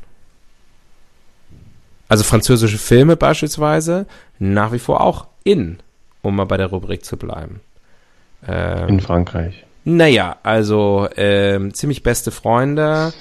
Also 2.07 2.23
französische 2.23 2.77
Filme 2.77 3.15
beispielsweise 3.15 4.05
nach 4.39 4.73
wie 4.73 4.79
vor 4.79 5.01
auch 5.01 5.27
in, 5.43 5.77
um 6.21 6.35
mal 6.35 6.45
bei 6.45 6.57
der 6.57 6.67
Rubrik 6.67 7.05
zu 7.05 7.17
bleiben. 7.17 7.61
Ähm, 8.47 8.89
in 8.89 8.99
Frankreich. 8.99 9.63
naja, 9.85 10.37
also 10.43 11.07
ähm, 11.15 11.73
ziemlich 11.73 12.03
beste 12.03 12.31
Freunde. 12.31 13.13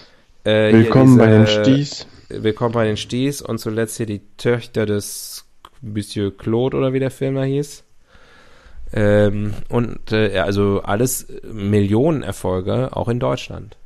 Äh, 0.45 0.73
Willkommen 0.73 1.19
bei 1.19 1.27
den 1.27 1.45
diese- 1.45 1.63
Sties. 1.65 2.07
Willkommen 2.29 2.73
bei 2.73 2.87
den 2.87 2.97
Sties 2.97 3.43
und 3.43 3.59
zuletzt 3.59 3.97
hier 3.97 4.07
die 4.07 4.21
Töchter 4.37 4.87
des 4.87 5.45
Monsieur 5.83 6.37
Claude 6.37 6.77
oder 6.77 6.93
wie 6.93 7.01
der 7.01 7.11
Film 7.11 7.35
da 7.35 7.43
hieß. 7.43 7.83
Ähm, 8.93 9.55
und 9.69 10.13
äh, 10.13 10.39
also 10.39 10.81
alles 10.85 11.27
Millionenerfolge, 11.53 12.97
auch 12.97 13.09
in 13.09 13.21
Deutschland. 13.21 13.77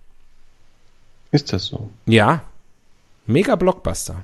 Ist 1.32 1.52
das 1.52 1.66
so? 1.66 1.88
Ja. 2.06 2.42
Mega 3.26 3.56
Blockbuster. 3.56 4.22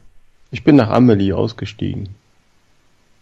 Ich 0.50 0.64
bin 0.64 0.76
nach 0.76 0.90
Amelie 0.90 1.32
ausgestiegen. 1.34 2.10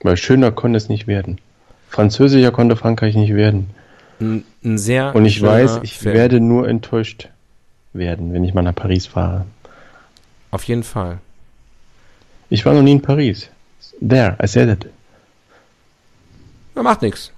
Weil 0.03 0.17
schöner 0.17 0.51
konnte 0.53 0.77
es 0.77 0.89
nicht 0.89 1.07
werden. 1.07 1.41
Französischer 1.89 2.51
konnte 2.53 2.77
Frankreich 2.77 3.15
nicht 3.15 3.35
werden. 3.35 3.71
Ein, 4.21 4.45
ein 4.65 4.79
sehr 4.79 5.15
Und 5.15 5.25
ich 5.25 5.41
weiß, 5.41 5.81
ich 5.83 5.97
Film. 5.97 6.15
werde 6.15 6.41
nur 6.41 6.69
enttäuscht 6.69 7.29
werden, 7.93 8.33
wenn 8.33 8.45
ich 8.45 8.55
mal 8.55 8.63
nach 8.63 8.75
Paris 8.75 9.07
fahre. 9.07 9.47
Auf 10.51 10.65
jeden 10.65 10.83
Fall. 10.83 11.19
Ich 12.51 12.65
war 12.65 12.73
noch 12.73 12.83
nie 12.83 12.93
in 12.93 13.03
Paris. 13.03 13.51
There, 14.01 14.37
I 14.43 14.47
said 14.47 14.69
it. 14.69 14.91
Ja, 16.75 16.83
macht 16.83 17.03
nix. 17.03 17.33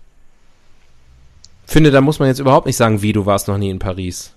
Finde, 1.66 1.90
da 1.90 2.00
muss 2.00 2.18
man 2.18 2.28
jetzt 2.28 2.40
überhaupt 2.40 2.66
nicht 2.66 2.76
sagen, 2.76 3.00
wie 3.02 3.12
du 3.12 3.26
warst 3.26 3.48
noch 3.48 3.58
nie 3.58 3.70
in 3.70 3.78
Paris. 3.78 4.32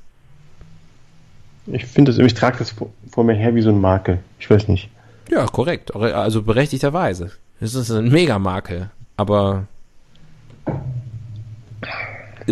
Ich 1.67 1.85
finde 1.85 2.11
das, 2.11 2.19
ich 2.19 2.33
trage 2.33 2.57
das 2.59 2.71
vor, 2.71 2.89
vor 3.09 3.23
mir 3.23 3.33
her 3.33 3.55
wie 3.55 3.61
so 3.61 3.69
ein 3.69 3.79
Makel. 3.79 4.19
Ich 4.39 4.49
weiß 4.49 4.67
nicht. 4.67 4.89
Ja, 5.29 5.45
korrekt. 5.45 5.95
Also 5.95 6.43
berechtigterweise. 6.43 7.31
Das 7.59 7.75
ist 7.75 7.89
ein 7.91 8.09
Megamakel. 8.09 8.89
Aber 9.15 9.67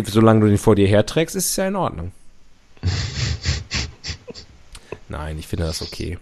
solange 0.06 0.40
du 0.40 0.46
den 0.46 0.58
vor 0.58 0.74
dir 0.74 0.86
herträgst, 0.86 1.36
ist 1.36 1.50
es 1.50 1.56
ja 1.56 1.68
in 1.68 1.76
Ordnung. 1.76 2.12
Nein, 5.12 5.38
ich 5.38 5.46
finde 5.46 5.66
das 5.66 5.82
okay. 5.82 6.18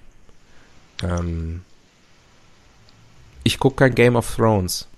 Ähm, 1.01 1.62
ich 3.45 3.61
gucke 3.61 3.76
kein 3.76 3.95
Game 3.95 4.16
of 4.16 4.34
Thrones. 4.34 4.88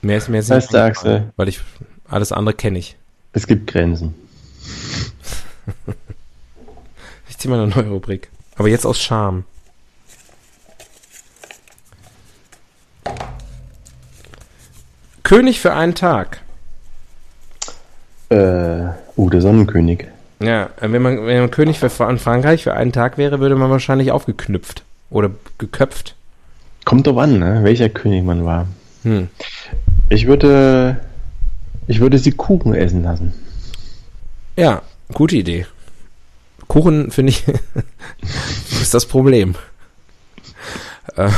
Mehr 0.00 0.16
ist 0.16 0.30
mir 0.30 0.38
jetzt 0.38 0.48
Weißt 0.48 0.72
du, 0.72 0.82
Axel? 0.82 1.32
Weil 1.36 1.48
ich 1.48 1.60
alles 2.08 2.32
andere 2.32 2.54
kenne 2.54 2.78
ich. 2.78 2.96
Es 3.34 3.46
gibt 3.46 3.70
Grenzen. 3.70 4.14
Ich 7.28 7.42
ziehe 7.42 7.54
mal 7.54 7.62
eine 7.62 7.72
neue 7.72 7.90
Rubrik. 7.90 8.30
Aber 8.56 8.66
jetzt 8.68 8.84
aus 8.84 8.98
Scham. 8.98 9.44
König 15.22 15.60
für 15.60 15.72
einen 15.72 15.94
Tag. 15.94 16.42
Äh, 18.30 18.88
uh, 19.16 19.30
der 19.30 19.40
Sonnenkönig. 19.40 20.06
Ja, 20.40 20.64
äh, 20.80 20.92
wenn 20.92 21.02
man, 21.02 21.26
wenn 21.26 21.40
man 21.40 21.50
König 21.50 21.78
für 21.78 21.90
Fra- 21.90 22.14
Frankreich 22.16 22.62
für 22.62 22.74
einen 22.74 22.92
Tag 22.92 23.18
wäre, 23.18 23.40
würde 23.40 23.56
man 23.56 23.70
wahrscheinlich 23.70 24.10
aufgeknüpft. 24.12 24.84
Oder 25.10 25.30
geköpft. 25.58 26.14
Kommt 26.84 27.06
drauf 27.06 27.18
an, 27.18 27.38
ne? 27.38 27.60
welcher 27.64 27.88
König 27.88 28.24
man 28.24 28.44
war. 28.44 28.66
Hm. 29.02 29.28
Ich 30.10 30.26
würde, 30.26 31.00
ich 31.86 32.00
würde 32.00 32.18
sie 32.18 32.32
Kuchen 32.32 32.74
essen 32.74 33.02
lassen. 33.02 33.32
Ja, 34.56 34.82
gute 35.12 35.36
Idee. 35.36 35.66
Kuchen, 36.66 37.10
finde 37.10 37.30
ich, 37.30 37.44
ist 38.80 38.92
das 38.92 39.06
Problem. 39.06 39.54
Äh, 41.16 41.30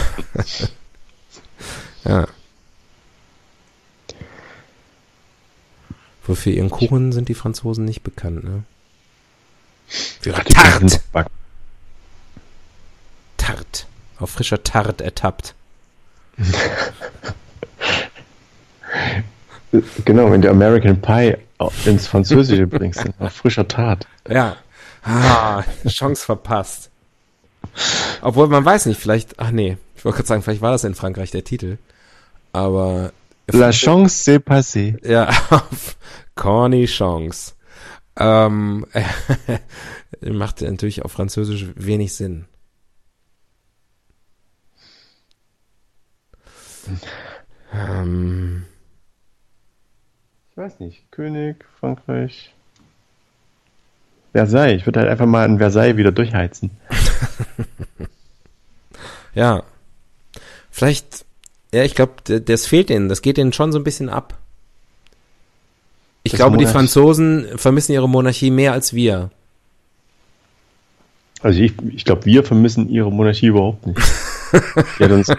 Wofür 6.27 6.53
ihren 6.53 6.71
Kuchen 6.71 7.13
sind 7.13 7.29
die 7.29 7.35
Franzosen 7.35 7.85
nicht 7.85 8.03
bekannt, 8.03 8.45
ne? 8.45 8.63
Für 9.87 10.31
ihre 10.31 10.45
Tarte. 10.45 11.01
Tart. 13.37 13.87
Auf 14.19 14.31
frischer 14.31 14.63
Tart 14.63 15.01
ertappt. 15.01 15.55
Genau, 20.05 20.31
wenn 20.33 20.43
du 20.43 20.51
American 20.51 21.01
Pie 21.01 21.37
ins 21.85 22.07
Französische 22.07 22.67
bringst, 22.67 23.05
auf 23.19 23.33
frischer 23.33 23.69
Tat. 23.69 24.07
Ja. 24.29 24.57
Ah, 25.05 25.63
Chance 25.87 26.25
verpasst. 26.25 26.91
Obwohl 28.21 28.49
man 28.49 28.65
weiß 28.65 28.87
nicht, 28.87 29.01
vielleicht, 29.01 29.39
ach 29.39 29.51
nee, 29.51 29.77
ich 29.97 30.05
wollte 30.05 30.17
gerade 30.17 30.29
sagen, 30.29 30.43
vielleicht 30.43 30.61
war 30.61 30.73
das 30.73 30.85
in 30.85 30.95
Frankreich 30.95 31.31
der 31.31 31.45
Titel. 31.45 31.79
Aber 32.53 33.13
La 33.53 33.73
chance 33.73 34.15
c'est 34.15 34.41
passé. 34.41 34.97
ja, 35.03 35.29
auf 35.51 35.97
Corny 36.35 36.87
Chance. 36.87 37.55
Ähm, 38.17 38.87
macht 40.21 40.63
natürlich 40.63 41.03
auf 41.03 41.13
Französisch 41.13 41.67
wenig 41.77 42.15
Sinn. 42.15 42.47
Ähm, 47.73 48.65
Ich 50.51 50.57
weiß 50.57 50.81
nicht, 50.81 51.11
König, 51.11 51.65
Frankreich. 51.79 52.53
Versailles, 54.33 54.77
ich 54.77 54.87
würde 54.87 55.01
halt 55.01 55.09
einfach 55.09 55.27
mal 55.27 55.45
in 55.47 55.59
Versailles 55.59 55.97
wieder 55.97 56.13
durchheizen. 56.13 56.71
ja. 59.35 59.63
Vielleicht, 60.71 61.25
ja, 61.73 61.85
ich 61.85 61.95
glaube, 61.95 62.41
das 62.41 62.67
fehlt 62.67 62.91
ihnen. 62.91 63.09
Das 63.09 63.23
geht 63.23 63.39
ihnen 63.39 63.53
schon 63.53 63.73
so 63.73 63.79
ein 63.79 63.85
bisschen 63.85 64.09
ab. 64.09 64.39
Ich 66.23 66.33
Das 66.33 66.39
glaube, 66.39 66.57
die 66.59 66.65
Monarch- 66.65 66.73
Franzosen 66.73 67.47
vermissen 67.57 67.93
ihre 67.93 68.09
Monarchie 68.09 68.51
mehr 68.51 68.73
als 68.73 68.93
wir. 68.93 69.31
Also 71.43 71.61
ich, 71.61 71.73
ich 71.95 72.05
glaube, 72.05 72.27
wir 72.27 72.45
vermissen 72.45 72.91
ihre 72.91 73.11
Monarchie 73.11 73.47
überhaupt 73.47 73.87
nicht. 73.87 73.99
Die 74.99 75.05
hat 75.05 75.11
uns 75.13 75.33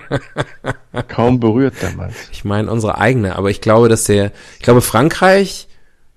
kaum 1.10 1.40
berührt 1.40 1.76
damals. 1.82 2.16
Ich 2.32 2.44
meine 2.46 2.72
unsere 2.72 2.98
eigene, 2.98 3.36
aber 3.36 3.52
ich 3.52 3.62
glaube, 3.62 3.90
dass 3.90 4.06
der, 4.06 4.32
ich 4.58 4.64
glaube, 4.64 4.82
Frankreich 4.82 5.68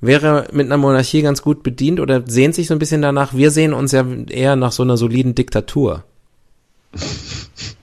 wäre 0.00 0.48
mit 0.52 0.66
einer 0.66 0.76
Monarchie 0.78 1.20
ganz 1.22 1.42
gut 1.42 1.62
bedient 1.62 1.98
oder 2.00 2.22
sehnt 2.26 2.54
sich 2.54 2.68
so 2.68 2.74
ein 2.74 2.78
bisschen 2.78 3.02
danach. 3.02 3.34
Wir 3.34 3.50
sehen 3.50 3.74
uns 3.74 3.92
ja 3.92 4.06
eher 4.28 4.56
nach 4.56 4.72
so 4.72 4.82
einer 4.84 4.96
soliden 4.96 5.34
Diktatur. 5.34 6.04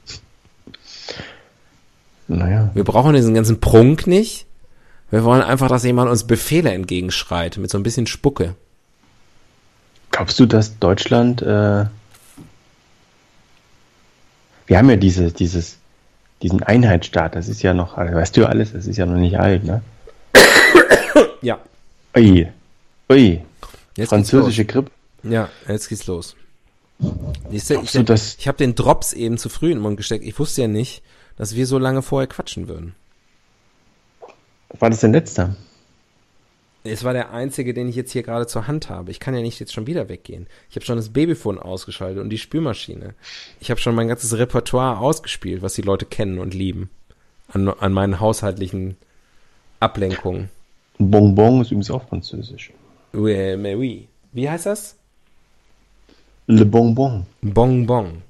Naja, 2.27 2.69
Wir 2.73 2.83
brauchen 2.83 3.13
diesen 3.13 3.33
ganzen 3.33 3.59
Prunk 3.59 4.07
nicht. 4.07 4.45
Wir 5.09 5.23
wollen 5.23 5.41
einfach, 5.41 5.67
dass 5.67 5.83
jemand 5.83 6.09
uns 6.09 6.25
Befehle 6.25 6.71
entgegenschreit 6.71 7.57
mit 7.57 7.69
so 7.69 7.77
ein 7.77 7.83
bisschen 7.83 8.07
Spucke. 8.07 8.55
glaubst 10.11 10.39
du, 10.39 10.45
dass 10.45 10.79
Deutschland, 10.79 11.41
äh, 11.41 11.85
wir 14.67 14.77
haben 14.77 14.89
ja 14.89 14.95
diese, 14.95 15.31
dieses, 15.31 15.77
diesen 16.41 16.63
Einheitsstaat, 16.63 17.35
das 17.35 17.49
ist 17.49 17.61
ja 17.61 17.73
noch, 17.73 17.97
also 17.97 18.13
weißt 18.15 18.37
du 18.37 18.41
ja 18.41 18.47
alles, 18.47 18.71
das 18.73 18.87
ist 18.87 18.97
ja 18.97 19.05
noch 19.05 19.17
nicht 19.17 19.37
alt, 19.39 19.63
ne? 19.63 19.81
Ja. 21.41 21.59
Ui, 22.15 22.47
ui, 23.09 23.41
Jetzt 23.97 24.09
französische 24.09 24.65
Grippe. 24.65 24.91
Ja, 25.23 25.49
jetzt 25.67 25.89
geht's 25.89 26.07
los. 26.07 26.35
Siehst 27.49 27.69
du, 27.69 27.81
ich 27.81 27.95
ich 27.95 28.47
habe 28.47 28.57
den 28.57 28.75
Drops 28.75 29.13
eben 29.13 29.37
zu 29.37 29.49
früh 29.49 29.71
in 29.71 29.77
den 29.77 29.81
Mund 29.81 29.97
gesteckt. 29.97 30.23
Ich 30.23 30.37
wusste 30.37 30.61
ja 30.61 30.67
nicht, 30.67 31.01
dass 31.37 31.55
wir 31.55 31.65
so 31.67 31.77
lange 31.77 32.01
vorher 32.01 32.27
quatschen 32.27 32.67
würden. 32.67 32.95
War 34.79 34.89
das 34.89 35.01
dein 35.01 35.13
letzter? 35.13 35.55
Es 36.83 37.03
war 37.03 37.13
der 37.13 37.31
einzige, 37.31 37.73
den 37.73 37.87
ich 37.87 37.95
jetzt 37.95 38.11
hier 38.11 38.23
gerade 38.23 38.47
zur 38.47 38.67
Hand 38.67 38.89
habe. 38.89 39.11
Ich 39.11 39.19
kann 39.19 39.35
ja 39.35 39.41
nicht 39.41 39.59
jetzt 39.59 39.73
schon 39.73 39.85
wieder 39.85 40.09
weggehen. 40.09 40.47
Ich 40.69 40.75
habe 40.75 40.85
schon 40.85 40.95
das 40.95 41.09
Babyphone 41.09 41.59
ausgeschaltet 41.59 42.23
und 42.23 42.29
die 42.29 42.39
Spülmaschine. 42.39 43.13
Ich 43.59 43.69
habe 43.69 43.79
schon 43.79 43.93
mein 43.93 44.07
ganzes 44.07 44.35
Repertoire 44.35 44.97
ausgespielt, 44.97 45.61
was 45.61 45.75
die 45.75 45.83
Leute 45.83 46.05
kennen 46.05 46.39
und 46.39 46.55
lieben. 46.55 46.89
An, 47.49 47.67
an 47.67 47.93
meinen 47.93 48.19
haushaltlichen 48.19 48.97
Ablenkungen. 49.79 50.49
Bonbon 50.97 51.61
ist 51.61 51.67
übrigens 51.67 51.91
auch 51.91 52.07
französisch. 52.07 52.71
Oui, 53.13 53.57
mais 53.57 53.75
oui. 53.75 54.07
Wie 54.31 54.49
heißt 54.49 54.65
das? 54.65 54.95
Le 56.47 56.65
Bonbon. 56.65 57.25
Bonbon. 57.41 58.23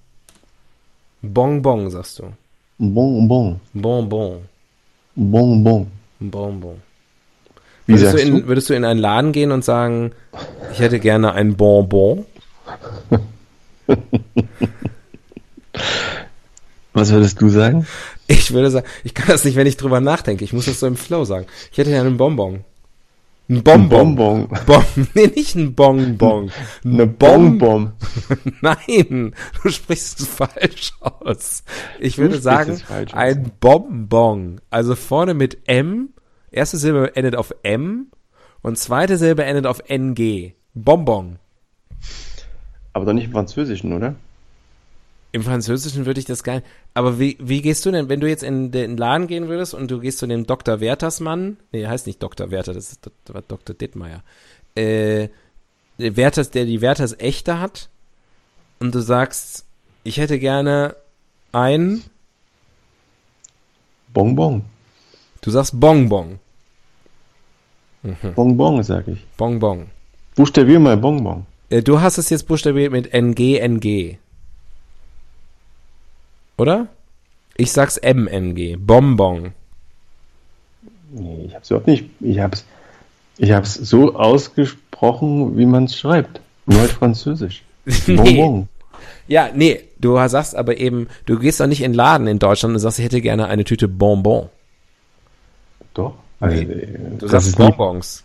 Bonbon, 1.22 1.90
sagst 1.90 2.20
du. 2.20 2.34
Bonbon. 2.82 3.60
Bonbon. 3.76 4.42
Bonbon. 5.16 5.88
Bonbon. 6.20 6.82
Wie 7.86 7.94
Würdest 7.94 8.14
du, 8.14 8.18
in, 8.18 8.36
du? 8.42 8.48
würdest 8.48 8.70
du 8.72 8.74
in 8.74 8.86
einen 8.86 9.00
Laden 9.00 9.34
gehen 9.34 9.52
und 9.52 9.64
sagen, 9.64 10.14
ich 10.74 10.80
hätte 10.80 11.00
gerne 11.00 11.34
ein 11.34 11.56
Bonbon? 11.56 12.26
Was 16.94 17.12
würdest 17.12 17.40
du 17.40 17.50
sagen? 17.50 17.86
Ich 18.28 18.52
würde 18.52 18.72
sagen, 18.72 18.88
ich 19.04 19.14
kann 19.14 19.28
das 19.28 19.46
nicht, 19.46 19.56
wenn 19.56 19.68
ich 19.68 19.78
drüber 19.78 20.02
nachdenke. 20.02 20.44
Ich 20.44 20.52
muss 20.52 20.66
das 20.66 20.80
so 20.80 20.88
im 20.88 20.98
Flow 20.98 21.24
sagen. 21.24 21.46
Ich 21.72 21.78
hätte 21.78 21.92
gerne 21.92 22.10
einen 22.10 22.18
Bonbon. 22.18 22.64
Ein 23.52 23.64
Bonbon. 23.64 24.16
Bonbon. 24.16 24.60
Bon, 24.66 24.84
nee, 25.14 25.28
nicht 25.28 25.56
ein 25.56 25.76
Bonbon. 25.76 26.52
Eine 26.86 27.06
Bon- 27.06 27.58
Bonbon. 27.58 27.92
Nein, 28.62 29.36
du 29.62 29.70
sprichst 29.70 30.22
es 30.22 30.28
falsch 30.28 30.94
aus. 31.02 31.64
Ich 32.00 32.16
Du 32.16 32.22
würde 32.22 32.40
sagen, 32.40 32.80
ein 33.12 33.52
Bonbon. 33.60 34.62
Also 34.70 34.96
vorne 34.96 35.34
mit 35.34 35.68
M, 35.68 36.10
erste 36.50 36.78
Silbe 36.78 37.16
endet 37.18 37.36
auf 37.36 37.54
M 37.64 38.08
und 38.62 38.78
zweite 38.78 39.18
Silbe 39.18 39.44
endet 39.44 39.66
auf 39.68 39.82
NG. 39.90 40.54
Bonbon. 40.74 41.38
Aber 42.94 43.06
doch 43.06 43.14
nicht 43.14 43.26
im 43.26 43.32
Französischen, 43.34 43.92
oder? 43.92 44.16
Im 45.34 45.44
Französischen 45.44 46.06
würde 46.06 46.20
ich 46.20 46.26
das 46.26 46.44
gar 46.44 46.56
nicht. 46.56 46.66
Aber 46.94 47.20
wie, 47.20 47.38
wie 47.40 47.62
gehst 47.62 47.86
du 47.86 47.92
denn, 47.92 48.10
wenn 48.10 48.20
du 48.20 48.28
jetzt 48.28 48.44
in 48.44 48.72
den 48.72 48.98
Laden 48.98 49.28
gehen 49.28 49.48
würdest 49.48 49.74
und 49.74 49.90
du 49.90 50.00
gehst 50.00 50.20
zu 50.20 50.28
dem 50.28 50.46
Dr. 50.46 50.82
Werthersmann, 50.82 51.58
nee, 51.72 51.88
heißt 51.88 52.06
nicht 52.06 52.22
Dr. 52.22 52.52
Werther, 52.52 52.74
das 52.74 52.92
ist 52.92 53.10
Dr. 53.48 53.76
Dittmeier, 53.76 54.24
äh, 54.76 55.30
der 55.98 56.18
Werthers, 56.18 56.52
der 56.52 56.66
die 56.66 56.82
Werthers 56.82 57.18
echte 57.18 57.60
hat 57.60 57.90
und 58.80 58.94
du 58.94 59.00
sagst, 59.00 59.66
ich 60.04 60.18
hätte 60.18 60.40
gerne 60.40 60.96
ein 61.52 62.04
Bonbon. 64.14 64.64
Du 65.42 65.52
sagst 65.52 65.80
Bonbon. 65.80 66.40
Mhm. 68.04 68.34
Bonbon, 68.36 68.84
sag 68.84 69.08
ich. 69.08 69.26
Bonbon. 69.38 69.88
Buchstabier 70.36 70.80
mal 70.80 70.98
Bonbon. 70.98 71.46
Äh, 71.70 71.82
du 71.84 72.02
hast 72.02 72.18
es 72.18 72.30
jetzt 72.30 72.48
buchstabiert 72.48 72.92
mit 72.92 73.14
NG, 73.14 73.60
NG. 73.60 74.18
Oder? 76.62 76.88
Ich 77.58 77.72
sag's 77.72 78.00
MNG. 78.00 78.78
Bonbon. 78.78 79.54
Nee, 81.10 81.46
ich 81.48 81.56
hab's 81.56 81.72
überhaupt 81.72 81.88
nicht. 81.88 82.06
Ich 82.20 82.40
hab's, 82.40 82.66
ich 83.40 83.52
hab's 83.52 83.74
so 83.74 84.14
ausgesprochen, 84.14 85.58
wie 85.58 85.66
man 85.66 85.86
es 85.86 85.98
schreibt. 85.98 86.40
Nur 86.68 86.82
halt 86.82 86.92
Französisch. 86.92 87.64
Bonbon. 88.06 88.70
Ja, 89.28 89.50
nee, 89.52 89.86
du 90.00 90.16
sagst 90.28 90.56
aber 90.56 90.78
eben, 90.78 91.08
du 91.26 91.40
gehst 91.40 91.60
doch 91.60 91.66
nicht 91.66 91.82
in 91.82 91.94
den 91.94 91.98
Laden 91.98 92.28
in 92.28 92.38
Deutschland 92.38 92.76
und 92.76 92.80
sagst, 92.80 93.00
ich 93.00 93.06
hätte 93.06 93.22
gerne 93.22 93.48
eine 93.48 93.64
Tüte 93.64 93.88
Bonbon. 93.88 94.50
Doch. 95.96 96.14
Also, 96.40 96.62
nee, 96.62 96.72
äh, 96.74 97.18
du 97.18 97.28
sagst 97.28 97.58
Bonbons. 97.58 98.24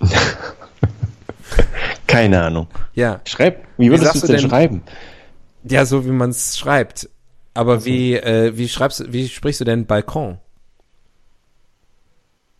Keine 2.08 2.42
Ahnung. 2.42 2.66
Ja. 2.94 3.20
Schreib, 3.26 3.64
wie 3.78 3.90
würdest 3.90 4.12
du 4.12 4.18
es 4.18 4.24
denn, 4.24 4.38
denn 4.38 4.50
schreiben? 4.50 4.82
Ja, 5.64 5.84
so 5.84 6.04
wie 6.04 6.10
man 6.10 6.30
es 6.30 6.58
schreibt. 6.58 7.08
Aber 7.54 7.74
also. 7.74 7.86
wie, 7.86 8.14
äh, 8.14 8.56
wie 8.56 8.68
schreibst 8.68 9.12
wie 9.12 9.28
sprichst 9.28 9.60
du 9.60 9.64
denn 9.64 9.86
Balkon? 9.86 10.38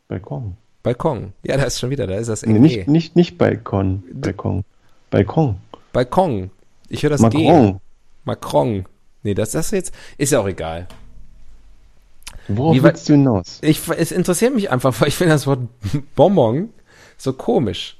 Balkon. 0.08 0.56
Balkon. 0.82 1.32
Ja, 1.42 1.56
da 1.56 1.64
ist 1.64 1.78
schon 1.78 1.90
wieder, 1.90 2.06
da 2.06 2.16
ist 2.16 2.28
das 2.28 2.44
nee, 2.44 2.58
nicht, 2.58 2.88
nicht, 2.88 3.16
nicht 3.16 3.38
Balkon. 3.38 4.02
Balkon. 4.12 4.64
Balkon. 5.10 5.56
Balkon. 5.92 6.50
Ich 6.88 7.02
höre 7.02 7.10
das 7.10 7.20
Macron. 7.20 7.72
G. 7.74 7.78
Macron. 8.24 8.86
Nee, 9.22 9.34
das, 9.34 9.52
das 9.52 9.70
jetzt, 9.70 9.94
ist 10.18 10.32
ja 10.32 10.40
auch 10.40 10.48
egal. 10.48 10.88
Worauf 12.48 12.74
Wie, 12.74 12.82
willst 12.82 13.08
du 13.08 13.12
hinaus? 13.12 13.58
Ich, 13.62 13.80
es 13.88 14.12
interessiert 14.12 14.54
mich 14.54 14.70
einfach, 14.70 14.98
weil 15.00 15.08
ich 15.08 15.14
finde 15.16 15.34
das 15.34 15.46
Wort 15.46 15.60
Bonbon 16.16 16.70
so 17.16 17.32
komisch. 17.32 17.96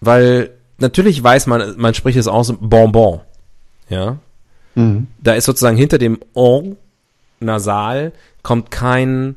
Weil 0.00 0.50
natürlich 0.78 1.22
weiß 1.22 1.46
man, 1.46 1.76
man 1.76 1.94
spricht 1.94 2.18
es 2.18 2.28
aus 2.28 2.52
Bonbon. 2.58 3.20
Ja. 3.88 4.18
Mhm. 4.74 5.08
Da 5.22 5.34
ist 5.34 5.44
sozusagen 5.44 5.76
hinter 5.76 5.98
dem 5.98 6.18
On 6.34 6.76
nasal 7.40 8.12
kommt 8.42 8.70
kein 8.70 9.36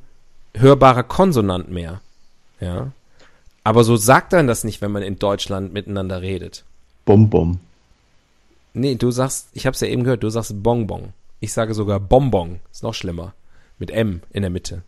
hörbarer 0.56 1.04
Konsonant 1.04 1.72
mehr. 1.72 2.02
Ja. 2.60 2.92
Aber 3.64 3.84
so 3.84 3.96
sagt 3.96 4.32
man 4.32 4.48
das 4.48 4.64
nicht, 4.64 4.82
wenn 4.82 4.92
man 4.92 5.04
in 5.04 5.20
Deutschland 5.20 5.74
miteinander 5.74 6.22
redet. 6.22 6.64
Bonbon. 7.06 7.60
Nee, 8.74 8.96
du 8.96 9.12
sagst, 9.12 9.50
ich 9.54 9.66
hab's 9.66 9.82
ja 9.82 9.88
eben 9.88 10.04
gehört, 10.04 10.24
du 10.24 10.30
sagst 10.30 10.64
Bonbon. 10.64 11.10
Ich 11.40 11.54
sage 11.54 11.74
sogar 11.74 12.00
Bonbon. 12.00 12.60
Ist 12.72 12.84
noch 12.84 12.94
schlimmer. 12.94 13.34
Mit 13.80 13.92
M 13.92 14.22
in 14.32 14.42
der 14.42 14.52
Mitte. 14.52 14.84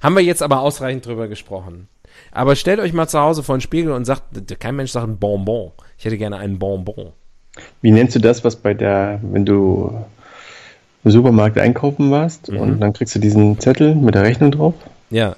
Haben 0.00 0.16
wir 0.16 0.22
jetzt 0.22 0.42
aber 0.42 0.60
ausreichend 0.60 1.04
drüber 1.04 1.28
gesprochen. 1.28 1.88
Aber 2.32 2.56
stellt 2.56 2.80
euch 2.80 2.92
mal 2.92 3.08
zu 3.08 3.20
Hause 3.20 3.42
vor 3.42 3.56
den 3.56 3.60
Spiegel 3.60 3.92
und 3.92 4.04
sagt, 4.04 4.24
kein 4.60 4.76
Mensch 4.76 4.92
sagt 4.92 5.08
ein 5.08 5.18
Bonbon. 5.18 5.72
Ich 5.98 6.04
hätte 6.04 6.18
gerne 6.18 6.38
einen 6.38 6.58
Bonbon. 6.58 7.12
Wie 7.82 7.90
nennst 7.90 8.14
du 8.14 8.20
das, 8.20 8.44
was 8.44 8.56
bei 8.56 8.74
der, 8.74 9.20
wenn 9.22 9.44
du 9.44 10.04
im 11.04 11.10
Supermarkt 11.10 11.58
einkaufen 11.58 12.10
warst 12.10 12.50
mhm. 12.50 12.58
und 12.58 12.80
dann 12.80 12.92
kriegst 12.92 13.14
du 13.14 13.18
diesen 13.18 13.58
Zettel 13.58 13.94
mit 13.94 14.14
der 14.14 14.22
Rechnung 14.22 14.50
drauf? 14.50 14.74
Ja. 15.10 15.36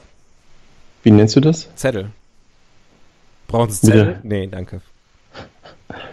Wie 1.02 1.10
nennst 1.10 1.36
du 1.36 1.40
das? 1.40 1.68
Zettel. 1.74 2.10
Brauchen 3.48 3.70
Sie 3.70 3.86
Zettel? 3.86 4.20
Nee, 4.22 4.46
danke. 4.46 4.80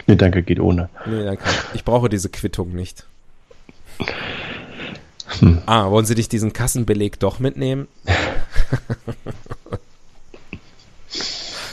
Nee, 0.08 0.18
danke, 0.18 0.44
geht 0.44 0.60
ohne. 0.60 0.90
Nee, 1.06 1.24
danke. 1.24 1.44
Ich 1.74 1.86
brauche 1.86 2.10
diese 2.10 2.28
Quittung 2.28 2.74
nicht. 2.74 3.06
Hm. 5.40 5.62
Ah, 5.66 5.90
wollen 5.90 6.06
Sie 6.06 6.16
dich 6.16 6.28
diesen 6.28 6.52
Kassenbeleg 6.52 7.20
doch 7.20 7.40
mitnehmen? 7.40 7.88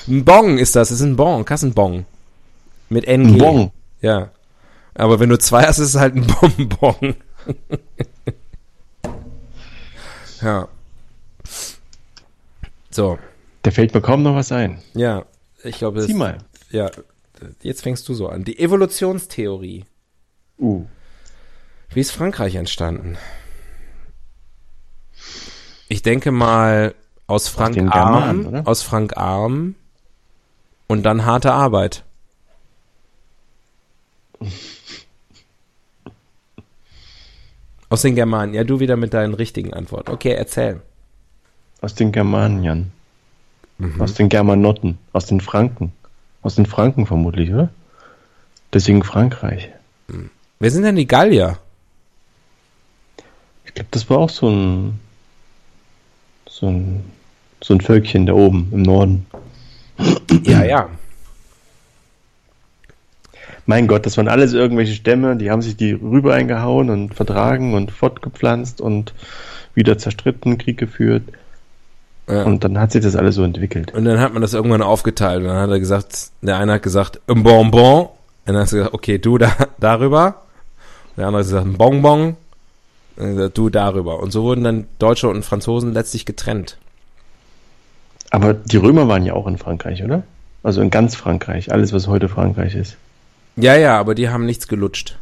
ein 0.09 0.25
Bon 0.25 0.59
ist 0.59 0.77
das, 0.77 0.91
ist 0.91 1.03
ein 1.03 1.17
Bon, 1.17 1.45
Kassenbon. 1.45 2.07
Mit 2.89 3.07
NG. 3.07 3.35
Ein 3.35 3.39
Bon. 3.39 3.71
Ja. 4.01 4.31
Aber 4.95 5.21
wenn 5.21 5.29
du 5.29 5.39
zwei 5.39 5.65
hast, 5.65 5.79
ist 5.79 5.91
es 5.91 6.01
halt 6.01 6.15
ein 6.15 6.27
Bonbon. 6.27 7.17
ja. 10.41 10.69
So. 12.91 13.19
Da 13.63 13.71
fällt 13.71 13.93
mir 13.93 14.01
kaum 14.01 14.23
noch 14.23 14.35
was 14.35 14.53
ein. 14.53 14.79
Ja, 14.95 15.27
ich 15.63 15.79
glaube. 15.79 16.03
Sieh 16.03 16.15
mal. 16.15 16.39
Ja, 16.71 16.91
jetzt 17.63 17.83
fängst 17.83 18.09
du 18.09 18.15
so 18.15 18.29
an. 18.29 18.45
Die 18.45 18.59
Evolutionstheorie. 18.59 19.85
Uh. 20.59 20.87
Wie 21.91 22.01
ist 22.01 22.13
Frankreich 22.13 22.55
entstanden? 22.55 23.19
Ich 25.89 26.03
denke 26.03 26.31
mal 26.31 26.95
aus 27.27 27.49
Frank 27.49 27.77
Arm, 27.79 28.43
German, 28.43 28.67
aus 28.67 28.83
Frank 28.83 29.17
Arm 29.17 29.75
und 30.87 31.03
dann 31.05 31.25
harte 31.25 31.53
Arbeit. 31.53 32.05
Aus 37.89 38.03
den 38.03 38.15
Germanen. 38.15 38.55
Ja, 38.55 38.65
du 38.65 38.81
wieder 38.81 38.97
mit 38.97 39.15
deinen 39.15 39.35
richtigen 39.35 39.73
Antworten. 39.73 40.11
Okay, 40.11 40.33
erzähl. 40.33 40.81
Aus 41.81 41.95
den 41.95 42.13
Germaniern. 42.13 42.91
Mhm. 43.79 44.01
Aus 44.01 44.15
den 44.15 44.29
Germanotten. 44.29 44.99
Aus 45.13 45.27
den 45.27 45.41
Franken. 45.41 45.93
Aus 46.43 46.57
den 46.57 46.67
Franken 46.67 47.07
vermutlich, 47.07 47.53
oder? 47.53 47.71
Deswegen 48.73 49.03
Frankreich. 49.03 49.71
Wer 50.59 50.71
sind 50.71 50.83
denn 50.83 50.97
die 50.97 51.07
Gallier? 51.07 51.59
Ich 53.65 53.75
glaube, 53.75 53.89
das 53.91 54.09
war 54.11 54.19
auch 54.19 54.31
so 54.31 54.49
ein, 54.49 55.01
so 56.49 56.69
ein, 56.69 57.05
so 57.63 57.75
ein 57.75 57.81
Völkchen 57.81 58.27
da 58.27 58.33
oben 58.33 58.69
im 58.73 58.83
Norden. 58.83 59.27
Ja, 60.45 60.65
ja. 60.65 60.89
Mein 63.67 63.89
Gott, 63.89 64.07
das 64.07 64.17
waren 64.17 64.29
alles 64.29 64.53
irgendwelche 64.53 64.95
Stämme, 64.95 65.37
die 65.37 65.51
haben 65.51 65.63
sich 65.63 65.77
die 65.77 65.93
rüber 65.93 66.35
eingehauen 66.35 66.89
und 66.89 67.15
vertragen 67.15 67.75
und 67.75 67.91
fortgepflanzt 67.91 68.81
und 68.81 69.13
wieder 69.75 69.99
zerstritten, 69.99 70.59
Krieg 70.59 70.79
geführt. 70.79 71.25
Ja. 72.29 72.43
Und 72.45 72.65
dann 72.65 72.79
hat 72.79 72.93
sich 72.93 73.03
das 73.03 73.17
alles 73.17 73.37
so 73.37 73.45
entwickelt. 73.45 73.93
Und 73.95 74.05
dann 74.05 74.19
hat 74.19 74.33
man 74.33 74.43
das 74.43 74.55
irgendwann 74.55 74.83
aufgeteilt. 74.83 75.43
Und 75.43 75.49
dann 75.49 75.59
hat 75.59 75.71
er 75.71 75.79
gesagt, 75.79 76.31
der 76.43 76.59
eine 76.59 76.75
hat 76.75 76.83
gesagt, 76.83 77.21
ein 77.29 77.43
Bonbon. 77.43 78.07
Und 78.07 78.11
dann 78.45 78.57
hast 78.57 78.73
du 78.73 78.77
gesagt, 78.77 78.95
okay, 78.95 79.19
du 79.19 79.39
da, 79.39 79.53
darüber. 79.79 80.43
Der 81.17 81.27
andere 81.27 81.41
hat 81.41 81.47
gesagt, 81.47 81.67
ein 81.67 81.77
Bonbon. 81.77 82.37
Äh, 83.17 83.51
du 83.51 83.69
darüber. 83.71 84.21
Und 84.21 84.33
so 84.33 84.43
wurden 84.43 84.65
dann 84.65 84.87
Deutsche 84.99 85.29
und 85.29 85.45
Franzosen 85.45 85.93
letztlich 85.93 86.27
getrennt. 86.27 86.79
Aber 88.31 88.55
die 88.55 88.77
Römer 88.77 89.09
waren 89.09 89.25
ja 89.25 89.35
auch 89.35 89.47
in 89.47 89.59
Frankreich, 89.59 90.03
oder? 90.03 90.23
Also 90.63 90.81
in 90.81 90.91
ganz 90.91 91.15
Frankreich, 91.15 91.73
alles, 91.73 91.93
was 91.93 92.09
heute 92.09 92.29
Frankreich 92.29 92.75
ist. 92.75 92.97
Ja, 93.57 93.77
ja, 93.77 93.99
aber 93.99 94.15
die 94.15 94.29
haben 94.29 94.47
nichts 94.47 94.69
gelutscht. 94.69 95.19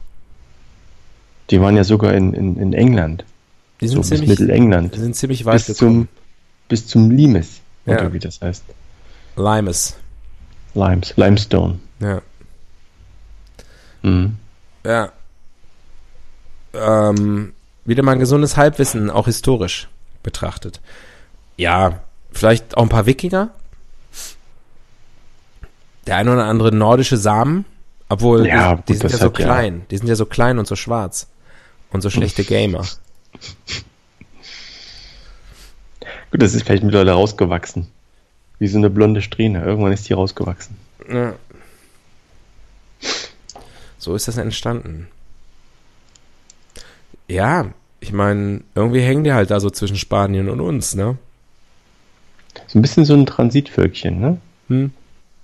Die 1.51 1.61
waren 1.61 1.77
ja 1.77 1.85
sogar 1.85 2.15
in, 2.15 2.33
in, 2.33 2.57
in 2.57 2.73
England. 2.73 3.25
Die 3.81 3.89
sind 3.89 3.97
so 3.97 4.03
ziemlich, 4.03 4.31
bis 4.31 4.41
Mittelengland. 4.41 4.95
Die 4.95 5.01
sind 5.01 5.15
ziemlich 5.15 5.45
weit 5.45 5.67
bis 5.67 5.79
gekommen. 5.79 6.09
Zum, 6.09 6.09
bis 6.69 6.87
zum 6.87 7.11
Limes, 7.11 7.61
ja. 7.87 7.99
oder 7.99 8.13
wie 8.13 8.19
das 8.19 8.41
heißt. 8.41 8.65
Limes. 9.37 9.97
Limes, 10.75 11.15
Limestone. 11.17 11.79
Ja. 12.01 12.23
Mhm. 14.03 14.37
Ja. 14.85 15.13
Ähm, 16.73 17.53
wieder 17.85 18.03
mal 18.03 18.13
ein 18.13 18.19
gesundes 18.19 18.57
Halbwissen, 18.57 19.11
auch 19.11 19.27
historisch 19.27 19.89
betrachtet. 20.23 20.81
Ja, 21.57 22.01
vielleicht 22.35 22.77
auch 22.77 22.83
ein 22.83 22.89
paar 22.89 23.07
Wikinger. 23.07 23.51
Der 26.07 26.17
ein 26.17 26.29
oder 26.29 26.45
andere 26.45 26.75
nordische 26.75 27.17
Samen, 27.17 27.65
obwohl 28.09 28.47
ja, 28.47 28.77
die, 28.77 28.93
die 28.93 28.99
sind 28.99 29.11
ja 29.11 29.19
so 29.19 29.31
klein. 29.31 29.79
Ja. 29.79 29.85
Die 29.91 29.97
sind 29.97 30.09
ja 30.09 30.17
so 30.17 30.27
klein 30.27 30.59
und 30.59 30.67
so 30.67 30.77
schwarz. 30.77 31.29
Und 31.91 32.03
so 32.03 32.11
schlechte 32.11 32.45
Gamer. 32.45 32.85
Gut, 36.31 36.43
das 36.43 36.55
ist 36.55 36.67
vielleicht 36.67 36.83
mittlerweile 36.83 37.13
rausgewachsen. 37.13 37.89
Wie 38.59 38.69
so 38.69 38.79
eine 38.79 38.91
blonde 38.91 39.23
Strähne. 39.23 39.65
Irgendwann 39.65 39.93
ist 39.93 40.09
die 40.09 40.13
rausgewachsen. 40.13 40.77
Ja. 41.11 41.35
So 43.99 44.15
ist 44.15 44.29
das 44.29 44.37
entstanden. 44.37 45.09
Ja, 47.29 47.73
ich 48.01 48.13
meine, 48.13 48.61
irgendwie 48.75 49.01
hängen 49.01 49.25
die 49.25 49.33
halt 49.33 49.51
da 49.51 49.61
so 49.61 49.71
zwischen 49.71 49.97
Spanien 49.97 50.51
und 50.51 50.61
uns, 50.61 50.95
ne? 50.95 51.17
So 52.67 52.79
ein 52.79 52.83
bisschen 52.83 53.05
so 53.05 53.15
ein 53.15 53.27
Transitvölkchen, 53.27 54.21
ne? 54.21 54.39
Hm. 54.69 54.93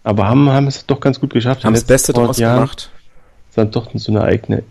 Aber 0.03 0.29
haben, 0.29 0.49
haben 0.49 0.67
es 0.67 0.87
doch 0.87 1.01
ganz 1.01 1.21
gut 1.21 1.33
geschafft. 1.33 1.65
Haben 1.65 1.75
das 1.75 1.85
Beste 1.85 2.13
draus 2.13 2.39
gemacht. 2.39 2.91
Dann 3.55 3.71
doch 3.71 3.91
so 3.95 4.13
eine 4.13 4.23
eigene 4.23 4.63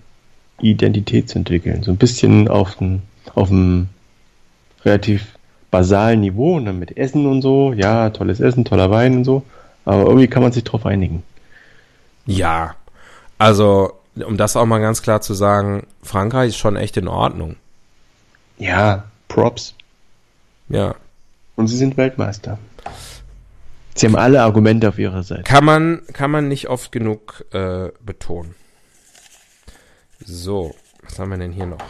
Identität 0.61 1.29
zu 1.29 1.37
entwickeln. 1.37 1.83
So 1.83 1.91
ein 1.91 1.97
bisschen 1.97 2.47
auf 2.47 2.75
dem, 2.77 3.01
auf 3.35 3.49
relativ 4.83 5.27
basalen 5.69 6.21
Niveau 6.21 6.55
und 6.55 6.65
dann 6.65 6.79
mit 6.79 6.97
Essen 6.97 7.25
und 7.27 7.41
so. 7.41 7.73
Ja, 7.73 8.09
tolles 8.09 8.39
Essen, 8.39 8.65
toller 8.65 8.89
Wein 8.89 9.17
und 9.17 9.23
so. 9.25 9.43
Aber 9.85 10.03
irgendwie 10.03 10.27
kann 10.27 10.41
man 10.41 10.51
sich 10.51 10.63
drauf 10.63 10.85
einigen. 10.85 11.23
Ja, 12.25 12.75
also 13.37 13.93
um 14.15 14.37
das 14.37 14.55
auch 14.55 14.65
mal 14.65 14.79
ganz 14.79 15.01
klar 15.01 15.21
zu 15.21 15.33
sagen, 15.33 15.85
Frankreich 16.03 16.49
ist 16.49 16.57
schon 16.57 16.75
echt 16.75 16.97
in 16.97 17.07
Ordnung. 17.07 17.55
Ja, 18.57 19.05
Props. 19.27 19.73
Ja. 20.67 20.95
Und 21.59 21.67
sie 21.67 21.75
sind 21.75 21.97
Weltmeister. 21.97 22.57
Sie 23.93 24.05
haben 24.05 24.15
alle 24.15 24.41
Argumente 24.41 24.87
auf 24.87 24.97
ihrer 24.97 25.23
Seite. 25.23 25.43
Kann 25.43 25.65
man, 25.65 26.05
kann 26.13 26.31
man 26.31 26.47
nicht 26.47 26.69
oft 26.69 26.89
genug 26.89 27.43
äh, 27.51 27.89
betonen. 27.99 28.55
So, 30.23 30.73
was 31.03 31.19
haben 31.19 31.31
wir 31.31 31.37
denn 31.37 31.51
hier 31.51 31.65
noch? 31.65 31.83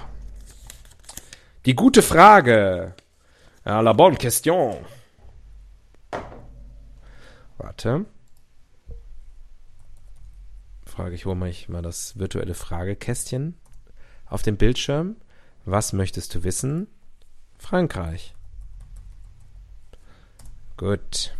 Die 1.68 1.76
gute 1.76 2.02
Frage. 2.02 2.96
Ja, 3.64 3.82
la 3.82 3.94
bonne 3.94 4.18
question. 4.18 4.78
Warte. 7.60 8.06
Frage 10.84 11.14
ich, 11.14 11.28
hole 11.28 11.48
ich 11.48 11.70
mal 11.70 11.84
das 11.84 12.18
virtuelle 12.18 12.56
Fragekästchen 12.56 13.56
auf 14.26 14.42
dem 14.42 14.58
Bildschirm. 14.58 15.18
Was 15.64 15.94
möchtest 15.94 16.34
du 16.34 16.44
wissen? 16.44 16.88
Frankreich. 17.60 18.34
Gut. 20.80 21.34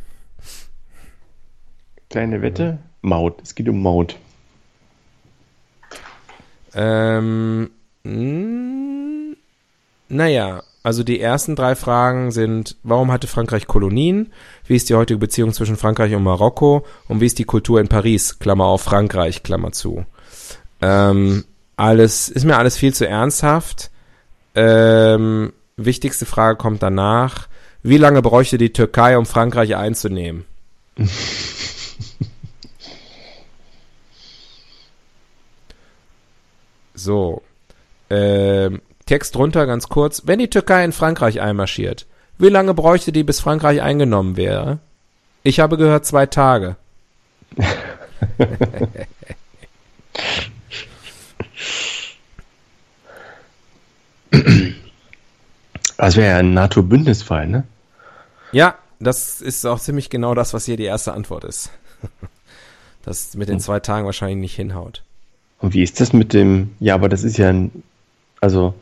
Kleine 2.10 2.42
Wette? 2.42 2.80
Maut. 3.02 3.42
Es 3.42 3.56
geht 3.56 3.70
um 3.70 3.82
Maut. 3.82 4.18
Ähm, 6.74 7.70
mh, 8.04 9.38
naja, 10.10 10.62
also 10.84 11.04
die 11.04 11.22
ersten 11.22 11.56
drei 11.56 11.76
Fragen 11.76 12.32
sind, 12.32 12.76
warum 12.84 13.14
hatte 13.14 13.28
Frankreich 13.28 13.66
Kolonien? 13.66 14.34
Wie 14.66 14.76
ist 14.76 14.90
die 14.90 14.96
heutige 14.96 15.20
Beziehung 15.20 15.54
zwischen 15.54 15.78
Frankreich 15.78 16.14
und 16.14 16.24
Marokko? 16.24 16.86
Und 17.08 17.22
wie 17.22 17.26
ist 17.26 17.40
die 17.40 17.46
Kultur 17.46 17.80
in 17.80 17.88
Paris? 17.88 18.40
Klammer 18.40 18.66
auf 18.66 18.82
Frankreich, 18.82 19.42
Klammer 19.44 19.72
zu. 19.72 20.06
Ähm, 20.82 21.46
alles, 21.78 22.28
ist 22.28 22.44
mir 22.44 22.58
alles 22.58 22.76
viel 22.76 22.94
zu 22.94 23.08
ernsthaft. 23.08 23.90
Ähm, 24.54 25.54
wichtigste 25.78 26.26
Frage 26.26 26.58
kommt 26.58 26.84
danach. 26.84 27.49
Wie 27.82 27.98
lange 27.98 28.22
bräuchte 28.22 28.58
die 28.58 28.74
Türkei, 28.74 29.18
um 29.18 29.26
Frankreich 29.26 29.76
einzunehmen? 29.76 30.46
so. 36.94 37.42
Ähm, 38.10 38.82
Text 39.06 39.36
drunter 39.36 39.66
ganz 39.66 39.88
kurz. 39.88 40.24
Wenn 40.26 40.40
die 40.40 40.50
Türkei 40.50 40.84
in 40.84 40.92
Frankreich 40.92 41.40
einmarschiert, 41.42 42.06
wie 42.38 42.50
lange 42.50 42.74
bräuchte 42.74 43.12
die, 43.12 43.24
bis 43.24 43.40
Frankreich 43.40 43.82
eingenommen 43.82 44.36
wäre? 44.38 44.80
Ich 45.44 45.60
habe 45.60 45.78
gehört 45.78 46.06
zwei 46.06 46.26
Tage. 46.26 46.76
Das 56.00 56.16
wäre 56.16 56.30
ja 56.30 56.38
ein 56.38 56.54
NATO-Bündnisfall, 56.54 57.48
ne? 57.48 57.66
Ja, 58.54 58.76
das 59.00 59.42
ist 59.42 59.66
auch 59.66 59.82
ziemlich 59.82 60.10
genau 60.10 60.34
das, 60.34 60.54
was 60.54 60.64
hier 60.64 60.78
die 60.78 60.86
erste 60.86 61.14
Antwort 61.14 61.44
ist. 61.44 61.70
Das 63.06 63.34
mit 63.34 63.48
den 63.48 63.62
zwei 63.62 63.80
Tagen 63.80 64.06
wahrscheinlich 64.06 64.38
nicht 64.38 64.56
hinhaut. 64.56 65.04
Und 65.60 65.74
wie 65.74 65.82
ist 65.82 66.02
das 66.02 66.12
mit 66.12 66.34
dem, 66.34 66.76
ja, 66.80 66.96
aber 66.96 67.08
das 67.08 67.24
ist 67.24 67.38
ja 67.38 67.48
ein, 67.48 67.82
also, 68.42 68.74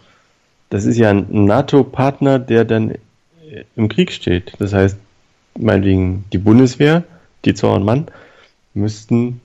das 0.72 0.86
ist 0.86 0.98
ja 0.98 1.12
ein 1.12 1.46
NATO-Partner, 1.46 2.40
der 2.40 2.66
dann 2.66 2.96
im 3.76 3.88
Krieg 3.88 4.12
steht. 4.12 4.54
Das 4.58 4.74
heißt, 4.74 4.98
meinetwegen 5.58 6.26
die 6.34 6.40
Bundeswehr, 6.40 7.04
die 7.46 7.54
Zorn 7.54 7.86
Mann, 7.86 8.08
müssten 8.74 9.40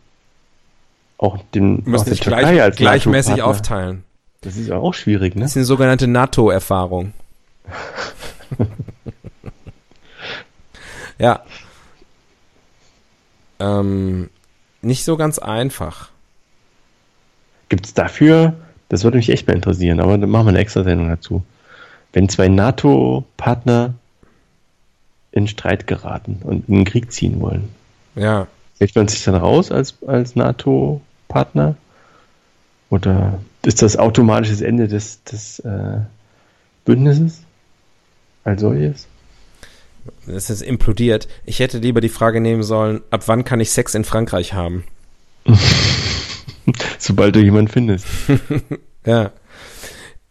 auch 1.18 1.38
den 1.54 1.82
müssen 1.84 2.10
auch 2.10 2.16
Türkei 2.16 2.40
gleich, 2.40 2.62
als 2.62 2.76
gleichmäßig 2.76 3.42
aufteilen. 3.42 4.04
Das 4.40 4.56
ist 4.56 4.68
ja 4.68 4.78
auch 4.78 4.94
schwierig, 4.94 5.36
ne? 5.36 5.42
Das 5.42 5.50
ist 5.50 5.58
eine 5.58 5.66
sogenannte 5.66 6.08
NATO-Erfahrung. 6.08 7.12
Ja. 11.18 11.42
Ähm, 13.60 14.30
nicht 14.80 15.04
so 15.04 15.16
ganz 15.16 15.38
einfach. 15.38 16.10
Gibt 17.68 17.86
es 17.86 17.94
dafür, 17.94 18.54
das 18.88 19.04
würde 19.04 19.16
mich 19.16 19.30
echt 19.30 19.46
mal 19.46 19.54
interessieren, 19.54 20.00
aber 20.00 20.18
dann 20.18 20.28
machen 20.28 20.46
wir 20.46 20.50
eine 20.50 20.58
extra 20.58 20.84
Sendung 20.84 21.08
dazu. 21.08 21.42
Wenn 22.12 22.28
zwei 22.28 22.48
NATO-Partner 22.48 23.94
in 25.30 25.48
Streit 25.48 25.86
geraten 25.86 26.40
und 26.44 26.68
in 26.68 26.76
den 26.76 26.84
Krieg 26.84 27.10
ziehen 27.10 27.40
wollen. 27.40 27.70
Ja. 28.14 28.46
Hält 28.78 28.94
man 28.94 29.08
sich 29.08 29.24
dann 29.24 29.34
raus 29.34 29.72
als, 29.72 29.96
als 30.06 30.36
NATO-Partner? 30.36 31.76
Oder 32.90 33.38
ist 33.64 33.80
das 33.80 33.96
automatisch 33.96 34.50
das 34.50 34.60
Ende 34.60 34.88
des, 34.88 35.24
des 35.24 35.60
äh, 35.60 36.00
Bündnisses? 36.84 37.42
Als 38.44 38.60
solches? 38.60 39.08
Das 40.26 40.50
ist 40.50 40.62
implodiert. 40.62 41.28
Ich 41.44 41.60
hätte 41.60 41.78
lieber 41.78 42.00
die 42.00 42.08
Frage 42.08 42.40
nehmen 42.40 42.62
sollen, 42.62 43.02
ab 43.10 43.22
wann 43.26 43.44
kann 43.44 43.60
ich 43.60 43.70
Sex 43.70 43.94
in 43.94 44.04
Frankreich 44.04 44.52
haben? 44.52 44.84
Sobald 46.98 47.36
du 47.36 47.40
jemanden 47.40 47.70
findest. 47.70 48.06
ja. 49.06 49.32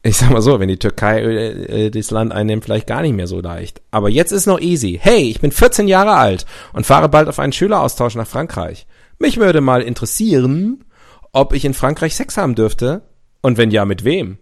Ich 0.03 0.17
sag 0.17 0.31
mal 0.31 0.41
so, 0.41 0.59
wenn 0.59 0.67
die 0.67 0.79
Türkei 0.79 1.21
äh, 1.21 1.85
äh, 1.85 1.89
das 1.91 2.09
Land 2.09 2.33
einnimmt, 2.33 2.65
vielleicht 2.65 2.87
gar 2.87 3.03
nicht 3.03 3.13
mehr 3.13 3.27
so 3.27 3.39
leicht. 3.39 3.81
Aber 3.91 4.09
jetzt 4.09 4.31
ist 4.31 4.47
noch 4.47 4.59
easy. 4.59 4.99
Hey, 5.01 5.29
ich 5.29 5.41
bin 5.41 5.51
14 5.51 5.87
Jahre 5.87 6.15
alt 6.15 6.45
und 6.73 6.85
fahre 6.85 7.07
bald 7.07 7.27
auf 7.27 7.37
einen 7.37 7.53
Schüleraustausch 7.53 8.15
nach 8.15 8.27
Frankreich. 8.27 8.87
Mich 9.19 9.37
würde 9.37 9.61
mal 9.61 9.83
interessieren, 9.83 10.83
ob 11.31 11.53
ich 11.53 11.65
in 11.65 11.75
Frankreich 11.75 12.15
Sex 12.15 12.37
haben 12.37 12.55
dürfte. 12.55 13.03
Und 13.41 13.57
wenn 13.57 13.69
ja, 13.69 13.85
mit 13.85 14.03
wem? 14.03 14.39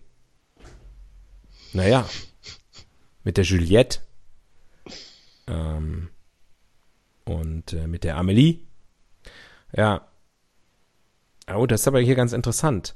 Naja, 1.74 2.06
mit 3.24 3.38
der 3.38 3.44
Juliette. 3.44 4.00
Ähm, 5.48 6.10
und 7.26 7.74
äh, 7.74 7.88
mit 7.88 8.04
der 8.04 8.18
Amelie. 8.18 8.60
Ja. 9.76 10.08
Oh, 11.54 11.66
das 11.66 11.82
ist 11.82 11.88
aber 11.88 12.00
hier 12.00 12.16
ganz 12.16 12.34
interessant. 12.34 12.96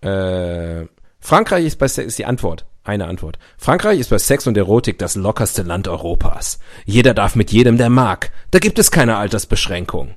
Äh, 0.00 0.86
Frankreich 1.20 1.64
ist 1.66 1.78
bei 1.78 1.88
Sex, 1.88 2.06
ist 2.08 2.18
die 2.18 2.26
Antwort. 2.26 2.66
Eine 2.84 3.06
Antwort. 3.08 3.38
Frankreich 3.58 3.98
ist 3.98 4.10
bei 4.10 4.18
Sex 4.18 4.46
und 4.46 4.56
Erotik 4.56 4.98
das 4.98 5.16
lockerste 5.16 5.62
Land 5.62 5.88
Europas. 5.88 6.60
Jeder 6.84 7.14
darf 7.14 7.34
mit 7.34 7.50
jedem, 7.50 7.78
der 7.78 7.90
mag. 7.90 8.30
Da 8.52 8.60
gibt 8.60 8.78
es 8.78 8.92
keine 8.92 9.16
Altersbeschränkung. 9.16 10.14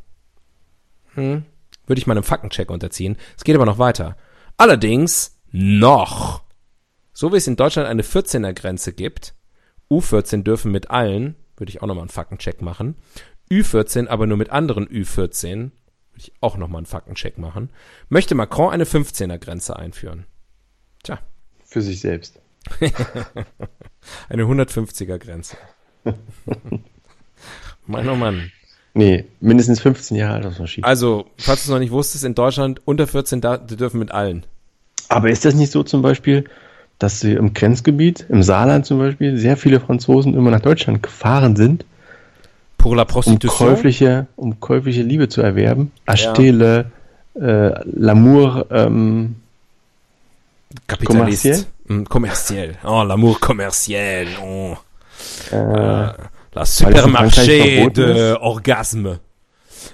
Hm, 1.16 1.46
würde 1.88 2.00
ich 2.00 2.06
mal 2.06 2.14
einem 2.14 2.24
Faktencheck 2.24 2.70
unterziehen. 2.70 3.18
Es 3.36 3.44
geht 3.44 3.56
aber 3.56 3.66
noch 3.66 3.80
weiter. 3.80 4.18
Allerdings 4.58 5.40
noch. 5.52 6.44
So 7.20 7.34
wie 7.34 7.36
es 7.36 7.48
in 7.48 7.58
Deutschland 7.58 7.90
eine 7.90 8.04
14er 8.04 8.54
Grenze 8.54 8.94
gibt, 8.94 9.34
U14 9.92 10.42
dürfen 10.44 10.72
mit 10.72 10.90
allen, 10.90 11.36
würde 11.58 11.70
ich 11.70 11.82
auch 11.82 11.88
nochmal 11.88 12.04
einen 12.04 12.10
Faktencheck 12.10 12.62
machen. 12.62 12.96
Ü14 13.52 14.08
aber 14.08 14.26
nur 14.26 14.38
mit 14.38 14.52
anderen 14.52 14.88
Ü14, 14.88 15.56
würde 15.58 15.72
ich 16.16 16.32
auch 16.40 16.56
nochmal 16.56 16.80
einen 16.80 16.86
Faktencheck 16.86 17.38
machen. 17.38 17.72
Möchte 18.08 18.36
Macron 18.36 18.72
eine 18.72 18.86
15er 18.86 19.38
Grenze 19.38 19.76
einführen. 19.76 20.28
Tja. 21.04 21.20
Für 21.66 21.82
sich 21.82 22.00
selbst. 22.00 22.40
Eine 24.30 24.44
150er 24.44 25.18
Grenze. 25.18 25.58
Mann, 27.86 28.08
oh 28.08 28.16
Mann. 28.16 28.50
Nee, 28.94 29.26
mindestens 29.42 29.82
15 29.82 30.16
Jahre 30.16 30.36
Altersunterschied. 30.36 30.86
Also, 30.86 31.26
falls 31.38 31.66
du 31.66 31.66
es 31.66 31.70
noch 31.74 31.80
nicht 31.80 31.92
wusstest, 31.92 32.24
in 32.24 32.34
Deutschland 32.34 32.80
unter 32.88 33.08
14 33.08 33.42
da, 33.42 33.58
dürfen 33.58 34.00
mit 34.00 34.12
allen. 34.12 34.46
Aber 35.10 35.30
ist 35.30 35.44
das 35.44 35.54
nicht 35.54 35.74
so 35.74 35.84
zum 35.84 36.02
Beispiel, 36.02 36.46
dass 37.00 37.22
sie 37.22 37.34
im 37.34 37.54
Grenzgebiet, 37.54 38.26
im 38.30 38.44
Saarland 38.44 38.86
zum 38.86 39.00
Beispiel, 39.00 39.38
sehr 39.38 39.58
viele 39.58 39.80
Franzosen 39.80 40.36
immer 40.36 40.52
nach 40.52 40.62
Deutschland 40.62 41.02
gefahren 41.02 41.56
sind, 41.56 41.86
Pour 42.78 42.96
la 42.96 43.06
prostitution. 43.06 43.68
um 43.68 43.74
käufliche, 43.74 44.28
um 44.36 44.60
käufliche 44.60 45.02
Liebe 45.02 45.28
zu 45.28 45.42
erwerben? 45.42 45.92
Acheter 46.06 46.86
ja. 47.36 47.70
äh, 47.70 47.84
l'amour 47.86 48.68
ähm, 48.72 49.36
Kapitalist. 50.88 51.68
Kommerziell. 52.08 52.74
Mm, 52.74 52.88
oh, 52.88 53.04
l'amour 53.04 53.40
commercial. 53.40 54.28
Oh. 54.44 54.78
Äh, 55.52 55.56
uh, 55.56 56.12
la 56.54 56.66
supermarché 56.66 57.90
de 57.90 58.36
orgasme. 58.40 59.20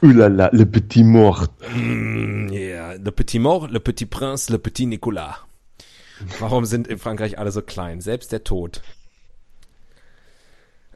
Ulala, 0.01 0.49
le 0.51 0.65
petit 0.65 1.03
mort. 1.03 1.51
Mm, 1.73 2.49
yeah, 2.51 2.95
le 2.97 3.11
petit 3.11 3.39
mort, 3.39 3.67
le 3.71 3.79
petit 3.79 4.05
prince, 4.05 4.49
le 4.49 4.57
petit 4.57 4.87
Nicolas. 4.87 5.37
Warum 6.39 6.65
sind 6.65 6.87
in 6.87 6.97
Frankreich 6.99 7.37
alle 7.39 7.51
so 7.51 7.61
klein? 7.61 8.01
Selbst 8.01 8.31
der 8.31 8.43
Tod. 8.43 8.81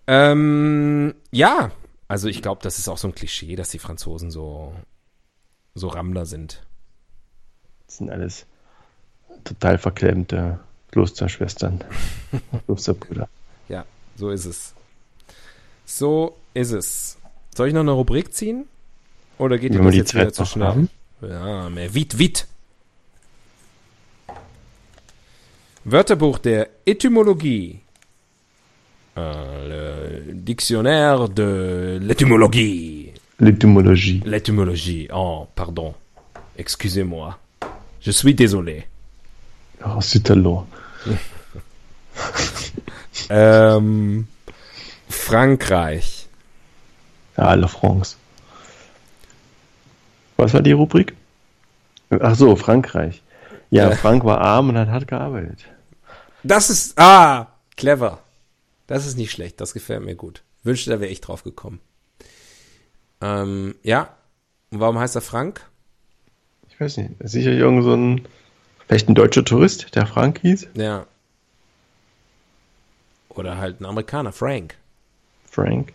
Ähm, 0.08 1.14
ja, 1.32 1.72
Also 2.08 2.28
ich 2.28 2.42
glaube, 2.42 2.62
das 2.64 2.80
ist 2.80 2.88
auch 2.88 2.98
so 2.98 3.08
ein 3.08 3.14
Klischee, 3.16 3.56
dass 3.56 3.70
die 3.70 3.80
Franzosen 3.80 4.32
so, 4.32 4.74
so 5.76 5.88
Rammler 5.88 6.26
sind. 6.26 6.64
Das 7.86 7.98
sind 7.98 8.10
alles 8.10 8.46
total 9.44 9.78
verklemmte 9.78 10.60
Klosterschwestern, 10.92 11.84
Klosterbrüder. 12.66 13.30
Ja, 13.68 13.86
so 14.16 14.32
ist 14.32 14.46
es. 14.46 14.74
So 15.86 16.36
ist 16.56 16.72
es. 16.72 17.18
Soll 17.56 17.68
ich 17.68 17.74
noch 17.74 17.82
eine 17.82 17.92
Rubrik 17.92 18.34
ziehen? 18.34 18.66
Oder 19.38 19.58
geht 19.60 19.74
Wenn 19.74 19.80
wir 19.80 19.86
das 19.86 19.92
die 19.94 19.98
jetzt 20.00 20.16
wieder 20.16 20.34
zu 20.34 20.46
schnell? 20.46 20.88
Ja, 21.22 21.70
mehr 21.70 21.94
Wit, 21.94 22.18
Wit. 22.18 22.48
Wörterbuch 25.92 26.38
der 26.40 26.70
Etymologie. 26.86 27.80
Äh, 29.16 29.68
le 29.68 30.34
Dictionnaire 30.34 31.28
de 31.30 32.00
l'étymologie. 32.02 33.14
L'etymologie. 33.40 34.22
L'étymologie. 34.26 35.08
Oh, 35.14 35.48
pardon. 35.56 35.94
Excusez-moi. 36.58 37.38
Je 38.02 38.12
suis 38.12 38.34
désolé. 38.36 38.84
Oh, 39.86 40.02
Sütterloh. 40.02 40.66
Ähm, 43.32 44.28
Frankreich. 45.10 46.28
Ja, 47.38 47.54
La 47.54 47.68
France. 47.68 48.16
Was 50.38 50.54
war 50.54 50.62
die 50.62 50.72
Rubrik? 50.72 51.14
Ach 52.10 52.36
so, 52.36 52.56
Frankreich. 52.56 53.22
Ja, 53.70 53.90
Ja. 53.90 53.96
Frank 53.96 54.24
war 54.26 54.40
arm 54.42 54.70
und 54.70 54.78
hat 54.78 54.88
hart 54.90 55.08
gearbeitet. 55.08 55.60
Das 56.44 56.70
ist, 56.70 56.98
ah, 56.98 57.48
clever. 57.76 58.22
Das 58.88 59.06
ist 59.06 59.18
nicht 59.18 59.32
schlecht, 59.32 59.62
das 59.62 59.74
gefällt 59.74 60.04
mir 60.04 60.16
gut. 60.16 60.44
Wünschte, 60.64 60.90
da 60.90 61.00
wäre 61.00 61.12
ich 61.12 61.22
drauf 61.22 61.44
gekommen. 61.44 61.80
Ähm, 63.22 63.76
ja. 63.84 64.16
Und 64.72 64.80
warum 64.80 64.98
heißt 65.00 65.16
er 65.16 65.22
Frank? 65.22 65.68
Ich 66.70 66.80
weiß 66.80 66.98
nicht, 66.98 67.12
sicher 67.20 67.52
irgend 67.52 67.84
so 67.84 67.94
ein, 67.94 68.28
vielleicht 68.88 69.10
ein 69.10 69.16
deutscher 69.16 69.44
Tourist, 69.44 69.96
der 69.96 70.06
Frank 70.08 70.40
hieß? 70.42 70.68
Ja. 70.76 71.06
Oder 73.30 73.58
halt 73.58 73.82
ein 73.82 73.86
Amerikaner, 73.86 74.32
Frank. 74.32 74.76
Frank. 75.50 75.94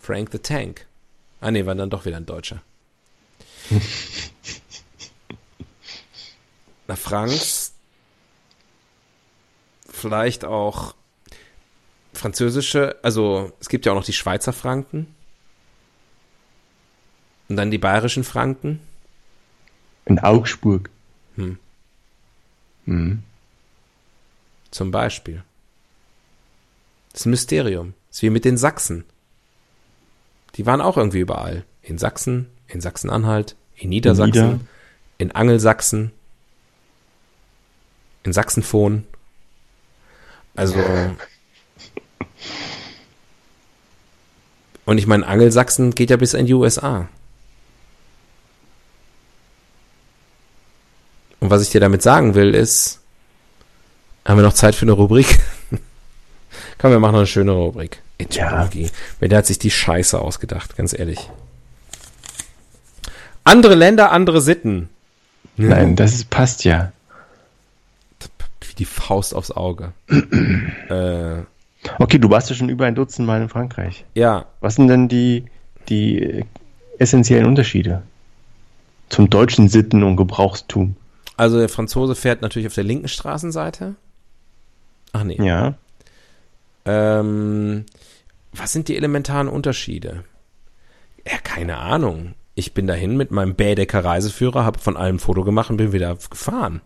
Frank 0.00 0.30
the 0.32 0.38
Tank. 0.38 0.86
Ah, 1.40 1.50
nee, 1.50 1.66
war 1.66 1.74
dann 1.74 1.90
doch 1.90 2.04
wieder 2.04 2.16
ein 2.16 2.26
Deutscher. 2.26 2.62
Na, 6.88 6.96
Franks. 6.96 7.67
Vielleicht 9.98 10.44
auch 10.44 10.94
französische, 12.12 12.96
also 13.02 13.52
es 13.60 13.68
gibt 13.68 13.84
ja 13.84 13.92
auch 13.92 13.96
noch 13.96 14.04
die 14.04 14.12
Schweizer 14.12 14.52
Franken. 14.52 15.14
Und 17.48 17.56
dann 17.56 17.70
die 17.70 17.78
bayerischen 17.78 18.24
Franken. 18.24 18.80
In 20.04 20.18
Augsburg. 20.18 20.90
Hm. 21.36 21.58
Hm. 22.84 23.22
Zum 24.70 24.90
Beispiel. 24.90 25.42
Das 27.12 27.22
ist 27.22 27.26
ein 27.26 27.30
Mysterium. 27.30 27.94
Das 28.08 28.18
ist 28.18 28.22
wie 28.22 28.30
mit 28.30 28.44
den 28.44 28.56
Sachsen. 28.56 29.04
Die 30.54 30.66
waren 30.66 30.80
auch 30.80 30.96
irgendwie 30.96 31.20
überall. 31.20 31.64
In 31.82 31.98
Sachsen, 31.98 32.48
in 32.68 32.80
Sachsen-Anhalt, 32.80 33.56
in 33.76 33.88
Niedersachsen, 33.88 34.52
Nieder- 34.52 34.60
in 35.18 35.32
Angelsachsen, 35.32 36.12
in 38.22 38.32
Sachsenfon. 38.32 39.04
Also. 40.56 40.74
Und 44.84 44.98
ich 44.98 45.06
meine, 45.06 45.26
Angelsachsen 45.26 45.94
geht 45.94 46.10
ja 46.10 46.16
bis 46.16 46.34
in 46.34 46.46
die 46.46 46.54
USA. 46.54 47.08
Und 51.40 51.50
was 51.50 51.62
ich 51.62 51.70
dir 51.70 51.80
damit 51.80 52.02
sagen 52.02 52.34
will, 52.34 52.54
ist, 52.54 53.00
haben 54.24 54.38
wir 54.38 54.42
noch 54.42 54.54
Zeit 54.54 54.74
für 54.74 54.86
eine 54.86 54.92
Rubrik? 54.92 55.38
Komm, 56.78 56.90
wir 56.90 56.98
machen 56.98 57.12
noch 57.12 57.20
eine 57.20 57.26
schöne 57.26 57.52
Rubrik. 57.52 58.02
Etymologie. 58.18 58.90
Wer 59.20 59.28
der 59.28 59.38
hat 59.38 59.46
sich 59.46 59.58
die 59.58 59.70
Scheiße 59.70 60.18
ausgedacht, 60.18 60.76
ganz 60.76 60.98
ehrlich. 60.98 61.30
Andere 63.44 63.74
Länder, 63.74 64.12
andere 64.12 64.40
Sitten. 64.40 64.88
Nein, 65.56 65.96
das 65.96 66.24
passt 66.24 66.64
ja. 66.64 66.92
Die 68.78 68.84
Faust 68.84 69.34
aufs 69.34 69.50
Auge. 69.50 69.92
äh, 70.88 71.42
Okay, 71.98 72.18
du 72.18 72.28
warst 72.30 72.50
ja 72.50 72.56
schon 72.56 72.68
über 72.68 72.86
ein 72.86 72.94
Dutzend 72.96 73.26
Mal 73.26 73.40
in 73.42 73.48
Frankreich. 73.48 74.04
ja, 74.14 74.46
Was 74.60 74.74
sind 74.74 74.88
denn 74.88 75.08
die, 75.08 75.44
die 75.88 76.44
essentiellen 76.98 77.46
Unterschiede 77.46 78.02
zum 79.08 79.30
deutschen 79.30 79.68
Sitten- 79.68 80.02
und 80.02 80.16
Gebrauchstum? 80.16 80.96
also 81.36 81.58
der 81.58 81.68
Franzose 81.68 82.16
fährt 82.16 82.42
natürlich 82.42 82.66
auf 82.66 82.74
der 82.74 82.82
linken 82.84 83.06
Straßenseite. 83.06 83.94
Ach 85.12 85.22
nee. 85.22 85.40
Ja. 85.40 85.74
Ähm, 86.84 87.86
was 88.52 88.72
sind 88.72 88.88
die 88.88 88.96
elementaren 88.96 89.46
Unterschiede? 89.48 90.24
Ja, 91.24 91.38
keine 91.38 91.78
Ahnung. 91.78 92.34
Ich 92.56 92.74
bin 92.74 92.88
dahin 92.88 93.16
mit 93.16 93.30
meinem 93.30 93.54
Bädecker 93.54 94.04
Reiseführer, 94.04 94.64
habe 94.64 94.80
von 94.80 94.96
allem 94.96 95.16
ein 95.16 95.20
Foto 95.20 95.44
gemacht 95.44 95.70
und 95.70 95.76
bin 95.76 95.92
wieder 95.92 96.16
gefahren. 96.16 96.80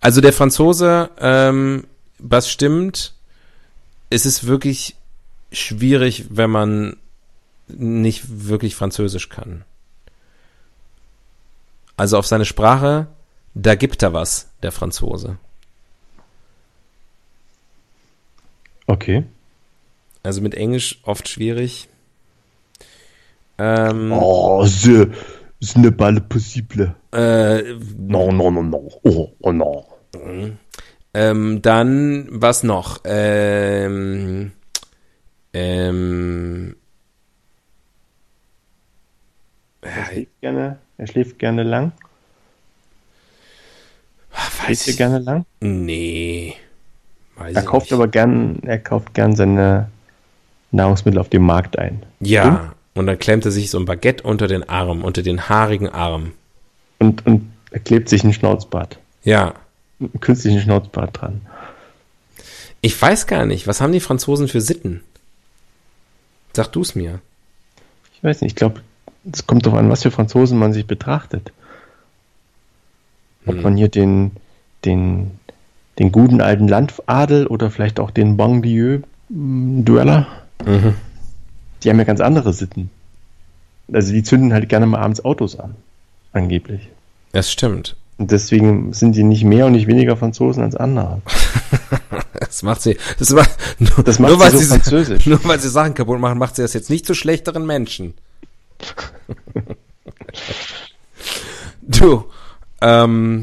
Also 0.00 0.20
der 0.20 0.32
Franzose, 0.32 1.10
ähm, 1.18 1.86
was 2.18 2.50
stimmt, 2.50 3.14
es 4.10 4.26
ist 4.26 4.46
wirklich 4.46 4.96
schwierig, 5.52 6.26
wenn 6.30 6.50
man 6.50 6.96
nicht 7.68 8.24
wirklich 8.48 8.74
Französisch 8.74 9.28
kann. 9.28 9.64
Also 11.96 12.18
auf 12.18 12.26
seine 12.26 12.44
Sprache, 12.44 13.08
da 13.54 13.74
gibt 13.74 14.02
er 14.02 14.12
was, 14.12 14.48
der 14.62 14.70
Franzose. 14.70 15.38
Okay. 18.86 19.24
Also 20.22 20.40
mit 20.40 20.54
Englisch 20.54 21.00
oft 21.02 21.28
schwierig. 21.28 21.88
Ähm, 23.58 24.12
Oh, 24.12 24.66
ce 25.60 25.78
n'est 25.78 25.90
pas 25.90 26.10
le 26.10 26.20
possible. 26.20 26.94
äh, 27.12 27.62
Non, 27.98 28.32
non, 28.32 28.50
non, 28.52 28.62
non. 28.64 28.88
Oh, 29.04 29.30
oh 29.40 29.52
non. 29.52 29.84
ähm, 31.14 31.62
dann, 31.62 32.28
was 32.30 32.62
noch? 32.62 33.00
Ähm, 33.04 34.52
ähm, 35.54 36.76
Er 39.82 40.04
schläft 40.06 40.40
gerne, 40.40 40.78
er 40.98 41.06
schläft 41.06 41.38
gerne 41.38 41.62
lang. 41.62 41.92
weiß 44.66 44.86
er 44.86 44.90
ich, 44.90 44.96
gerne 44.96 45.18
lang? 45.20 45.44
nee. 45.60 46.54
Weiß 47.36 47.54
Er 47.54 47.62
kauft 47.62 47.86
nicht. 47.86 47.92
aber 47.92 48.08
gern, 48.08 48.58
er 48.62 48.78
kauft 48.78 49.14
gern 49.14 49.36
seine 49.36 49.88
Nahrungsmittel 50.72 51.20
auf 51.20 51.28
dem 51.28 51.42
Markt 51.42 51.78
ein. 51.78 52.02
Ja, 52.20 52.74
und 52.96 53.06
dann 53.06 53.18
klemmt 53.18 53.44
er 53.44 53.50
sich 53.52 53.70
so 53.70 53.78
ein 53.78 53.84
Baguette 53.84 54.24
unter 54.24 54.46
den 54.48 54.68
Arm, 54.68 55.04
unter 55.04 55.22
den 55.22 55.48
haarigen 55.48 55.88
Arm. 55.88 56.32
Und, 56.98 57.24
und 57.26 57.52
er 57.70 57.80
klebt 57.80 58.08
sich 58.08 58.24
ein 58.24 58.32
Schnauzbart. 58.32 58.98
Ja, 59.22 59.54
Einen 60.00 60.18
künstlichen 60.20 60.60
Schnauzbart 60.60 61.20
dran. 61.20 61.40
ich 62.80 63.00
weiß 63.00 63.26
gar 63.26 63.46
nicht, 63.46 63.66
was 63.66 63.80
haben 63.80 63.92
die 63.92 64.00
Franzosen 64.00 64.48
für 64.48 64.60
Sitten? 64.60 65.02
Sag 66.54 66.68
du's 66.72 66.94
mir. 66.94 67.20
Ich 68.14 68.24
weiß 68.24 68.40
nicht, 68.40 68.52
ich 68.52 68.56
glaube, 68.56 68.80
es 69.30 69.46
kommt 69.46 69.66
darauf 69.66 69.78
an, 69.78 69.90
was 69.90 70.02
für 70.02 70.10
Franzosen 70.10 70.58
man 70.58 70.72
sich 70.72 70.86
betrachtet. 70.86 71.52
Ob 73.46 73.56
Hm. 73.56 73.62
man 73.62 73.76
hier 73.76 73.88
den, 73.88 74.30
den, 74.84 75.32
den 75.98 76.12
guten 76.12 76.40
alten 76.40 76.66
Landadel 76.68 77.46
oder 77.46 77.70
vielleicht 77.70 78.00
auch 78.00 78.10
den 78.10 78.36
Banlieue-Dueller, 78.36 80.26
Mhm. 80.64 80.94
Die 81.82 81.90
haben 81.90 81.98
ja 81.98 82.04
ganz 82.04 82.20
andere 82.20 82.52
Sitten. 82.52 82.90
Also 83.92 84.12
die 84.12 84.22
zünden 84.22 84.52
halt 84.52 84.68
gerne 84.68 84.86
mal 84.86 85.00
abends 85.00 85.24
Autos 85.24 85.58
an, 85.58 85.74
angeblich. 86.32 86.88
Das 87.32 87.50
stimmt. 87.50 87.96
Und 88.18 88.30
deswegen 88.30 88.92
sind 88.92 89.14
die 89.14 89.22
nicht 89.22 89.44
mehr 89.44 89.66
und 89.66 89.72
nicht 89.72 89.86
weniger 89.86 90.16
Franzosen 90.16 90.62
als 90.62 90.76
andere. 90.76 91.20
Das 92.38 92.62
macht 92.62 92.82
sie, 92.82 92.96
das 93.18 93.30
macht, 93.30 93.50
nur, 93.78 94.04
Das 94.04 94.18
macht 94.18 94.30
nur, 94.30 94.38
sie 94.38 94.44
weil 94.44 94.52
so 94.52 94.58
sie, 94.58 94.66
französisch. 94.66 95.26
nur 95.26 95.42
weil 95.44 95.58
sie 95.58 95.68
Sachen 95.68 95.94
kaputt 95.94 96.20
machen, 96.20 96.38
macht 96.38 96.56
sie 96.56 96.62
das 96.62 96.74
jetzt 96.74 96.90
nicht 96.90 97.06
zu 97.06 97.14
schlechteren 97.14 97.66
Menschen. 97.66 98.14
du, 101.82 102.24
ähm, 102.80 103.42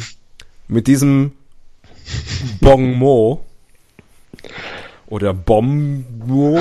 mit 0.67 0.87
diesem 0.87 1.33
Bon 2.59 2.93
mot 2.93 3.41
oder 5.07 5.33
Bombo, 5.33 6.59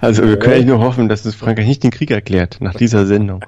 Also 0.00 0.22
wir 0.24 0.38
können 0.38 0.54
eigentlich 0.54 0.66
nur 0.66 0.78
hoffen, 0.80 1.08
dass 1.08 1.24
es 1.24 1.34
Frankreich 1.34 1.66
nicht 1.66 1.82
den 1.82 1.90
Krieg 1.90 2.10
erklärt 2.10 2.58
nach 2.60 2.74
dieser 2.74 3.06
Sendung. 3.06 3.44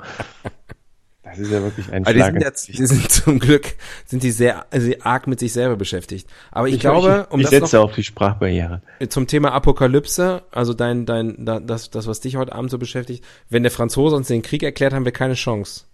Das 1.22 1.38
ist 1.38 1.50
ja 1.50 1.62
wirklich 1.62 1.90
ein 1.92 2.04
Aber 2.04 2.12
die 2.12 2.20
Schlag. 2.20 2.32
sind, 2.32 2.42
jetzt, 2.42 2.68
die 2.68 2.86
sind 2.86 3.10
zum 3.10 3.38
Glück 3.40 3.74
sind 4.06 4.22
die 4.22 4.30
sehr 4.30 4.66
also 4.72 4.92
arg 5.02 5.26
mit 5.26 5.40
sich 5.40 5.52
selber 5.52 5.74
beschäftigt. 5.76 6.28
Aber 6.52 6.68
ich, 6.68 6.78
glaube, 6.78 7.26
um 7.30 7.40
ich 7.40 7.46
das 7.46 7.50
setze 7.58 7.80
auf 7.80 7.92
die 7.94 8.04
Sprachbarriere. 8.04 8.82
zum 9.08 9.26
Thema 9.26 9.52
Apokalypse, 9.52 10.42
also 10.52 10.74
dein 10.74 11.06
dein 11.06 11.44
da- 11.44 11.58
das 11.60 11.90
das 11.90 12.06
was 12.06 12.20
dich 12.20 12.36
heute 12.36 12.52
Abend 12.52 12.70
so 12.70 12.78
beschäftigt, 12.78 13.24
wenn 13.48 13.62
der 13.64 13.72
Franzose 13.72 14.14
uns 14.14 14.28
den 14.28 14.42
Krieg 14.42 14.62
erklärt, 14.62 14.92
haben 14.92 15.04
wir 15.04 15.12
keine 15.12 15.34
Chance. 15.34 15.84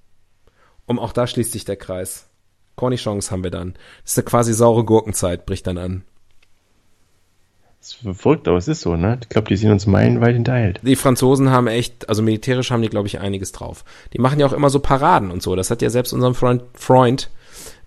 Um 0.84 0.98
auch 0.98 1.12
da 1.12 1.26
schließt 1.26 1.52
sich 1.52 1.64
der 1.64 1.76
Kreis. 1.76 2.26
Keine 2.76 2.96
Chance 2.96 3.30
haben 3.30 3.44
wir 3.44 3.50
dann. 3.50 3.74
Das 4.02 4.12
ist 4.12 4.18
eine 4.18 4.24
quasi 4.24 4.52
saure 4.52 4.84
Gurkenzeit, 4.84 5.46
bricht 5.46 5.66
dann 5.66 5.78
an. 5.78 6.02
Das 7.80 7.92
ist 7.92 8.18
verrückt, 8.18 8.46
aber 8.46 8.58
es 8.58 8.68
ist 8.68 8.82
so, 8.82 8.94
ne? 8.94 9.18
Ich 9.22 9.30
glaube, 9.30 9.48
die 9.48 9.56
sind 9.56 9.70
uns 9.70 9.86
meilenweit 9.86 10.34
hinterhält. 10.34 10.80
Die 10.82 10.96
Franzosen 10.96 11.50
haben 11.50 11.66
echt, 11.66 12.08
also 12.10 12.22
militärisch 12.22 12.70
haben 12.70 12.82
die, 12.82 12.90
glaube 12.90 13.08
ich, 13.08 13.20
einiges 13.20 13.52
drauf. 13.52 13.84
Die 14.12 14.18
machen 14.18 14.38
ja 14.38 14.46
auch 14.46 14.52
immer 14.52 14.68
so 14.68 14.80
Paraden 14.80 15.30
und 15.30 15.42
so. 15.42 15.56
Das 15.56 15.70
hat 15.70 15.80
ja 15.80 15.88
selbst 15.88 16.12
unserem 16.12 16.34
Freund, 16.34 16.62
Freund 16.74 17.30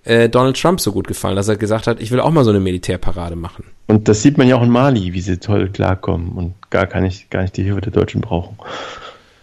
äh, 0.04 0.30
Donald 0.30 0.60
Trump 0.60 0.80
so 0.82 0.92
gut 0.92 1.08
gefallen, 1.08 1.36
dass 1.36 1.48
er 1.48 1.58
gesagt 1.58 1.86
hat, 1.86 2.02
ich 2.02 2.10
will 2.10 2.20
auch 2.20 2.32
mal 2.32 2.44
so 2.44 2.50
eine 2.50 2.60
Militärparade 2.60 3.36
machen. 3.36 3.66
Und 3.88 4.08
das 4.08 4.24
sieht 4.24 4.38
man 4.38 4.48
ja 4.48 4.56
auch 4.56 4.64
in 4.64 4.70
Mali, 4.70 5.14
wie 5.14 5.22
sie 5.22 5.38
toll 5.38 5.70
klarkommen 5.70 6.32
und 6.32 6.56
gar, 6.72 6.88
gar, 6.88 7.02
nicht, 7.02 7.30
gar 7.30 7.44
nicht 7.44 7.56
die 7.56 7.64
Hilfe 7.64 7.82
der 7.82 7.92
Deutschen 7.92 8.22
brauchen. 8.22 8.58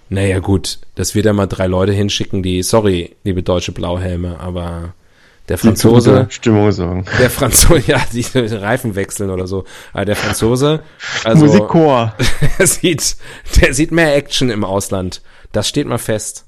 Naja, 0.08 0.40
gut, 0.40 0.80
dass 0.96 1.14
wir 1.14 1.22
da 1.22 1.32
mal 1.32 1.46
drei 1.46 1.68
Leute 1.68 1.92
hinschicken, 1.92 2.42
die, 2.42 2.64
sorry, 2.64 3.14
liebe 3.22 3.44
deutsche 3.44 3.70
Blauhelme, 3.70 4.40
aber 4.40 4.94
der 5.50 5.58
Franzose, 5.58 6.26
Stimmung 6.30 6.70
sorgen. 6.70 7.04
der 7.18 7.28
Franzose, 7.28 7.82
ja, 7.84 8.00
die 8.12 8.24
Reifen 8.36 8.94
wechseln 8.94 9.30
oder 9.30 9.48
so. 9.48 9.64
Aber 9.92 10.04
der 10.04 10.14
Franzose, 10.14 10.80
also, 11.24 11.44
Musikchor. 11.44 12.14
der 12.58 12.66
sieht, 12.68 13.16
der 13.60 13.74
sieht 13.74 13.90
mehr 13.90 14.14
Action 14.14 14.48
im 14.48 14.62
Ausland. 14.62 15.22
Das 15.50 15.68
steht 15.68 15.88
mal 15.88 15.98
fest. 15.98 16.46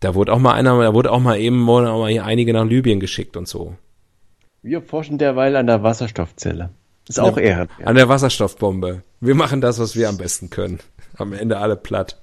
Da 0.00 0.14
wurde 0.14 0.32
auch 0.32 0.38
mal 0.38 0.54
einer, 0.54 0.80
da 0.80 0.94
wurde 0.94 1.12
auch 1.12 1.20
mal 1.20 1.38
eben 1.38 1.66
wurden 1.66 1.88
auch 1.88 2.00
mal 2.00 2.10
hier 2.10 2.24
einige 2.24 2.54
nach 2.54 2.64
Libyen 2.64 3.00
geschickt 3.00 3.36
und 3.36 3.46
so. 3.46 3.74
Wir 4.62 4.80
forschen 4.80 5.18
derweil 5.18 5.56
an 5.56 5.66
der 5.66 5.82
Wasserstoffzelle. 5.82 6.70
Ist 7.06 7.20
auch 7.20 7.36
Ehre. 7.36 7.68
An 7.84 7.96
der 7.96 8.08
Wasserstoffbombe. 8.08 9.02
Wir 9.20 9.34
machen 9.34 9.60
das, 9.60 9.78
was 9.78 9.94
wir 9.94 10.08
am 10.08 10.16
besten 10.16 10.48
können. 10.48 10.80
Am 11.18 11.34
Ende 11.34 11.58
alle 11.58 11.76
platt. 11.76 12.18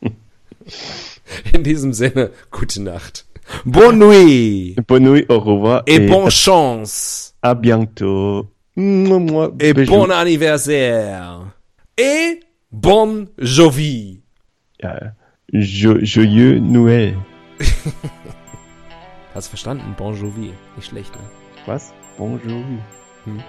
In 1.52 1.64
diesem 1.64 1.92
Sinne, 1.92 2.30
gute 2.50 2.82
Nacht. 2.82 3.26
Bonne 3.64 3.98
nuit. 4.00 4.74
Bonne 4.88 5.04
nuit, 5.10 5.24
au 5.28 5.38
revoir. 5.40 5.82
Et 5.86 6.00
bonne 6.00 6.30
chance. 6.30 7.34
à 7.42 7.54
bientôt. 7.54 8.46
Et 8.76 9.72
bon 9.86 10.10
anniversaire. 10.10 11.40
Et 11.96 12.40
bon 12.72 13.26
Jovi. 13.38 14.20
Ja, 14.82 14.98
jo 15.52 15.98
joyeux 16.02 16.58
Noël. 16.58 17.14
Hast 19.34 19.46
du 19.48 19.50
verstanden? 19.50 19.82
Bon 19.96 20.12
Jovi. 20.12 20.50
Nicht 20.76 20.88
schlecht, 20.90 21.12
ne? 21.14 21.22
Was? 21.66 21.92
Bon 22.18 22.38
Jovi. 22.44 22.78
Hm? 23.26 23.40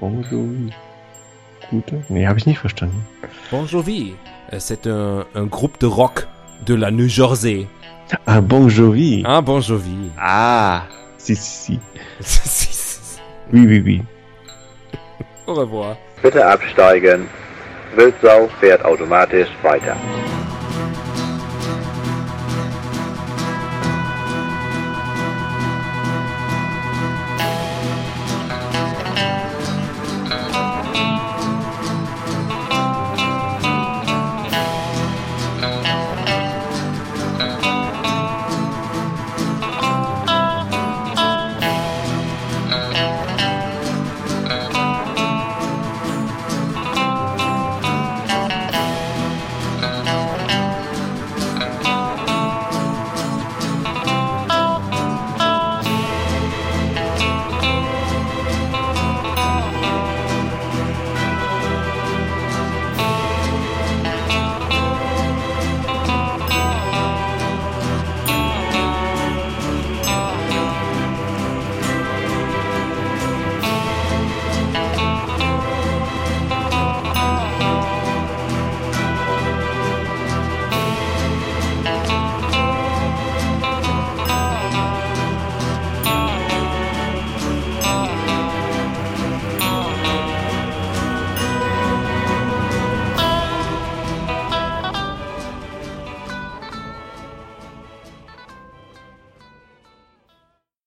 Bon 0.00 0.22
Jovi. 0.30 0.70
Gute? 1.70 2.02
Nee, 2.08 2.26
habe 2.26 2.38
ich 2.38 2.46
nicht 2.46 2.58
verstanden. 2.60 3.02
Bon 3.50 3.66
Jovi. 3.66 4.14
Euh, 4.52 4.58
C'est 4.58 4.86
un, 4.86 5.24
un 5.34 5.44
groupe 5.46 5.78
de 5.80 5.86
rock 5.86 6.26
de 6.66 6.74
la 6.74 6.90
New 6.90 7.08
Jersey. 7.08 7.66
Ah, 8.26 8.40
Bon 8.40 8.68
Jovi. 8.68 9.22
Ah, 9.26 9.40
Bon 9.40 9.60
Jovi. 9.60 10.10
Ah. 10.18 10.82
Si, 11.22 11.36
si, 11.36 11.80
si. 12.72 13.20
Oui, 13.52 13.64
oui, 13.64 13.80
oui. 13.84 14.02
Au 15.46 15.54
revoir. 15.54 15.96
Bitte 16.20 16.42
absteigen. 16.44 17.28
Wildsau 17.96 18.48
fährt 18.60 18.84
automatisch 18.84 19.48
weiter. 19.62 19.94